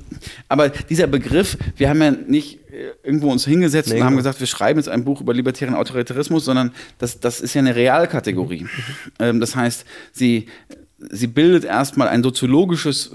aber 0.49 0.69
dieser 0.69 1.07
Begriff, 1.07 1.57
wir 1.77 1.89
haben 1.89 2.03
ja 2.03 2.11
nicht 2.11 2.71
äh, 2.71 2.91
irgendwo 3.03 3.33
uns 3.33 3.47
hingesetzt 3.47 3.89
nee, 3.89 3.99
und 3.99 4.05
haben 4.05 4.17
gesagt, 4.17 4.41
wir 4.41 4.47
schreiben 4.47 4.79
jetzt 4.79 4.91
ein 4.91 5.05
Buch 5.05 5.23
über 5.23 5.33
libertären 5.33 5.75
Autoritarismus, 5.75 6.45
sondern 6.45 6.73
das, 6.99 7.19
das 7.19 7.41
ist 7.41 7.55
ja 7.55 7.61
eine 7.61 7.75
Realkategorie. 7.75 8.64
Mhm. 8.64 8.69
Ähm, 9.21 9.41
das 9.41 9.57
heißt, 9.57 9.87
sie 10.12 10.49
sie 10.99 11.26
bildet 11.26 11.64
erstmal 11.64 12.09
ein 12.09 12.22
soziologisches 12.22 13.11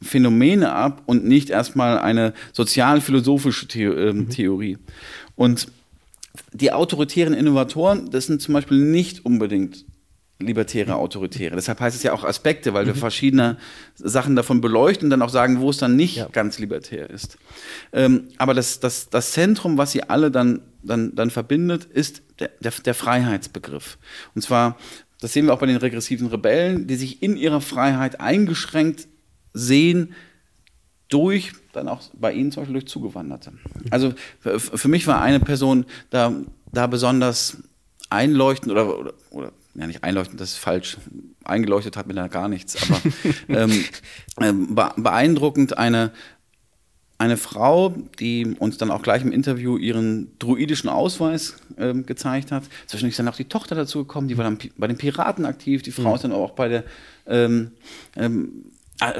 Phänomen 0.00 0.62
ab 0.64 1.02
und 1.06 1.24
nicht 1.24 1.50
erstmal 1.50 1.98
eine 1.98 2.32
sozialphilosophische 2.52 3.66
The 3.70 3.82
ähm, 3.84 4.16
mhm. 4.16 4.30
Theorie. 4.30 4.78
Und 5.34 5.68
die 6.52 6.72
autoritären 6.72 7.34
Innovatoren, 7.34 8.10
das 8.10 8.26
sind 8.26 8.42
zum 8.42 8.54
Beispiel 8.54 8.78
nicht 8.78 9.24
unbedingt 9.24 9.84
libertäre 10.38 10.96
Autoritäre. 10.96 11.54
Deshalb 11.54 11.80
heißt 11.80 11.96
es 11.96 12.02
ja 12.02 12.12
auch 12.12 12.22
Aspekte, 12.22 12.74
weil 12.74 12.84
wir 12.84 12.94
mhm. 12.94 12.98
verschiedene 12.98 13.56
Sachen 13.94 14.36
davon 14.36 14.60
beleuchten 14.60 15.06
und 15.06 15.10
dann 15.10 15.22
auch 15.22 15.30
sagen, 15.30 15.60
wo 15.60 15.70
es 15.70 15.78
dann 15.78 15.96
nicht 15.96 16.16
ja. 16.16 16.28
ganz 16.30 16.58
libertär 16.58 17.08
ist. 17.08 17.38
Ähm, 17.92 18.28
aber 18.36 18.52
das, 18.52 18.78
das, 18.78 19.08
das 19.08 19.32
Zentrum, 19.32 19.78
was 19.78 19.92
sie 19.92 20.02
alle 20.02 20.30
dann, 20.30 20.60
dann, 20.82 21.14
dann 21.14 21.30
verbindet, 21.30 21.84
ist 21.84 22.20
der, 22.38 22.50
der, 22.60 22.72
der 22.84 22.94
Freiheitsbegriff. 22.94 23.96
Und 24.34 24.42
zwar 24.42 24.76
das 25.20 25.32
sehen 25.32 25.46
wir 25.46 25.54
auch 25.54 25.58
bei 25.58 25.66
den 25.66 25.76
regressiven 25.76 26.28
Rebellen, 26.28 26.86
die 26.86 26.96
sich 26.96 27.22
in 27.22 27.36
ihrer 27.36 27.60
Freiheit 27.60 28.20
eingeschränkt 28.20 29.08
sehen 29.52 30.14
durch, 31.08 31.52
dann 31.72 31.88
auch 31.88 32.02
bei 32.14 32.32
ihnen 32.32 32.52
zum 32.52 32.62
Beispiel 32.62 32.74
durch 32.74 32.88
Zugewanderte. 32.88 33.52
Also 33.90 34.12
für, 34.40 34.88
mich 34.88 35.06
war 35.06 35.22
eine 35.22 35.40
Person 35.40 35.86
da, 36.10 36.32
da 36.72 36.86
besonders 36.86 37.58
einleuchtend 38.10 38.72
oder, 38.72 38.98
oder, 38.98 39.14
oder 39.30 39.52
ja 39.74 39.86
nicht 39.86 40.04
einleuchtend, 40.04 40.40
das 40.40 40.52
ist 40.52 40.58
falsch, 40.58 40.96
eingeleuchtet 41.44 41.96
hat 41.96 42.06
mir 42.06 42.14
da 42.14 42.28
gar 42.28 42.48
nichts, 42.48 42.76
aber 42.82 43.00
ähm, 43.48 43.84
ähm 44.40 44.74
beeindruckend 44.74 45.78
eine, 45.78 46.12
eine 47.18 47.36
Frau, 47.36 47.94
die 48.18 48.56
uns 48.58 48.76
dann 48.76 48.90
auch 48.90 49.02
gleich 49.02 49.22
im 49.22 49.32
Interview 49.32 49.78
ihren 49.78 50.38
druidischen 50.38 50.90
Ausweis 50.90 51.56
ähm, 51.78 52.04
gezeigt 52.04 52.52
hat. 52.52 52.64
Zwischendurch 52.86 53.12
ist 53.12 53.18
dann 53.18 53.28
auch 53.28 53.36
die 53.36 53.46
Tochter 53.46 53.74
dazu 53.74 54.00
gekommen, 54.00 54.28
die 54.28 54.36
war 54.36 54.44
dann 54.44 54.58
bei 54.76 54.86
den 54.86 54.98
Piraten 54.98 55.46
aktiv, 55.46 55.82
die 55.82 55.92
Frau 55.92 56.10
mhm. 56.10 56.14
ist 56.14 56.24
dann 56.24 56.32
auch 56.32 56.50
bei 56.50 56.68
der 56.68 56.84
ähm, 57.26 57.72
ähm, 58.16 58.66
ah, 59.00 59.14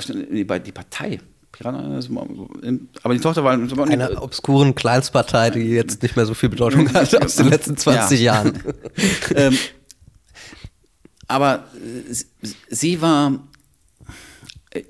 bei 0.47 0.59
die 0.59 0.73
Partei. 0.73 1.21
Piraten, 1.53 2.89
aber 3.03 3.15
die 3.15 3.21
Tochter 3.21 3.43
war 3.43 3.53
eine 3.53 4.21
obskuren 4.21 4.75
Kleinstpartei, 4.75 5.49
die 5.49 5.61
jetzt 5.61 6.03
nicht 6.03 6.15
mehr 6.15 6.27
so 6.27 6.35
viel 6.35 6.51
Bedeutung 6.51 6.93
hat 6.93 7.15
aus 7.25 7.37
den 7.37 7.49
letzten 7.49 7.79
20 7.79 8.21
ja. 8.21 8.35
Jahren. 8.35 8.63
ähm, 9.35 9.57
aber 11.29 11.65
sie 12.69 13.01
war 13.01 13.41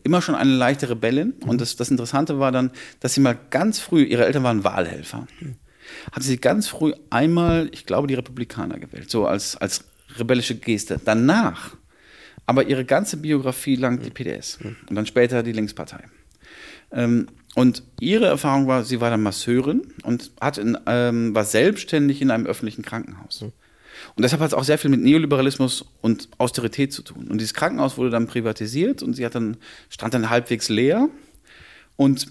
immer 0.05 0.23
schon 0.23 0.35
eine 0.35 0.55
leichte 0.55 0.89
Rebellin. 0.89 1.35
Mhm. 1.43 1.49
Und 1.49 1.61
das, 1.61 1.77
das 1.77 1.91
Interessante 1.91 2.39
war 2.39 2.53
dann, 2.53 2.71
dass 3.01 3.15
sie 3.15 3.21
mal 3.21 3.39
ganz 3.51 3.79
früh, 3.79 4.03
ihre 4.03 4.27
Eltern 4.27 4.43
waren 4.43 4.65
Wahlhelfer, 4.65 5.27
mhm. 5.41 5.57
hat 6.13 6.23
sie 6.23 6.39
ganz 6.39 6.69
früh 6.69 6.93
einmal, 7.11 7.69
ich 7.73 7.87
glaube, 7.87 8.09
die 8.09 8.15
Republikaner 8.15 8.79
gewählt, 8.79 9.11
so 9.11 9.27
als, 9.27 9.57
als 9.57 9.85
rebellische 10.19 10.57
Geste. 10.57 11.01
Danach 11.05 11.77
aber 12.47 12.69
ihre 12.69 12.85
ganze 12.85 13.17
Biografie 13.17 13.75
lang 13.75 14.01
die 14.01 14.11
PDS 14.11 14.61
mhm. 14.61 14.77
und 14.89 14.97
dann 14.97 15.07
später 15.07 15.43
die 15.43 15.53
Linkspartei. 15.53 16.05
Ähm, 16.93 17.27
und 17.57 17.83
ihre 18.01 18.27
Erfahrung 18.27 18.67
war, 18.67 18.85
sie 18.85 19.01
war 19.01 19.11
dann 19.11 19.23
Masseurin 19.23 19.93
und 20.03 20.31
hat 20.41 20.59
in, 20.59 20.79
ähm, 20.87 21.35
war 21.35 21.45
selbstständig 21.45 22.21
in 22.23 22.31
einem 22.31 22.47
öffentlichen 22.47 22.83
Krankenhaus. 22.83 23.47
Und 24.17 24.23
deshalb 24.23 24.41
hat 24.41 24.49
es 24.49 24.55
auch 24.55 24.65
sehr 24.65 24.79
viel 24.79 24.91
mit 24.91 25.03
Neoliberalismus 25.03 25.85
und 26.01 26.29
Austerität 26.39 26.93
zu 26.93 27.03
tun. 27.03 27.29
Und 27.29 27.39
dieses 27.39 27.53
Krankenhaus 27.53 27.99
wurde 27.99 28.11
dann 28.11 28.27
privatisiert 28.27 29.03
und 29.03 29.15
sie 29.15 29.27
hat 29.27 29.35
dann, 29.35 29.59
stand 29.91 30.15
dann 30.15 30.31
halbwegs 30.31 30.71
leer. 30.71 31.11
Und 31.97 32.27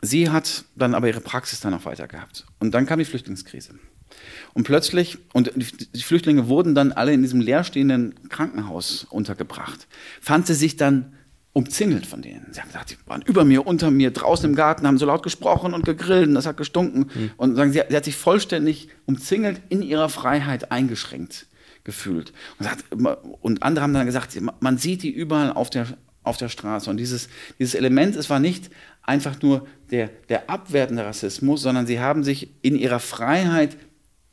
sie 0.00 0.30
hat 0.30 0.64
dann 0.76 0.94
aber 0.94 1.08
ihre 1.08 1.20
Praxis 1.20 1.58
dann 1.58 1.74
auch 1.74 1.84
weiter 1.86 2.06
gehabt. 2.06 2.46
Und 2.60 2.72
dann 2.72 2.86
kam 2.86 3.00
die 3.00 3.04
Flüchtlingskrise. 3.04 3.74
Und 4.52 4.62
plötzlich, 4.62 5.18
und 5.32 5.50
die 5.56 6.02
Flüchtlinge 6.02 6.46
wurden 6.46 6.76
dann 6.76 6.92
alle 6.92 7.12
in 7.12 7.22
diesem 7.22 7.40
leerstehenden 7.40 8.28
Krankenhaus 8.28 9.04
untergebracht, 9.10 9.88
fand 10.20 10.46
sie 10.46 10.54
sich 10.54 10.76
dann 10.76 11.14
umzingelt 11.54 12.04
von 12.04 12.20
denen. 12.20 12.48
Sie 12.50 12.60
haben 12.60 12.66
gesagt, 12.66 12.90
die 12.90 12.96
waren 13.06 13.22
über 13.22 13.44
mir, 13.44 13.66
unter 13.66 13.90
mir, 13.90 14.10
draußen 14.10 14.50
im 14.50 14.56
Garten, 14.56 14.86
haben 14.86 14.98
so 14.98 15.06
laut 15.06 15.22
gesprochen 15.22 15.72
und 15.72 15.86
gegrillt 15.86 16.28
und 16.28 16.34
das 16.34 16.46
hat 16.46 16.56
gestunken. 16.56 17.10
Mhm. 17.14 17.30
Und 17.36 17.54
sagen, 17.54 17.72
sie, 17.72 17.80
sie, 17.88 17.96
hat 17.96 18.04
sich 18.04 18.16
vollständig 18.16 18.88
umzingelt, 19.06 19.62
in 19.68 19.80
ihrer 19.80 20.08
Freiheit 20.08 20.72
eingeschränkt 20.72 21.46
gefühlt. 21.84 22.32
Und, 22.58 22.64
sagt, 22.64 22.84
und 23.40 23.62
andere 23.62 23.84
haben 23.84 23.94
dann 23.94 24.04
gesagt, 24.04 24.36
man 24.60 24.78
sieht 24.78 25.04
die 25.04 25.10
überall 25.10 25.52
auf 25.52 25.70
der, 25.70 25.86
auf 26.24 26.36
der 26.36 26.48
Straße. 26.48 26.90
Und 26.90 26.96
dieses, 26.96 27.28
dieses 27.60 27.74
Element, 27.74 28.16
es 28.16 28.28
war 28.28 28.40
nicht 28.40 28.70
einfach 29.02 29.40
nur 29.40 29.66
der, 29.92 30.10
der 30.28 30.50
abwertende 30.50 31.04
Rassismus, 31.04 31.62
sondern 31.62 31.86
sie 31.86 32.00
haben 32.00 32.24
sich 32.24 32.48
in 32.62 32.74
ihrer 32.74 32.98
Freiheit 33.00 33.76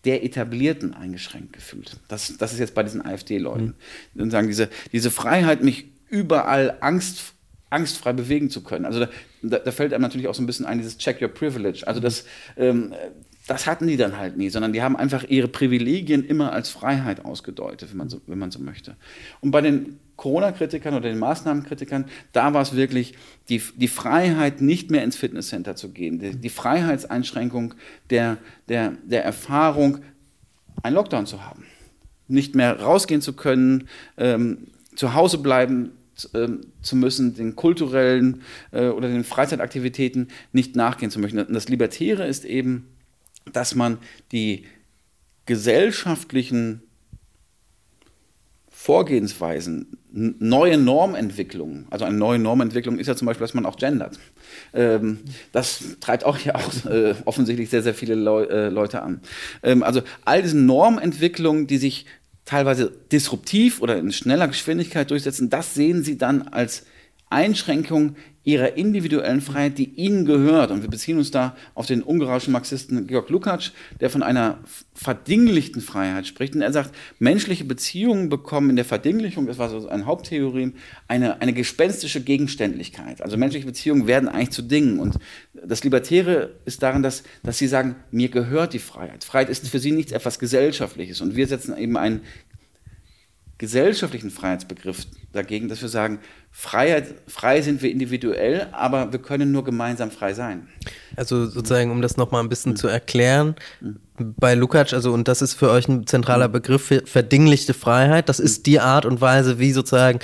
der 0.05 0.23
Etablierten 0.23 0.95
eingeschränkt 0.95 1.53
gefühlt. 1.53 1.97
Das, 2.07 2.35
das 2.37 2.53
ist 2.53 2.59
jetzt 2.59 2.73
bei 2.73 2.81
diesen 2.81 3.05
AfD-Leuten. 3.05 3.75
Mhm. 4.15 4.21
Und 4.23 4.31
sagen, 4.31 4.47
diese, 4.47 4.69
diese 4.91 5.11
Freiheit, 5.11 5.63
mich 5.63 5.91
überall 6.11 6.77
Angst, 6.81 7.33
angstfrei 7.69 8.13
bewegen 8.13 8.49
zu 8.49 8.61
können. 8.61 8.85
Also 8.85 9.07
da, 9.41 9.59
da, 9.59 9.71
fällt 9.71 9.93
einem 9.93 10.03
natürlich 10.03 10.27
auch 10.27 10.35
so 10.35 10.43
ein 10.43 10.45
bisschen 10.45 10.65
ein, 10.65 10.77
dieses 10.77 10.97
Check 10.97 11.21
Your 11.21 11.29
Privilege. 11.29 11.87
Also 11.87 11.99
das, 11.99 12.25
ähm, 12.57 12.93
das 13.47 13.65
hatten 13.65 13.87
die 13.87 13.97
dann 13.97 14.17
halt 14.17 14.37
nie, 14.37 14.49
sondern 14.49 14.73
die 14.73 14.83
haben 14.83 14.95
einfach 14.95 15.23
ihre 15.23 15.47
Privilegien 15.47 16.23
immer 16.23 16.51
als 16.51 16.69
Freiheit 16.69 17.25
ausgedeutet, 17.25 17.89
wenn 17.89 17.97
man 17.97 18.09
so, 18.09 18.21
wenn 18.27 18.37
man 18.37 18.51
so 18.51 18.59
möchte. 18.59 18.95
Und 19.39 19.51
bei 19.51 19.61
den 19.61 19.99
Corona-Kritikern 20.17 20.93
oder 20.93 21.09
den 21.09 21.17
Maßnahmenkritikern, 21.17 22.05
da 22.33 22.53
war 22.53 22.61
es 22.61 22.75
wirklich 22.75 23.15
die, 23.49 23.61
die 23.75 23.87
Freiheit, 23.87 24.61
nicht 24.61 24.91
mehr 24.91 25.03
ins 25.03 25.15
Fitnesscenter 25.15 25.75
zu 25.75 25.89
gehen, 25.89 26.19
die, 26.19 26.35
die 26.35 26.49
Freiheitseinschränkung 26.49 27.73
der, 28.09 28.37
der, 28.67 28.93
der 29.03 29.23
Erfahrung, 29.23 29.99
einen 30.83 30.95
Lockdown 30.95 31.25
zu 31.25 31.45
haben 31.45 31.65
nicht 32.31 32.55
mehr 32.55 32.79
rausgehen 32.79 33.21
zu 33.21 33.33
können, 33.33 33.87
ähm, 34.17 34.67
zu 34.95 35.13
Hause 35.13 35.37
bleiben 35.37 35.91
zu 36.81 36.95
müssen, 36.95 37.35
den 37.35 37.55
kulturellen 37.55 38.41
äh, 38.71 38.87
oder 38.87 39.07
den 39.07 39.23
Freizeitaktivitäten 39.23 40.29
nicht 40.51 40.75
nachgehen 40.75 41.11
zu 41.11 41.19
möchten. 41.19 41.39
Und 41.39 41.53
das 41.53 41.69
Libertäre 41.69 42.27
ist 42.27 42.45
eben, 42.45 42.87
dass 43.51 43.75
man 43.75 43.97
die 44.31 44.65
gesellschaftlichen 45.45 46.83
Vorgehensweisen, 48.69 49.97
neue 50.11 50.77
Normentwicklungen, 50.77 51.85
also 51.91 52.03
eine 52.03 52.17
neue 52.17 52.39
Normentwicklung 52.39 52.97
ist 52.97 53.05
ja 53.05 53.15
zum 53.15 53.27
Beispiel, 53.27 53.45
dass 53.45 53.53
man 53.53 53.67
auch 53.67 53.77
gendert. 53.77 54.19
Ähm, 54.73 55.19
das 55.51 55.83
treibt 55.99 56.25
auch 56.25 56.35
hier 56.35 56.55
auch 56.55 56.85
äh, 56.85 57.13
offensichtlich 57.25 57.69
sehr, 57.69 57.83
sehr 57.83 57.93
viele 57.93 58.15
Leu 58.15 58.43
äh, 58.45 58.69
Leute 58.69 59.03
an. 59.03 59.21
Ähm, 59.61 59.83
also 59.83 60.01
all 60.25 60.41
diese 60.41 60.57
Normentwicklungen, 60.57 61.67
die 61.67 61.77
sich 61.77 62.07
teilweise 62.45 62.91
disruptiv 63.11 63.81
oder 63.81 63.97
in 63.97 64.11
schneller 64.11 64.47
Geschwindigkeit 64.47 65.09
durchsetzen, 65.11 65.49
das 65.49 65.73
sehen 65.73 66.03
sie 66.03 66.17
dann 66.17 66.43
als 66.43 66.85
Einschränkung 67.31 68.15
ihrer 68.43 68.75
individuellen 68.75 69.41
Freiheit, 69.41 69.77
die 69.77 69.91
ihnen 69.95 70.25
gehört. 70.25 70.71
Und 70.71 70.81
wir 70.81 70.89
beziehen 70.89 71.17
uns 71.17 71.29
da 71.29 71.55
auf 71.75 71.85
den 71.85 72.01
ungarischen 72.01 72.51
Marxisten 72.51 73.05
Georg 73.05 73.29
Lukács, 73.29 73.71
der 73.99 74.09
von 74.09 74.23
einer 74.23 74.57
verdinglichten 74.95 75.81
Freiheit 75.81 76.25
spricht. 76.25 76.55
Und 76.55 76.63
er 76.63 76.73
sagt, 76.73 76.95
menschliche 77.19 77.65
Beziehungen 77.65 78.29
bekommen 78.29 78.71
in 78.71 78.75
der 78.75 78.85
Verdinglichung, 78.85 79.45
das 79.45 79.59
war 79.59 79.69
so 79.69 79.87
ein 79.87 80.07
Haupttheorem, 80.07 80.73
eine, 81.07 81.39
eine 81.39 81.53
gespenstische 81.53 82.21
Gegenständlichkeit. 82.21 83.21
Also 83.21 83.37
menschliche 83.37 83.67
Beziehungen 83.67 84.07
werden 84.07 84.27
eigentlich 84.27 84.51
zu 84.51 84.63
Dingen. 84.63 84.99
Und 84.99 85.19
das 85.53 85.83
Libertäre 85.83 86.55
ist 86.65 86.81
darin, 86.81 87.03
dass, 87.03 87.21
dass 87.43 87.59
sie 87.59 87.67
sagen, 87.67 87.95
mir 88.09 88.29
gehört 88.29 88.73
die 88.73 88.79
Freiheit. 88.79 89.23
Freiheit 89.23 89.49
ist 89.49 89.67
für 89.67 89.79
sie 89.79 89.91
nichts 89.91 90.11
etwas 90.11 90.39
Gesellschaftliches. 90.39 91.21
Und 91.21 91.35
wir 91.35 91.45
setzen 91.45 91.77
eben 91.77 91.95
einen 91.95 92.21
gesellschaftlichen 93.61 94.31
Freiheitsbegriff 94.31 95.05
dagegen, 95.33 95.69
dass 95.69 95.83
wir 95.83 95.87
sagen, 95.87 96.17
Freiheit, 96.51 97.13
frei 97.27 97.61
sind 97.61 97.83
wir 97.83 97.91
individuell, 97.91 98.67
aber 98.71 99.11
wir 99.11 99.19
können 99.19 99.51
nur 99.51 99.63
gemeinsam 99.63 100.09
frei 100.09 100.33
sein. 100.33 100.67
Also 101.15 101.45
sozusagen, 101.45 101.91
um 101.91 102.01
das 102.01 102.17
nochmal 102.17 102.41
ein 102.43 102.49
bisschen 102.49 102.71
mhm. 102.71 102.77
zu 102.77 102.87
erklären, 102.87 103.55
mhm. 103.79 103.99
bei 104.17 104.55
Lukács, 104.55 104.95
also 104.95 105.13
und 105.13 105.27
das 105.27 105.43
ist 105.43 105.53
für 105.53 105.69
euch 105.69 105.87
ein 105.87 106.07
zentraler. 106.07 106.49
Begriff, 106.49 106.91
verdinglichte 107.05 107.75
Freiheit, 107.75 108.29
das 108.29 108.39
ist 108.39 108.65
die 108.65 108.79
Art 108.79 109.05
und 109.05 109.21
Weise, 109.21 109.59
wie 109.59 109.71
sozusagen 109.73 110.19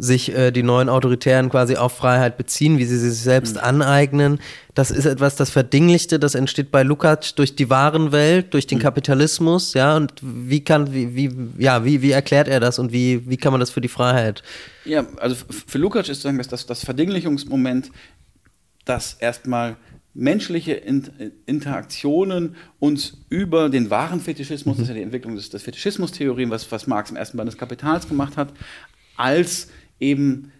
sich 0.00 0.34
äh, 0.34 0.50
die 0.50 0.62
neuen 0.62 0.88
Autoritären 0.88 1.50
quasi 1.50 1.76
auf 1.76 1.92
Freiheit 1.92 2.36
beziehen, 2.36 2.78
wie 2.78 2.84
sie 2.84 2.98
sich 2.98 3.20
selbst 3.20 3.56
mhm. 3.56 3.62
aneignen. 3.62 4.38
Das 4.74 4.90
ist 4.90 5.04
etwas, 5.04 5.36
das 5.36 5.50
Verdinglichte, 5.50 6.18
das 6.18 6.34
entsteht 6.34 6.70
bei 6.70 6.82
Lukács 6.82 7.34
durch 7.34 7.54
die 7.54 7.70
wahren 7.70 8.12
Welt, 8.12 8.54
durch 8.54 8.66
den 8.66 8.78
mhm. 8.78 8.82
Kapitalismus, 8.82 9.74
ja, 9.74 9.96
und 9.96 10.14
wie 10.22 10.64
kann, 10.64 10.92
wie, 10.92 11.14
wie, 11.14 11.30
ja, 11.62 11.84
wie, 11.84 12.02
wie 12.02 12.10
erklärt 12.10 12.48
er 12.48 12.60
das 12.60 12.78
und 12.78 12.92
wie, 12.92 13.28
wie 13.28 13.36
kann 13.36 13.52
man 13.52 13.60
das 13.60 13.70
für 13.70 13.80
die 13.80 13.88
Freiheit? 13.88 14.42
Ja, 14.84 15.06
also 15.18 15.36
für 15.66 15.78
Lukács 15.78 16.08
ist 16.08 16.22
sagen, 16.22 16.38
dass 16.38 16.48
das, 16.48 16.66
das 16.66 16.84
Verdinglichungsmoment, 16.84 17.90
das 18.84 19.14
erstmal 19.14 19.76
menschliche 20.14 20.72
Interaktionen 21.46 22.56
uns 22.80 23.18
über 23.28 23.68
den 23.68 23.90
wahren 23.90 24.20
Fetischismus, 24.20 24.76
das 24.76 24.84
ist 24.84 24.88
ja 24.88 24.94
die 24.94 25.02
Entwicklung 25.02 25.36
des, 25.36 25.50
des 25.50 25.62
Fetischismus-Theorien, 25.62 26.50
was, 26.50 26.70
was 26.72 26.86
Marx 26.86 27.10
im 27.10 27.16
ersten 27.16 27.36
Band 27.36 27.48
des 27.48 27.56
Kapitals 27.56 28.08
gemacht 28.08 28.36
hat, 28.36 28.52
als 29.16 29.68
eben 30.00 30.52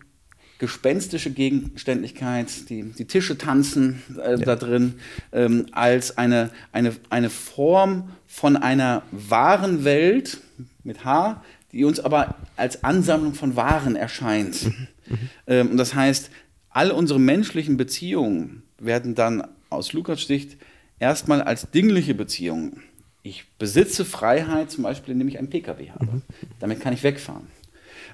gespenstische 0.60 1.30
Gegenständlichkeit, 1.30 2.68
die, 2.68 2.82
die 2.82 3.06
Tische 3.06 3.38
tanzen 3.38 4.02
äh, 4.22 4.32
ja. 4.32 4.36
da 4.36 4.56
drin, 4.56 4.96
ähm, 5.32 5.66
als 5.72 6.18
eine, 6.18 6.50
eine, 6.70 6.94
eine 7.08 7.30
Form 7.30 8.10
von 8.26 8.56
einer 8.58 9.02
wahren 9.10 9.84
Welt 9.84 10.38
mit 10.84 11.04
H, 11.04 11.42
die 11.72 11.84
uns 11.84 11.98
aber 11.98 12.36
als 12.56 12.84
Ansammlung 12.84 13.32
von 13.34 13.56
Waren 13.56 13.96
erscheint. 13.96 14.64
Mhm. 14.64 14.88
Mhm. 15.08 15.18
Ähm, 15.46 15.70
und 15.70 15.76
das 15.78 15.94
heißt, 15.94 16.30
all 16.68 16.90
unsere 16.90 17.18
menschlichen 17.18 17.78
Beziehungen 17.78 18.62
werden 18.78 19.14
dann 19.14 19.46
aus 19.70 19.94
Lukas 19.94 20.26
Sicht 20.26 20.58
erstmal 20.98 21.40
als 21.40 21.70
dingliche 21.70 22.14
Beziehungen. 22.14 22.82
Ich 23.22 23.46
besitze 23.58 24.04
Freiheit, 24.04 24.70
zum 24.70 24.84
Beispiel, 24.84 25.12
indem 25.12 25.28
ich 25.28 25.38
einen 25.38 25.50
Pkw 25.50 25.90
habe. 25.90 26.06
Mhm. 26.06 26.22
Damit 26.58 26.80
kann 26.80 26.92
ich 26.92 27.02
wegfahren. 27.02 27.46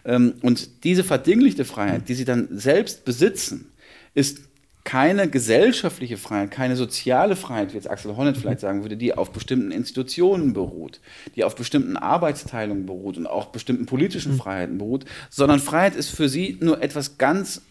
Ähm, 0.07 0.35
und 0.41 0.85
diese 0.85 1.05
verdinglichte 1.05 1.65
Freiheit, 1.65 2.09
die 2.09 2.15
sie 2.15 2.25
dann 2.25 2.49
selbst 2.53 3.05
besitzen, 3.05 3.73
ist 4.15 4.41
keine 4.85 5.29
gesellschaftliche 5.29 6.17
Freiheit, 6.17 6.53
keine 6.53 6.77
soziale 6.77 7.35
Freiheit, 7.35 7.73
wie 7.73 7.75
jetzt 7.75 7.91
Axel 7.91 8.17
Honneth 8.17 8.37
vielleicht 8.37 8.61
sagen 8.61 8.83
würde, 8.83 8.97
die 8.97 9.13
auf 9.13 9.33
bestimmten 9.33 9.73
Institutionen 9.73 10.53
beruht, 10.53 11.01
die 11.35 11.43
auf 11.43 11.57
bestimmten 11.57 11.97
Arbeitsteilungen 11.97 12.87
beruht 12.87 13.19
und 13.19 13.27
auch 13.27 13.47
bestimmten 13.47 13.87
politischen 13.87 14.35
mhm. 14.35 14.39
Freiheiten 14.39 14.79
beruht, 14.79 15.05
sondern 15.29 15.59
Freiheit 15.59 15.97
ist 15.97 16.11
für 16.11 16.29
sie 16.29 16.57
nur 16.61 16.81
etwas 16.83 17.19
ganz 17.19 17.63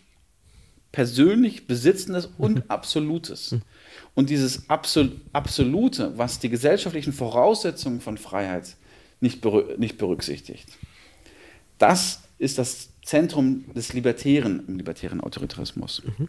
persönlich 0.92 1.68
Besitzendes 1.68 2.30
und 2.38 2.56
mhm. 2.56 2.64
Absolutes. 2.68 3.54
Mhm. 3.54 3.62
Und 4.14 4.30
dieses 4.30 4.70
Absolute, 4.70 6.18
was 6.18 6.40
die 6.40 6.50
gesellschaftlichen 6.50 7.14
Voraussetzungen 7.14 8.02
von 8.02 8.18
Freiheit 8.18 8.76
nicht, 9.22 9.42
berücksichtigt, 9.42 10.68
das 11.78 12.25
ist 12.38 12.58
das 12.58 12.90
Zentrum 13.04 13.66
des 13.76 13.94
Libertären 13.94 14.64
im 14.68 14.78
libertären 14.78 15.22
Autoritarismus. 15.22 16.02
Mhm. 16.18 16.28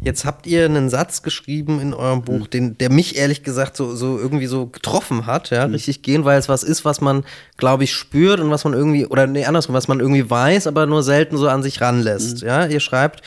Jetzt 0.00 0.24
habt 0.24 0.46
ihr 0.46 0.64
einen 0.64 0.90
Satz 0.90 1.22
geschrieben 1.22 1.80
in 1.80 1.92
eurem 1.92 2.22
Buch, 2.22 2.46
mhm. 2.46 2.50
den, 2.50 2.78
der 2.78 2.90
mich 2.90 3.16
ehrlich 3.16 3.42
gesagt 3.42 3.76
so, 3.76 3.96
so 3.96 4.16
irgendwie 4.16 4.46
so 4.46 4.66
getroffen 4.66 5.26
hat, 5.26 5.50
ja, 5.50 5.66
mhm. 5.66 5.74
richtig 5.74 6.02
gehen, 6.02 6.24
weil 6.24 6.38
es 6.38 6.48
was 6.48 6.62
ist, 6.62 6.84
was 6.84 7.00
man, 7.00 7.24
glaube 7.56 7.84
ich, 7.84 7.92
spürt 7.92 8.38
und 8.38 8.50
was 8.50 8.64
man 8.64 8.74
irgendwie, 8.74 9.06
oder 9.06 9.26
nee, 9.26 9.44
andersrum, 9.44 9.74
was 9.74 9.88
man 9.88 9.98
irgendwie 9.98 10.28
weiß, 10.28 10.68
aber 10.68 10.86
nur 10.86 11.02
selten 11.02 11.36
so 11.36 11.48
an 11.48 11.62
sich 11.64 11.80
ranlässt. 11.80 12.42
Mhm. 12.42 12.48
Ja, 12.48 12.66
ihr 12.66 12.80
schreibt, 12.80 13.22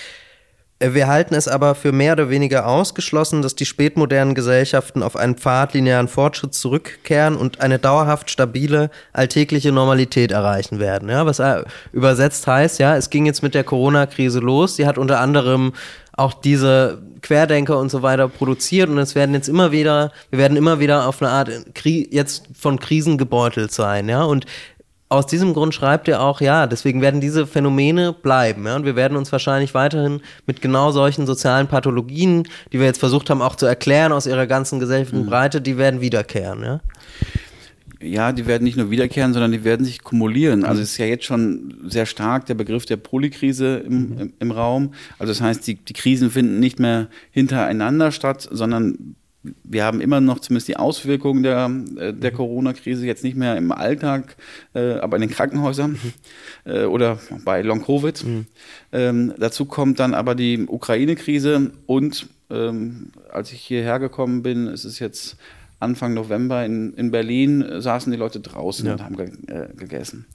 wir 0.81 1.07
halten 1.07 1.35
es 1.35 1.47
aber 1.47 1.75
für 1.75 1.91
mehr 1.91 2.13
oder 2.13 2.29
weniger 2.29 2.65
ausgeschlossen, 2.65 3.41
dass 3.41 3.55
die 3.55 3.65
spätmodernen 3.65 4.35
Gesellschaften 4.35 5.03
auf 5.03 5.15
einen 5.15 5.35
Pfad 5.35 5.73
linearen 5.73 6.07
Fortschritts 6.07 6.59
zurückkehren 6.59 7.35
und 7.35 7.61
eine 7.61 7.79
dauerhaft 7.79 8.29
stabile 8.29 8.89
alltägliche 9.13 9.71
Normalität 9.71 10.31
erreichen 10.31 10.79
werden. 10.79 11.09
Ja, 11.09 11.25
was 11.25 11.39
äh, 11.39 11.63
übersetzt 11.93 12.47
heißt, 12.47 12.79
ja, 12.79 12.95
es 12.97 13.09
ging 13.09 13.25
jetzt 13.25 13.43
mit 13.43 13.53
der 13.53 13.63
Corona-Krise 13.63 14.39
los. 14.39 14.75
Sie 14.75 14.87
hat 14.87 14.97
unter 14.97 15.19
anderem 15.19 15.73
auch 16.13 16.33
diese 16.33 17.01
Querdenker 17.21 17.77
und 17.77 17.89
so 17.89 18.01
weiter 18.01 18.27
produziert 18.27 18.89
und 18.89 18.97
es 18.97 19.15
werden 19.15 19.33
jetzt 19.33 19.47
immer 19.47 19.71
wieder, 19.71 20.11
wir 20.29 20.39
werden 20.39 20.57
immer 20.57 20.79
wieder 20.79 21.07
auf 21.07 21.21
eine 21.21 21.31
Art 21.31 21.49
Kri 21.73 22.07
jetzt 22.11 22.47
von 22.57 22.79
Krisen 22.79 23.17
gebeutelt 23.17 23.71
sein, 23.71 24.09
ja, 24.09 24.23
und 24.23 24.45
aus 25.11 25.25
diesem 25.25 25.53
Grund 25.53 25.73
schreibt 25.73 26.07
er 26.07 26.21
auch, 26.21 26.39
ja, 26.39 26.67
deswegen 26.67 27.01
werden 27.01 27.19
diese 27.19 27.45
Phänomene 27.45 28.13
bleiben. 28.13 28.65
Ja, 28.65 28.77
und 28.77 28.85
wir 28.85 28.95
werden 28.95 29.17
uns 29.17 29.29
wahrscheinlich 29.33 29.73
weiterhin 29.73 30.21
mit 30.47 30.61
genau 30.61 30.91
solchen 30.91 31.27
sozialen 31.27 31.67
Pathologien, 31.67 32.47
die 32.71 32.79
wir 32.79 32.85
jetzt 32.85 32.99
versucht 32.99 33.29
haben 33.29 33.41
auch 33.41 33.57
zu 33.57 33.65
erklären 33.65 34.13
aus 34.13 34.25
ihrer 34.25 34.47
ganzen 34.47 34.79
gesellschaftlichen 34.79 35.25
mhm. 35.25 35.29
Breite, 35.29 35.59
die 35.59 35.77
werden 35.77 35.99
wiederkehren. 35.99 36.63
Ja? 36.63 36.79
ja, 38.01 38.31
die 38.31 38.47
werden 38.47 38.63
nicht 38.63 38.77
nur 38.77 38.89
wiederkehren, 38.89 39.33
sondern 39.33 39.51
die 39.51 39.65
werden 39.65 39.85
sich 39.85 40.01
kumulieren. 40.01 40.63
Also 40.63 40.81
es 40.81 40.91
ist 40.91 40.97
ja 40.97 41.05
jetzt 41.05 41.25
schon 41.25 41.75
sehr 41.87 42.05
stark 42.05 42.45
der 42.45 42.55
Begriff 42.55 42.85
der 42.85 42.97
Polykrise 42.97 43.77
im, 43.79 44.11
mhm. 44.11 44.17
im, 44.17 44.33
im 44.39 44.51
Raum. 44.51 44.93
Also 45.19 45.31
das 45.31 45.41
heißt, 45.41 45.67
die, 45.67 45.75
die 45.75 45.93
Krisen 45.93 46.31
finden 46.31 46.59
nicht 46.59 46.79
mehr 46.79 47.09
hintereinander 47.31 48.11
statt, 48.11 48.47
sondern 48.49 49.15
wir 49.43 49.83
haben 49.83 50.01
immer 50.01 50.21
noch 50.21 50.39
zumindest 50.39 50.67
die 50.67 50.77
Auswirkungen 50.77 51.43
der, 51.43 51.71
äh, 51.97 52.13
der 52.13 52.31
mhm. 52.31 52.35
Corona-Krise 52.35 53.05
jetzt 53.05 53.23
nicht 53.23 53.35
mehr 53.35 53.57
im 53.57 53.71
Alltag, 53.71 54.35
äh, 54.73 54.93
aber 54.93 55.17
in 55.17 55.21
den 55.21 55.31
Krankenhäusern 55.31 55.91
mhm. 55.91 56.71
äh, 56.71 56.83
oder 56.85 57.19
bei 57.43 57.61
Long-Covid. 57.61 58.23
Mhm. 58.23 58.45
Ähm, 58.91 59.33
dazu 59.37 59.65
kommt 59.65 59.99
dann 59.99 60.13
aber 60.13 60.35
die 60.35 60.65
Ukraine-Krise 60.67 61.71
und 61.87 62.27
ähm, 62.49 63.11
als 63.31 63.51
ich 63.51 63.61
hierher 63.61 63.99
gekommen 63.99 64.43
bin, 64.43 64.67
ist 64.67 64.85
es 64.85 64.99
jetzt 64.99 65.37
Anfang 65.79 66.13
November 66.13 66.63
in, 66.63 66.93
in 66.93 67.09
Berlin, 67.09 67.63
äh, 67.63 67.81
saßen 67.81 68.11
die 68.11 68.19
Leute 68.19 68.41
draußen 68.41 68.85
ja. 68.85 68.93
und 68.93 69.03
haben 69.03 69.17
ge 69.17 69.31
gegessen. 69.75 70.25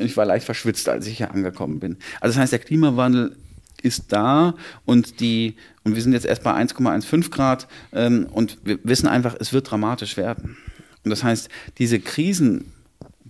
Ich 0.00 0.16
war 0.16 0.26
leicht 0.26 0.44
verschwitzt, 0.44 0.88
als 0.88 1.06
ich 1.06 1.16
hier 1.16 1.30
angekommen 1.30 1.80
bin. 1.80 1.96
Also 2.20 2.34
das 2.34 2.42
heißt, 2.42 2.52
der 2.52 2.58
Klimawandel 2.58 3.36
ist 3.84 4.12
da 4.12 4.54
und 4.84 5.20
die 5.20 5.56
und 5.84 5.94
wir 5.94 6.02
sind 6.02 6.14
jetzt 6.14 6.26
erst 6.26 6.42
bei 6.42 6.52
1,15 6.52 7.30
Grad 7.30 7.68
ähm, 7.92 8.26
und 8.32 8.58
wir 8.64 8.78
wissen 8.84 9.06
einfach, 9.06 9.36
es 9.38 9.52
wird 9.52 9.70
dramatisch 9.70 10.16
werden. 10.16 10.56
Und 11.04 11.10
das 11.10 11.22
heißt, 11.22 11.50
diese 11.78 12.00
Krisen, 12.00 12.72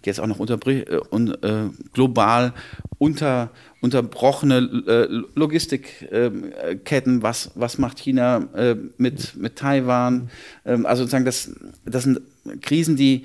jetzt 0.05 0.20
auch 0.20 0.26
noch 0.26 0.38
unter, 0.38 0.59
äh, 0.66 0.82
äh, 0.82 1.70
global 1.92 2.52
unter, 2.98 3.50
unterbrochene 3.80 4.84
äh, 4.86 5.09
Logistikketten, 5.34 7.22
was, 7.22 7.50
was 7.55 7.78
macht 7.78 7.98
China 7.98 8.48
äh, 8.55 8.76
mit, 8.98 9.34
mit 9.36 9.57
Taiwan? 9.57 10.30
Ähm, 10.64 10.86
also 10.86 11.02
sozusagen, 11.02 11.24
das, 11.24 11.50
das 11.84 12.05
sind 12.05 12.20
Krisen, 12.61 12.96
die 12.96 13.24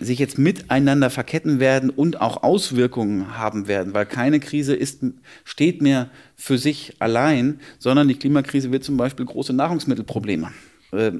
sich 0.00 0.18
jetzt 0.18 0.38
miteinander 0.38 1.10
verketten 1.10 1.58
werden 1.60 1.90
und 1.90 2.20
auch 2.20 2.42
Auswirkungen 2.42 3.36
haben 3.36 3.66
werden, 3.66 3.94
weil 3.94 4.06
keine 4.06 4.38
Krise 4.38 4.74
ist, 4.74 5.02
steht 5.44 5.82
mehr 5.82 6.08
für 6.36 6.56
sich 6.56 6.94
allein, 7.00 7.60
sondern 7.78 8.06
die 8.06 8.14
Klimakrise 8.14 8.70
wird 8.70 8.84
zum 8.84 8.96
Beispiel 8.96 9.26
große 9.26 9.52
Nahrungsmittelprobleme 9.52 10.52
äh, 10.92 11.12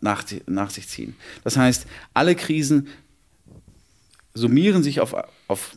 nach, 0.00 0.24
nach 0.46 0.70
sich 0.70 0.88
ziehen. 0.88 1.14
Das 1.44 1.56
heißt, 1.56 1.86
alle 2.14 2.34
Krisen 2.34 2.88
summieren 4.34 4.82
sich 4.82 5.00
auf, 5.00 5.14
auf 5.48 5.76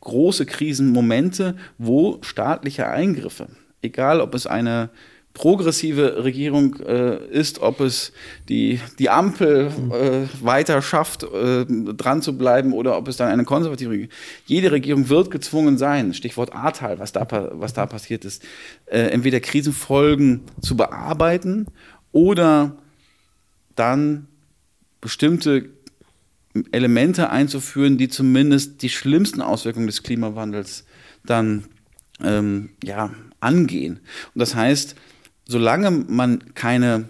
große 0.00 0.46
Krisenmomente, 0.46 1.56
wo 1.76 2.18
staatliche 2.22 2.88
Eingriffe, 2.88 3.48
egal 3.82 4.20
ob 4.20 4.34
es 4.34 4.46
eine 4.46 4.90
progressive 5.34 6.22
Regierung 6.22 6.76
äh, 6.80 7.26
ist, 7.26 7.60
ob 7.60 7.80
es 7.80 8.12
die, 8.48 8.80
die 9.00 9.10
Ampel 9.10 9.72
äh, 9.90 10.44
weiter 10.44 10.80
schafft, 10.80 11.24
äh, 11.24 11.66
dran 11.66 12.22
zu 12.22 12.38
bleiben 12.38 12.72
oder 12.72 12.96
ob 12.96 13.08
es 13.08 13.16
dann 13.16 13.28
eine 13.28 13.44
konservative 13.44 13.90
Regierung 13.90 14.12
Jede 14.46 14.70
Regierung 14.70 15.08
wird 15.08 15.32
gezwungen 15.32 15.76
sein, 15.76 16.14
Stichwort 16.14 16.54
Ahrtal, 16.54 17.00
was 17.00 17.12
da, 17.12 17.26
was 17.52 17.74
da 17.74 17.86
passiert 17.86 18.24
ist, 18.24 18.44
äh, 18.86 19.00
entweder 19.00 19.40
Krisenfolgen 19.40 20.42
zu 20.62 20.76
bearbeiten 20.76 21.66
oder 22.12 22.76
dann 23.74 24.28
bestimmte 25.00 25.68
Elemente 26.70 27.30
einzuführen, 27.30 27.98
die 27.98 28.08
zumindest 28.08 28.82
die 28.82 28.88
schlimmsten 28.88 29.42
Auswirkungen 29.42 29.88
des 29.88 30.04
Klimawandels 30.04 30.84
dann 31.24 31.64
ähm, 32.22 32.70
ja, 32.84 33.10
angehen. 33.40 33.98
Und 34.32 34.38
das 34.38 34.54
heißt, 34.54 34.94
solange 35.46 35.90
man 35.90 36.54
keine 36.54 37.08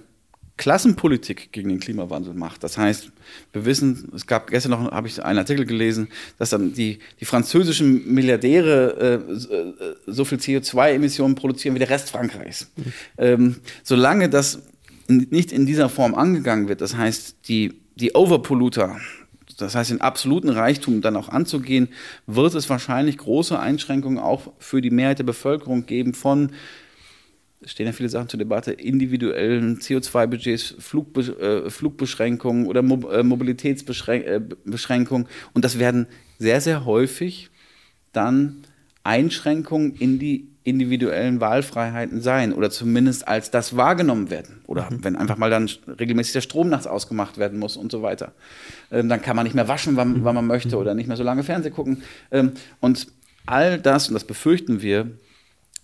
Klassenpolitik 0.56 1.50
gegen 1.50 1.68
den 1.68 1.80
Klimawandel 1.80 2.32
macht. 2.32 2.62
Das 2.62 2.78
heißt, 2.78 3.10
wir 3.52 3.64
wissen, 3.64 4.12
es 4.14 4.26
gab 4.26 4.50
gestern 4.50 4.70
noch, 4.70 4.92
habe 4.92 5.08
ich 5.08 5.22
einen 5.24 5.40
Artikel 5.40 5.66
gelesen, 5.66 6.08
dass 6.38 6.50
dann 6.50 6.72
die, 6.72 7.00
die 7.18 7.24
französischen 7.24 8.12
Milliardäre 8.12 9.24
äh, 9.28 9.34
so 10.06 10.24
viel 10.24 10.38
CO2-Emissionen 10.38 11.34
produzieren 11.34 11.74
wie 11.74 11.80
der 11.80 11.90
Rest 11.90 12.10
Frankreichs. 12.10 12.70
Ähm, 13.18 13.56
solange 13.82 14.28
das 14.28 14.60
nicht 15.08 15.50
in 15.50 15.66
dieser 15.66 15.88
Form 15.88 16.14
angegangen 16.14 16.68
wird, 16.68 16.80
das 16.80 16.96
heißt, 16.96 17.48
die, 17.48 17.80
die 17.96 18.14
Overpolluter, 18.14 18.96
das 19.58 19.74
heißt, 19.74 19.90
den 19.90 20.00
absoluten 20.00 20.50
Reichtum 20.50 21.00
dann 21.00 21.16
auch 21.16 21.28
anzugehen, 21.28 21.88
wird 22.26 22.54
es 22.54 22.70
wahrscheinlich 22.70 23.18
große 23.18 23.58
Einschränkungen 23.58 24.18
auch 24.18 24.52
für 24.58 24.80
die 24.80 24.90
Mehrheit 24.90 25.18
der 25.18 25.24
Bevölkerung 25.24 25.86
geben 25.86 26.14
von 26.14 26.52
stehen 27.66 27.86
ja 27.86 27.92
viele 27.92 28.08
Sachen 28.08 28.28
zur 28.28 28.38
Debatte, 28.38 28.72
individuellen 28.72 29.78
CO2-Budgets, 29.78 30.76
Flugbe 30.78 31.20
äh, 31.20 31.70
Flugbeschränkungen 31.70 32.66
oder 32.66 32.82
Mo 32.82 33.08
äh, 33.10 33.22
Mobilitätsbeschränkungen. 33.22 35.24
Äh, 35.24 35.28
Und 35.52 35.64
das 35.64 35.78
werden 35.78 36.06
sehr, 36.38 36.60
sehr 36.60 36.84
häufig 36.84 37.50
dann 38.12 38.64
Einschränkungen 39.02 39.94
in 39.96 40.18
die 40.18 40.48
individuellen 40.64 41.40
Wahlfreiheiten 41.40 42.22
sein 42.22 42.54
oder 42.54 42.70
zumindest 42.70 43.28
als 43.28 43.50
das 43.50 43.76
wahrgenommen 43.76 44.30
werden. 44.30 44.62
Oder 44.66 44.90
mhm. 44.90 45.04
wenn 45.04 45.16
einfach 45.16 45.36
mal 45.36 45.50
dann 45.50 45.68
regelmäßig 45.86 46.32
der 46.32 46.40
Strom 46.40 46.70
nachts 46.70 46.86
ausgemacht 46.86 47.36
werden 47.36 47.58
muss 47.58 47.76
und 47.76 47.92
so 47.92 48.00
weiter. 48.00 48.32
Ähm, 48.90 49.10
dann 49.10 49.20
kann 49.20 49.36
man 49.36 49.44
nicht 49.44 49.54
mehr 49.54 49.68
waschen, 49.68 49.96
wann, 49.96 50.24
wann 50.24 50.34
man 50.34 50.46
möchte 50.46 50.76
mhm. 50.76 50.80
oder 50.80 50.94
nicht 50.94 51.06
mehr 51.06 51.18
so 51.18 51.22
lange 51.22 51.42
Fernsehen 51.42 51.74
gucken. 51.74 52.02
Ähm, 52.30 52.52
und 52.80 53.08
all 53.44 53.78
das, 53.78 54.08
und 54.08 54.14
das 54.14 54.24
befürchten 54.24 54.80
wir, 54.80 55.10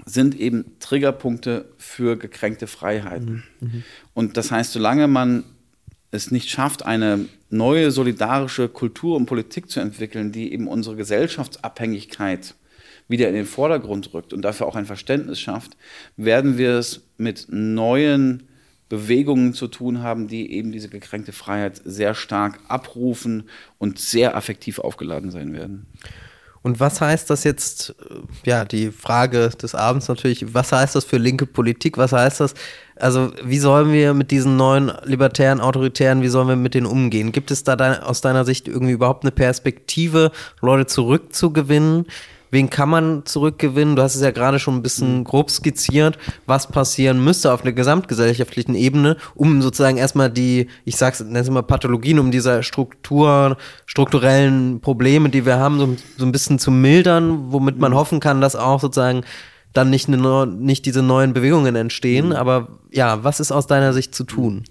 sind 0.05 0.38
eben 0.38 0.76
Triggerpunkte 0.80 1.72
für 1.78 2.16
gekränkte 2.16 2.66
Freiheiten. 2.66 3.44
Mhm. 3.61 3.68
mhm. 3.68 3.82
Und 4.14 4.36
das 4.36 4.51
heißt, 4.51 4.72
solange 4.72 5.09
man 5.09 5.44
es 6.11 6.30
nicht 6.30 6.51
schafft, 6.51 6.84
eine 6.84 7.26
neue 7.51 7.90
solidarische 7.90 8.68
Kultur 8.68 9.16
und 9.16 9.26
Politik 9.26 9.70
zu 9.70 9.80
entwickeln, 9.80 10.32
die 10.32 10.53
eben 10.53 10.66
unsere 10.66 10.96
Gesellschaftsabhängigkeit 10.96 12.55
wieder 13.09 13.28
in 13.28 13.34
den 13.34 13.46
Vordergrund 13.46 14.12
rückt 14.14 14.32
und 14.32 14.42
dafür 14.42 14.66
auch 14.66 14.76
ein 14.76 14.86
Verständnis 14.86 15.40
schafft, 15.40 15.76
werden 16.16 16.59
wir 16.59 16.74
es 16.74 17.03
mit 17.16 17.46
neuen 17.48 18.44
Bewegungen 18.88 19.55
zu 19.55 19.68
tun 19.68 20.03
haben, 20.03 20.26
die 20.26 20.53
eben 20.53 20.72
diese 20.72 20.88
gekränkte 20.88 21.32
Freiheit 21.32 21.80
sehr 21.84 22.14
stark 22.14 22.59
abrufen 22.68 23.48
und 23.78 23.98
sehr 23.98 24.36
affektiv 24.36 24.78
aufgeladen 24.80 25.30
sein 25.30 25.53
werden. 25.53 25.86
Und 26.62 26.78
was 26.78 27.00
heißt 27.00 27.30
das 27.30 27.44
jetzt, 27.44 27.94
äh, 28.11 28.48
ja, 28.48 28.64
die 28.64 28.90
Frage 28.90 29.48
des 29.48 29.74
Abends 29.74 30.08
natürlich, 30.08 30.52
was 30.52 30.72
heißt 30.72 30.94
das 30.94 31.04
für 31.04 31.16
linke 31.16 31.46
Politik? 31.46 31.96
Was 31.96 32.12
heißt 32.12 32.40
das? 32.40 32.54
Also, 32.96 33.32
wie 33.42 33.58
sollen 33.58 33.92
wir 33.92 34.12
mit 34.12 34.30
diesen 34.30 34.56
neuen 34.56 34.92
libertären, 35.04 35.61
autoritären, 35.61 36.20
wie 36.22 36.28
sollen 36.28 36.48
wir 36.48 36.56
mit 36.56 36.74
denen 36.74 36.86
umgehen? 36.86 37.32
Gibt 37.32 37.50
es 37.50 37.64
da 37.64 37.76
dein, 37.76 38.00
aus 38.00 38.20
deiner 38.20 38.44
Sicht 38.44 38.68
irgendwie 38.68 38.92
überhaupt 38.92 39.24
eine 39.24 39.30
Perspektive, 39.30 40.32
Leute 40.61 40.86
zurückzugewinnen? 40.86 42.06
Wen 42.51 42.68
kann 42.68 42.88
man 42.88 43.24
zurückgewinnen? 43.24 43.96
Du 43.96 44.03
hast 44.03 44.16
es 44.16 44.22
ja 44.22 44.30
gerade 44.30 44.59
schon 44.59 44.76
ein 44.76 44.82
bisschen 44.82 45.18
mhm. 45.18 45.24
grob 45.24 45.51
skizziert, 45.51 46.18
was 46.46 46.66
passieren 46.66 47.22
müsste 47.22 47.53
auf 47.53 47.62
einer 47.62 47.72
gesamtgesellschaftlichen 47.72 48.74
Ebene, 48.74 49.16
um 49.34 49.62
sozusagen 49.62 49.96
erstmal 49.96 50.30
die, 50.30 50.68
ich 50.84 50.96
sag's, 50.96 51.20
nenne 51.20 51.40
es 51.40 51.51
mal 51.51 51.62
Pathologien, 51.62 52.18
um 52.18 52.30
diese 52.30 52.62
Struktur, 52.62 53.57
strukturellen 53.86 54.80
Probleme, 54.80 55.28
die 55.28 55.46
wir 55.46 55.59
haben, 55.59 55.78
so, 55.78 55.96
so 56.16 56.24
ein 56.24 56.32
bisschen 56.32 56.59
zu 56.59 56.70
mildern, 56.70 57.53
womit 57.53 57.78
man 57.78 57.92
mhm. 57.92 57.96
hoffen 57.96 58.20
kann, 58.20 58.40
dass 58.40 58.57
auch 58.57 58.80
sozusagen 58.80 59.22
dann 59.72 59.90
nicht, 59.90 60.09
eine, 60.09 60.46
nicht 60.46 60.86
diese 60.86 61.03
neuen 61.03 61.32
Bewegungen 61.32 61.76
entstehen. 61.76 62.28
Mhm. 62.28 62.32
Aber 62.32 62.68
ja, 62.90 63.22
was 63.22 63.40
ist 63.40 63.53
aus 63.53 63.66
deiner 63.66 63.92
Sicht 63.92 64.14
zu 64.14 64.24
tun? 64.24 64.64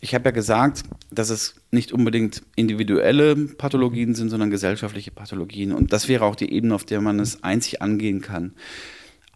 Ich 0.00 0.14
habe 0.14 0.26
ja 0.26 0.30
gesagt, 0.30 0.82
dass 1.10 1.30
es 1.30 1.54
nicht 1.70 1.92
unbedingt 1.92 2.42
individuelle 2.56 3.36
Pathologien 3.36 4.14
sind, 4.14 4.28
sondern 4.28 4.50
gesellschaftliche 4.50 5.10
Pathologien. 5.10 5.72
Und 5.72 5.92
das 5.92 6.08
wäre 6.08 6.24
auch 6.24 6.36
die 6.36 6.52
Ebene, 6.52 6.74
auf 6.74 6.84
der 6.84 7.00
man 7.00 7.18
es 7.20 7.42
einzig 7.42 7.80
angehen 7.80 8.20
kann. 8.20 8.52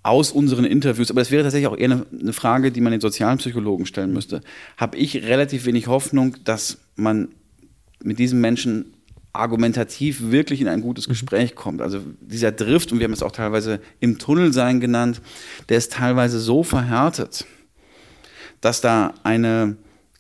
Aus 0.03 0.33
unseren 0.33 0.67
Interviews, 0.67 1.11
aber 1.11 1.23
das 1.23 1.31
wäre 1.31 1.45
tatsächlich 1.45 1.69
auch 1.69 1.79
eher 1.79 1.93
eine, 1.93 2.07
eine 2.21 2.33
Frage, 2.35 2.71
die 2.71 2.83
man 2.83 2.93
den 2.93 3.01
sozialen 3.01 3.39
Psychologen 3.39 3.87
stellen 3.87 4.13
müsste, 4.13 4.43
habe 4.77 4.99
ich 4.99 5.25
relativ 5.25 5.65
wenig 5.65 5.87
Hoffnung, 5.87 6.37
dass 6.45 6.79
man 6.95 7.29
mit 8.03 8.19
diesen 8.19 8.41
Menschen 8.41 8.93
argumentativ 9.33 10.31
wirklich 10.31 10.61
in 10.61 10.69
ein 10.69 10.83
gutes. 10.83 11.09
Gespräch 11.09 11.55
kommt. 11.55 11.81
Also 11.81 12.01
dieser 12.21 12.53
Drift, 12.53 12.93
und 12.93 12.99
wir 12.99 13.05
haben 13.05 13.13
es 13.13 13.23
auch 13.23 13.33
teilweise 13.33 13.81
im 13.99 14.19
Tunnelsein 14.19 14.79
genannt, 14.81 15.21
der 15.71 15.79
ist 15.79 15.93
teilweise 15.93 16.39
so 16.39 16.63
verhärtet, 16.63 17.47
dass 18.61 18.81
da 18.81 19.15
eine 19.25 19.77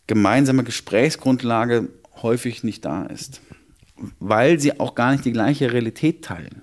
gemeinsame 0.07 0.64
Gesprächsgrundlage 0.64 1.88
häufig 2.22 2.64
nicht 2.64 2.84
da 2.84 3.05
ist, 3.07 3.40
weil 4.18 4.61
sie 4.61 4.78
auch 4.80 4.94
gar 4.94 5.12
nicht 5.12 5.24
die 5.24 5.32
gleiche 5.32 5.72
Realität 5.72 6.24
teilen. 6.24 6.62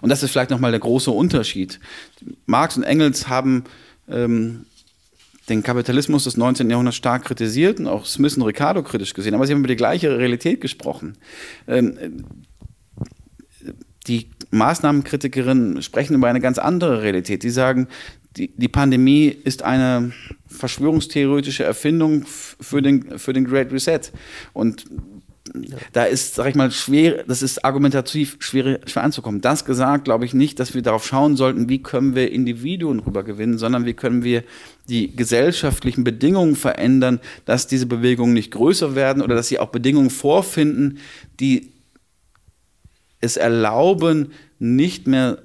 Und 0.00 0.10
das 0.10 0.22
ist 0.22 0.30
vielleicht 0.30 0.50
nochmal 0.50 0.72
der 0.72 0.80
große 0.80 1.10
Unterschied. 1.10 1.80
Marx 2.44 2.76
und 2.76 2.82
Engels 2.82 3.28
haben 3.28 3.64
ähm, 4.08 4.66
den 5.48 5.62
Kapitalismus 5.62 6.24
des 6.24 6.36
19. 6.36 6.68
Jahrhunderts 6.68 6.96
stark 6.96 7.24
kritisiert 7.24 7.78
und 7.78 7.86
auch 7.86 8.04
Smith 8.04 8.36
und 8.36 8.42
Ricardo 8.42 8.82
kritisch 8.82 9.14
gesehen, 9.14 9.34
aber 9.34 9.46
sie 9.46 9.52
haben 9.52 9.60
über 9.60 9.68
die 9.68 9.76
gleiche 9.76 10.18
Realität 10.18 10.60
gesprochen. 10.60 11.16
Ähm, 11.68 12.24
die 14.06 14.30
Maßnahmenkritikerinnen 14.50 15.82
sprechen 15.82 16.14
über 16.14 16.28
eine 16.28 16.40
ganz 16.40 16.58
andere 16.58 17.02
Realität. 17.02 17.42
Sie 17.42 17.50
sagen, 17.50 17.88
die, 18.36 18.54
die 18.56 18.68
Pandemie 18.68 19.28
ist 19.28 19.62
eine 19.62 20.12
verschwörungstheoretische 20.56 21.64
Erfindung 21.64 22.24
für 22.26 22.82
den, 22.82 23.18
für 23.18 23.32
den 23.32 23.44
Great 23.44 23.72
Reset. 23.72 24.00
Und 24.52 24.86
da 25.92 26.04
ist, 26.04 26.34
sag 26.34 26.48
ich 26.48 26.54
mal, 26.54 26.70
schwer, 26.70 27.24
das 27.24 27.42
ist 27.42 27.64
argumentativ 27.64 28.36
schwer, 28.40 28.80
schwer 28.86 29.04
anzukommen. 29.04 29.40
Das 29.40 29.64
gesagt, 29.64 30.04
glaube 30.04 30.24
ich 30.24 30.34
nicht, 30.34 30.58
dass 30.58 30.74
wir 30.74 30.82
darauf 30.82 31.06
schauen 31.06 31.36
sollten, 31.36 31.68
wie 31.68 31.82
können 31.82 32.14
wir 32.14 32.32
Individuen 32.32 33.00
rübergewinnen, 33.00 33.58
sondern 33.58 33.86
wie 33.86 33.94
können 33.94 34.24
wir 34.24 34.42
die 34.88 35.14
gesellschaftlichen 35.14 36.04
Bedingungen 36.04 36.56
verändern, 36.56 37.20
dass 37.44 37.66
diese 37.66 37.86
Bewegungen 37.86 38.34
nicht 38.34 38.50
größer 38.50 38.94
werden 38.94 39.22
oder 39.22 39.34
dass 39.34 39.48
sie 39.48 39.58
auch 39.58 39.68
Bedingungen 39.68 40.10
vorfinden, 40.10 40.98
die 41.40 41.72
es 43.20 43.36
erlauben, 43.36 44.32
nicht 44.58 45.06
mehr 45.06 45.38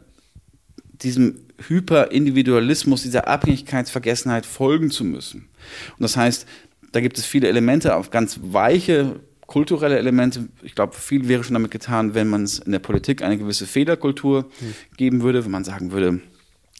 diesem 1.01 1.35
Hyperindividualismus, 1.67 3.03
dieser 3.03 3.27
Abhängigkeitsvergessenheit 3.27 4.45
folgen 4.45 4.91
zu 4.91 5.03
müssen. 5.03 5.49
Und 5.97 6.01
das 6.01 6.17
heißt, 6.17 6.45
da 6.91 7.01
gibt 7.01 7.17
es 7.17 7.25
viele 7.25 7.47
Elemente, 7.47 7.95
auch 7.95 8.09
ganz 8.09 8.39
weiche 8.41 9.19
kulturelle 9.51 9.97
Elemente. 9.97 10.47
Ich 10.61 10.75
glaube, 10.75 10.95
viel 10.95 11.27
wäre 11.27 11.43
schon 11.43 11.55
damit 11.55 11.71
getan, 11.71 12.13
wenn 12.15 12.29
man 12.29 12.43
es 12.43 12.59
in 12.59 12.71
der 12.71 12.79
Politik 12.79 13.21
eine 13.21 13.37
gewisse 13.37 13.67
Fehlerkultur 13.67 14.43
mhm. 14.43 14.73
geben 14.95 15.21
würde, 15.23 15.43
wenn 15.43 15.51
man 15.51 15.65
sagen 15.65 15.91
würde, 15.91 16.21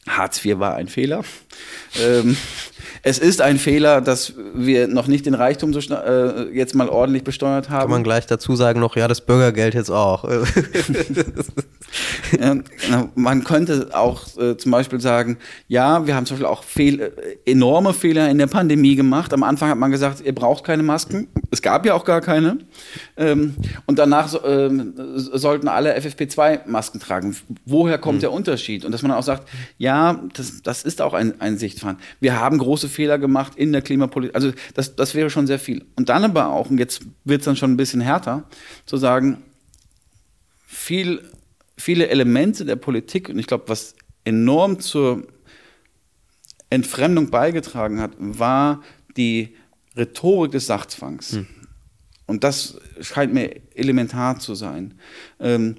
Hartz 0.08 0.44
IV 0.44 0.60
war 0.60 0.76
ein 0.76 0.88
Fehler. 0.88 1.24
ähm, 2.02 2.38
es 3.04 3.20
ist 3.20 3.42
ein 3.42 3.60
Fehler, 3.60 4.00
dass 4.00 4.34
wir 4.56 4.88
noch 4.88 5.08
nicht 5.08 5.26
den 5.26 5.34
Reichtum 5.34 5.74
so 5.74 5.80
äh, 5.94 6.56
jetzt 6.56 6.74
mal 6.74 6.88
ordentlich 6.88 7.24
besteuert 7.24 7.70
haben. 7.70 7.82
Kann 7.82 7.92
man 7.92 8.04
gleich 8.04 8.26
dazu 8.26 8.56
sagen 8.56 8.80
noch, 8.80 8.96
ja, 8.96 9.10
das 9.10 9.22
Bürgergeld 9.22 9.74
jetzt 9.74 9.92
auch. 9.92 10.24
ja, 12.40 13.10
man 13.16 13.44
könnte 13.44 13.90
auch 13.94 14.26
äh, 14.38 14.58
zum 14.58 14.72
Beispiel 14.72 15.00
sagen, 15.00 15.38
ja, 15.68 16.06
wir 16.08 16.16
haben 16.16 16.26
zum 16.26 16.36
Beispiel 16.38 16.48
auch 16.48 16.64
Fehl, 16.64 17.00
äh, 17.00 17.12
enorme 17.52 17.94
Fehler 17.94 18.30
in 18.30 18.38
der 18.38 18.48
Pandemie 18.48 18.96
gemacht. 18.96 19.34
Am 19.34 19.44
Anfang 19.44 19.70
hat 19.70 19.78
man 19.78 19.92
gesagt, 19.92 20.22
ihr 20.22 20.34
braucht 20.34 20.64
keine 20.64 20.84
Masken. 20.84 21.28
Es 21.52 21.62
gab 21.62 21.86
ja 21.86 21.94
auch 21.94 22.06
gar 22.06 22.22
keine. 22.22 22.58
Ähm, 23.18 23.56
und 23.86 24.00
danach 24.00 24.28
so, 24.28 24.44
ähm, 24.44 24.94
sollten 25.16 25.68
alle 25.68 25.96
FFP2-Masken 25.98 27.00
tragen. 27.00 27.36
Woher 27.66 27.98
kommt 27.98 28.18
mhm. 28.18 28.22
der 28.22 28.32
Unterschied? 28.32 28.84
Und 28.86 28.92
dass 28.92 29.02
man 29.02 29.12
auch 29.12 29.24
sagt, 29.24 29.48
ja, 29.78 29.92
ja, 29.92 30.20
das, 30.34 30.62
das 30.64 30.84
ist 30.84 31.02
auch 31.02 31.14
ein, 31.14 31.42
ein 31.42 31.58
Sichtfahren. 31.58 31.98
Wir 32.22 32.40
haben 32.40 32.58
große 32.58 32.88
Fehler 32.88 33.18
gemacht 33.18 33.54
in 33.56 33.74
der 33.74 33.82
Klimapolitik. 33.82 34.36
Also 34.36 34.54
das, 34.74 34.96
das 34.96 35.16
wäre 35.16 35.30
schon 35.30 35.48
sehr 35.48 35.60
viel. 35.60 35.84
Und 35.96 36.08
dann 36.08 36.24
aber 36.24 36.48
auch, 36.48 36.70
und 36.70 36.78
jetzt 36.78 37.02
wird 37.26 37.42
es 37.42 37.46
dann 37.46 37.58
schon 37.58 37.74
ein 37.74 37.78
bisschen 37.78 38.00
härter, 38.00 38.44
zu 38.86 38.96
sagen, 38.96 39.44
viel, 40.66 41.22
viele 41.78 42.08
Elemente 42.10 42.66
der 42.66 42.76
Politik, 42.76 43.30
und 43.30 43.40
ich 43.40 43.48
glaube, 43.48 43.66
was 43.68 43.96
enorm 44.24 44.80
zur 44.80 45.28
Entfremdung 46.70 47.30
beigetragen 47.30 48.00
hat, 48.00 48.12
war 48.18 48.82
die 49.18 49.56
Rhetorik 49.96 50.52
des 50.52 50.68
Sachzwangs. 50.68 51.34
Hm. 51.34 51.48
Und 52.28 52.44
das 52.46 52.78
scheint 53.02 53.34
mir 53.34 53.60
elementar 53.76 54.40
zu 54.40 54.56
sein. 54.56 54.94
Ähm, 55.40 55.76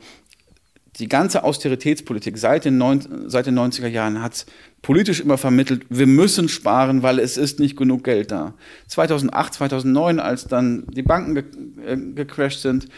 die 0.97 1.09
ganze 1.09 1.45
Austeritätspolitik 1.45 2.37
seit 2.37 2.67
den, 2.67 2.77
neun, 2.77 3.25
seit 3.27 3.47
den 3.47 3.59
90er 3.59 3.87
Jahren 3.87 4.23
hat 4.23 4.45
politisch 4.83 5.21
immer 5.21 5.39
vermittelt, 5.39 5.87
wir 5.89 6.07
müssen 6.07 6.49
sparen, 6.49 7.03
weil 7.03 7.19
es 7.19 7.39
ist 7.39 7.59
nicht 7.59 7.79
genug 7.79 8.05
Geld 8.05 8.31
da. 8.31 8.55
2008, 8.89 9.55
2009, 9.55 10.21
als 10.21 10.47
dann 10.47 10.85
die 10.89 11.03
Banken 11.03 11.35
ge 11.35 11.45
äh, 11.87 11.97
gecrashed 11.97 12.61
sind, 12.61 12.89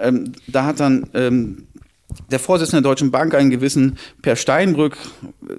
ähm, 0.00 0.32
da 0.46 0.64
hat 0.64 0.80
dann 0.80 1.10
ähm, 1.12 1.66
der 2.30 2.38
Vorsitzende 2.38 2.82
der 2.82 2.90
Deutschen 2.90 3.10
Bank, 3.10 3.34
einen 3.34 3.50
gewissen 3.50 3.98
Per 4.22 4.36
Steinbrück, 4.36 4.96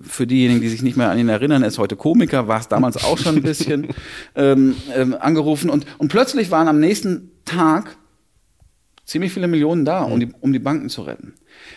für 0.01 0.27
diejenigen, 0.27 0.61
die 0.61 0.69
sich 0.69 0.81
nicht 0.81 0.97
mehr 0.97 1.09
an 1.09 1.17
ihn 1.17 1.29
erinnern, 1.29 1.61
er 1.61 1.69
ist 1.69 1.77
heute 1.77 1.95
Komiker, 1.95 2.47
war 2.47 2.59
es 2.59 2.67
damals 2.67 3.03
auch 3.03 3.17
schon 3.17 3.37
ein 3.37 3.43
bisschen, 3.43 3.87
ähm, 4.35 4.75
ähm, 4.95 5.15
angerufen. 5.19 5.69
Und, 5.69 5.85
und 5.97 6.09
plötzlich 6.09 6.51
waren 6.51 6.67
am 6.67 6.79
nächsten 6.79 7.31
Tag 7.45 7.97
ziemlich 9.05 9.33
viele 9.33 9.47
Millionen 9.47 9.85
da, 9.85 10.03
um 10.03 10.19
die, 10.19 10.29
um 10.39 10.53
die 10.53 10.59
Banken 10.59 10.89
zu 10.89 11.01
retten. 11.01 11.33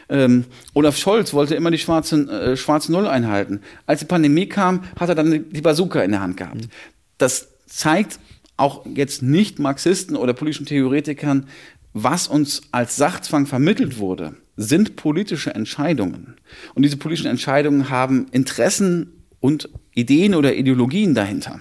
Ähm, 0.09 0.45
Olaf 0.75 0.97
Scholz 0.97 1.35
wollte 1.35 1.55
immer 1.55 1.71
die 1.71 1.79
schwarze, 1.79 2.17
äh, 2.31 2.57
schwarze 2.57 2.93
Null 2.93 3.07
einhalten. 3.07 3.61
Als 3.87 4.01
die 4.01 4.07
Pandemie 4.07 4.47
kam, 4.47 4.85
hat 4.99 5.09
er 5.09 5.15
dann 5.15 5.45
die 5.51 5.61
Bazooka 5.61 6.03
in 6.03 6.13
der 6.13 6.21
Hand 6.21 6.37
gehabt. 6.37 6.57
Mhm. 6.63 6.71
Das 7.19 7.49
zeigt 7.67 8.21
auch 8.57 8.87
jetzt 8.87 9.23
nicht 9.23 9.59
Marxisten 9.59 10.17
oder 10.17 10.33
politischen 10.33 10.67
Theoretikern, 10.67 11.47
was 11.93 12.29
uns 12.29 12.63
als 12.73 12.97
Sachzwang 12.97 13.47
vermittelt 13.47 13.99
wurde, 13.99 14.35
sind 14.57 14.97
politische 14.97 15.55
Entscheidungen. 15.55 16.37
Und 16.75 16.83
diese 16.83 16.97
politischen 16.97 17.29
Entscheidungen 17.29 17.91
haben 17.91 18.27
Interessen 18.33 19.13
und 19.41 19.69
Ideen 19.95 20.35
oder 20.35 20.55
Ideologien 20.55 21.15
dahinter. 21.15 21.61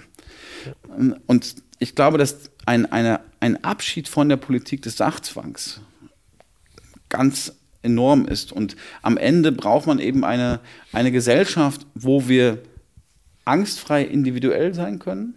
Und 1.27 1.55
ich 1.79 1.95
glaube, 1.95 2.17
dass 2.17 2.51
ein, 2.65 2.85
eine, 2.91 3.19
ein 3.39 3.63
Abschied 3.63 4.07
von 4.07 4.29
der 4.29 4.37
Politik 4.37 4.81
des 4.81 4.97
Sachzwangs 4.97 5.81
ganz 7.09 7.53
enorm 7.83 8.25
ist. 8.25 8.51
Und 8.51 8.75
am 9.01 9.17
Ende 9.17 9.51
braucht 9.51 9.87
man 9.87 9.99
eben 9.99 10.23
eine, 10.23 10.59
eine 10.91 11.11
Gesellschaft, 11.11 11.85
wo 11.93 12.27
wir 12.27 12.59
angstfrei 13.43 14.03
individuell 14.03 14.73
sein 14.73 14.99
können, 14.99 15.35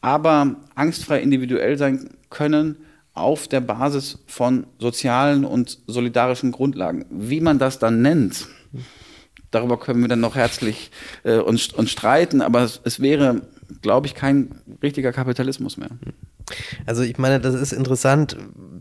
aber 0.00 0.56
angstfrei 0.74 1.20
individuell 1.20 1.76
sein 1.76 2.10
können 2.30 2.76
auf 3.18 3.48
der 3.48 3.60
Basis 3.60 4.18
von 4.26 4.66
sozialen 4.78 5.44
und 5.44 5.78
solidarischen 5.86 6.52
Grundlagen. 6.52 7.04
Wie 7.10 7.40
man 7.40 7.58
das 7.58 7.78
dann 7.78 8.02
nennt, 8.02 8.48
darüber 9.50 9.78
können 9.78 10.00
wir 10.00 10.08
dann 10.08 10.20
noch 10.20 10.34
herzlich 10.34 10.90
äh, 11.24 11.38
uns, 11.38 11.72
uns 11.72 11.90
streiten, 11.90 12.42
aber 12.42 12.62
es, 12.62 12.80
es 12.84 13.00
wäre, 13.00 13.42
glaube 13.82 14.06
ich, 14.06 14.14
kein 14.14 14.54
richtiger 14.82 15.12
Kapitalismus 15.12 15.76
mehr. 15.76 15.90
Also 16.86 17.02
ich 17.02 17.18
meine, 17.18 17.40
das 17.40 17.54
ist 17.54 17.72
interessant, 17.72 18.36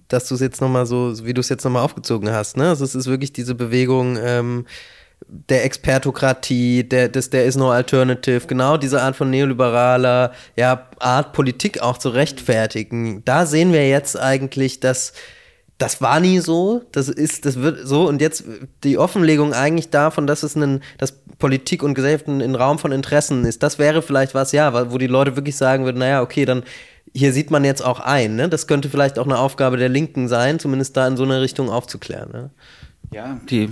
dass 0.08 0.28
du 0.28 0.36
es 0.36 0.42
jetzt 0.42 0.62
nochmal 0.62 0.86
so, 0.86 1.26
wie 1.26 1.34
du 1.34 1.42
es 1.42 1.50
jetzt 1.50 1.64
nochmal 1.64 1.84
aufgezogen 1.84 2.32
hast. 2.32 2.58
Ne? 2.58 2.70
Also 2.70 2.86
es 2.86 2.96
ist 2.96 3.08
wirklich 3.08 3.34
diese 3.34 3.56
Bewegung 3.56 4.18
ähm, 4.22 4.66
der 5.28 5.66
Expertokratie, 5.66 6.84
der, 6.84 7.10
des, 7.10 7.30
der 7.30 7.46
is 7.46 7.56
no 7.56 7.70
alternative, 7.72 8.48
genau 8.48 8.78
diese 8.78 9.02
Art 9.02 9.16
von 9.16 9.30
neoliberaler 9.30 10.32
ja, 10.56 10.88
Art, 11.00 11.34
Politik 11.34 11.82
auch 11.82 11.98
zu 11.98 12.10
rechtfertigen. 12.10 13.24
Da 13.26 13.46
sehen 13.46 13.74
wir 13.74 13.88
jetzt 13.88 14.18
eigentlich, 14.18 14.80
dass 14.80 15.14
das 15.78 16.02
war 16.02 16.20
nie 16.20 16.40
so, 16.40 16.82
das 16.92 17.08
ist, 17.08 17.46
das 17.46 17.58
wird 17.58 17.88
so 17.88 18.08
und 18.08 18.20
jetzt 18.20 18.46
die 18.84 18.98
Offenlegung 18.98 19.54
eigentlich 19.54 19.90
davon, 19.90 20.26
dass 20.26 20.42
es 20.42 20.56
ein, 20.56 20.82
dass 20.98 21.14
Politik 21.38 21.84
und 21.84 21.94
Gesellschaft 21.94 22.28
ein, 22.28 22.42
ein 22.42 22.56
Raum 22.56 22.80
von 22.80 22.92
Interessen 22.92 23.46
ist, 23.46 23.62
das 23.62 23.78
wäre 23.78 24.02
vielleicht 24.02 24.34
was, 24.34 24.54
ja, 24.54 24.92
wo 24.92 24.98
die 24.98 25.08
Leute 25.08 25.36
wirklich 25.36 25.56
sagen 25.56 25.86
würden, 25.86 26.00
naja, 26.00 26.22
okay, 26.22 26.46
dann 26.46 26.64
hier 27.14 27.32
sieht 27.32 27.52
man 27.52 27.64
jetzt 27.64 27.84
auch 27.84 28.00
ein, 28.00 28.36
ne? 28.36 28.50
Das 28.50 28.68
könnte 28.68 28.90
vielleicht 28.90 29.18
auch 29.18 29.26
eine 29.26 29.38
Aufgabe 29.38 29.78
der 29.78 29.90
Linken 29.90 30.28
sein, 30.28 30.60
zumindest 30.60 30.98
da 30.98 31.08
in 31.08 31.18
so 31.18 31.24
eine 31.24 31.42
Richtung 31.42 31.70
aufzuklären. 31.70 32.32
Ne? 32.32 32.50
Ja, 33.12 33.40
die, 33.50 33.70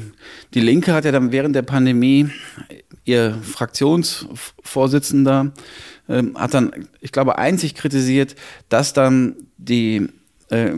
die 0.54 0.62
Linke 0.62 0.94
hat 0.94 1.06
ja 1.06 1.12
dann 1.12 1.32
während 1.32 1.56
der 1.56 1.62
Pandemie 1.62 2.30
ihr 3.04 3.38
Fraktionsvorsitzender 3.42 5.52
ähm, 6.08 6.38
hat 6.38 6.54
dann, 6.54 6.88
ich 7.02 7.12
glaube, 7.12 7.38
einzig 7.38 7.76
kritisiert, 7.76 8.36
dass 8.70 8.94
dann 8.94 9.36
die 9.58 10.08
äh, 10.50 10.78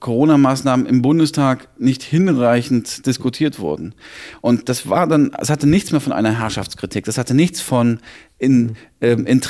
Corona-Maßnahmen 0.00 0.86
im 0.86 1.02
Bundestag 1.02 1.68
nicht 1.78 2.02
hinreichend 2.02 3.06
diskutiert 3.06 3.60
wurden. 3.60 3.94
Und 4.40 4.68
das 4.68 4.88
war 4.88 5.06
dann, 5.06 5.32
es 5.38 5.50
hatte 5.50 5.68
nichts 5.68 5.92
mehr 5.92 6.00
von 6.00 6.12
einer 6.12 6.38
Herrschaftskritik, 6.38 7.04
das 7.04 7.18
hatte 7.18 7.34
nichts 7.34 7.60
von 7.60 8.00
in, 8.38 8.76
ähm, 9.00 9.26
in, 9.26 9.40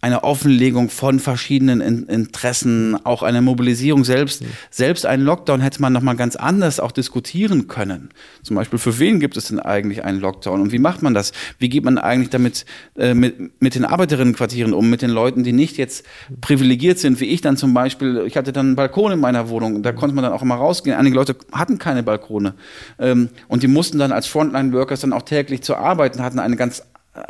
eine 0.00 0.24
Offenlegung 0.24 0.90
von 0.90 1.20
verschiedenen 1.20 1.80
Interessen, 1.80 2.98
auch 3.04 3.22
eine 3.22 3.42
Mobilisierung 3.42 4.02
selbst. 4.02 4.42
Mhm. 4.42 4.46
Selbst 4.70 5.06
einen 5.06 5.22
Lockdown 5.22 5.60
hätte 5.60 5.80
man 5.80 5.92
nochmal 5.92 6.16
ganz 6.16 6.34
anders 6.34 6.80
auch 6.80 6.90
diskutieren 6.90 7.68
können. 7.68 8.08
Zum 8.42 8.56
Beispiel, 8.56 8.80
für 8.80 8.98
wen 8.98 9.20
gibt 9.20 9.36
es 9.36 9.46
denn 9.46 9.60
eigentlich 9.60 10.04
einen 10.04 10.18
Lockdown 10.18 10.60
und 10.60 10.72
wie 10.72 10.80
macht 10.80 11.00
man 11.02 11.14
das? 11.14 11.30
Wie 11.58 11.68
geht 11.68 11.84
man 11.84 11.96
eigentlich 11.96 12.30
damit 12.30 12.66
äh, 12.96 13.14
mit, 13.14 13.62
mit 13.62 13.76
den 13.76 13.84
Arbeiterinnenquartieren 13.84 14.72
um, 14.72 14.90
mit 14.90 15.02
den 15.02 15.10
Leuten, 15.10 15.44
die 15.44 15.52
nicht 15.52 15.76
jetzt 15.76 16.04
privilegiert 16.40 16.98
sind, 16.98 17.20
wie 17.20 17.26
ich 17.26 17.40
dann 17.40 17.56
zum 17.56 17.72
Beispiel. 17.72 18.24
Ich 18.26 18.36
hatte 18.36 18.52
dann 18.52 18.66
einen 18.66 18.76
Balkon 18.76 19.12
in 19.12 19.20
meiner 19.20 19.48
Wohnung, 19.48 19.84
da 19.84 19.92
konnte 19.92 20.16
man 20.16 20.24
dann 20.24 20.32
auch 20.32 20.42
immer 20.42 20.56
rausgehen. 20.56 20.96
Einige 20.96 21.14
Leute 21.14 21.36
hatten 21.52 21.78
keine 21.78 22.02
Balkone 22.02 22.54
ähm, 22.98 23.28
und 23.46 23.62
die 23.62 23.68
mussten 23.68 23.98
dann 23.98 24.10
als 24.10 24.26
Frontline-Workers 24.26 25.02
dann 25.02 25.12
auch 25.12 25.22
täglich 25.22 25.62
zur 25.62 25.78
Arbeit 25.78 26.16
und 26.16 26.22
hatten 26.22 26.40
eine 26.40 26.56
ganz 26.56 26.82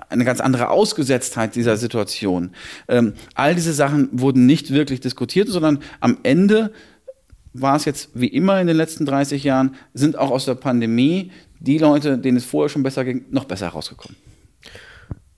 eine 0.08 0.24
ganz 0.24 0.40
andere 0.40 0.70
Ausgesetztheit 0.70 1.54
dieser 1.54 1.76
Situation. 1.76 2.50
Ähm, 2.88 3.14
all 3.34 3.54
diese 3.54 3.72
Sachen 3.72 4.08
wurden 4.12 4.46
nicht 4.46 4.72
wirklich 4.72 5.00
diskutiert, 5.00 5.48
sondern 5.48 5.80
am 6.00 6.18
Ende 6.22 6.72
war 7.52 7.76
es 7.76 7.84
jetzt 7.84 8.10
wie 8.14 8.26
immer 8.26 8.60
in 8.60 8.66
den 8.66 8.76
letzten 8.76 9.06
30 9.06 9.44
Jahren, 9.44 9.76
sind 9.94 10.18
auch 10.18 10.30
aus 10.30 10.44
der 10.44 10.54
Pandemie 10.54 11.30
die 11.60 11.78
Leute, 11.78 12.18
denen 12.18 12.36
es 12.36 12.44
vorher 12.44 12.68
schon 12.68 12.82
besser 12.82 13.04
ging, 13.04 13.24
noch 13.30 13.44
besser 13.44 13.68
rausgekommen. 13.68 14.16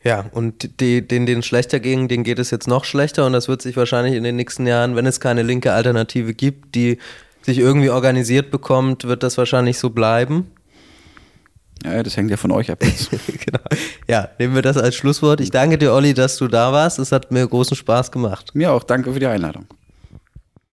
Ja, 0.03 0.26
und 0.32 0.80
die, 0.80 1.07
denen, 1.07 1.26
denen 1.26 1.42
schlechter 1.42 1.80
ging, 1.80 2.09
denen 2.09 2.24
geht 2.24 2.38
es 2.38 2.51
jetzt 2.51 2.68
noch 2.68 2.84
schlechter 2.84 3.26
und 3.26 3.32
das 3.32 3.49
wird 3.49 3.62
sich 3.62 3.76
wahrscheinlich 3.76 4.14
in 4.14 4.22
den 4.22 4.36
nächsten 4.36 4.66
Jahren, 4.66 4.96
wenn 4.96 5.07
es 5.07 5.20
keine 5.20 5.42
linke 5.42 5.72
Alternative 5.72 6.34
gibt, 6.34 6.74
die 6.74 6.99
sich 7.42 7.59
irgendwie 7.59 7.90
organisiert 7.90 8.51
bekommt, 8.51 9.05
wird 9.05 9.22
das 9.22 9.38
wahrscheinlich 9.38 9.78
so 9.78 9.90
bleiben. 9.90 10.51
Ja, 11.85 12.03
das 12.03 12.16
hängt 12.16 12.31
ja 12.31 12.37
von 12.37 12.51
euch 12.51 12.70
ab 12.70 12.81
genau. 13.45 13.61
Ja, 14.09 14.29
nehmen 14.39 14.55
wir 14.55 14.62
das 14.62 14.76
als 14.76 14.97
Schlusswort. 14.97 15.41
Ich 15.41 15.51
danke 15.51 15.79
dir, 15.79 15.93
Olli, 15.93 16.14
dass 16.14 16.37
du 16.37 16.49
da 16.49 16.72
warst. 16.72 16.99
Es 16.99 17.12
hat 17.12 17.31
mir 17.31 17.47
großen 17.47 17.76
Spaß 17.76 18.11
gemacht. 18.11 18.55
Mir 18.55 18.72
auch. 18.72 18.83
Danke 18.83 19.12
für 19.12 19.20
die 19.20 19.26
Einladung. 19.26 19.66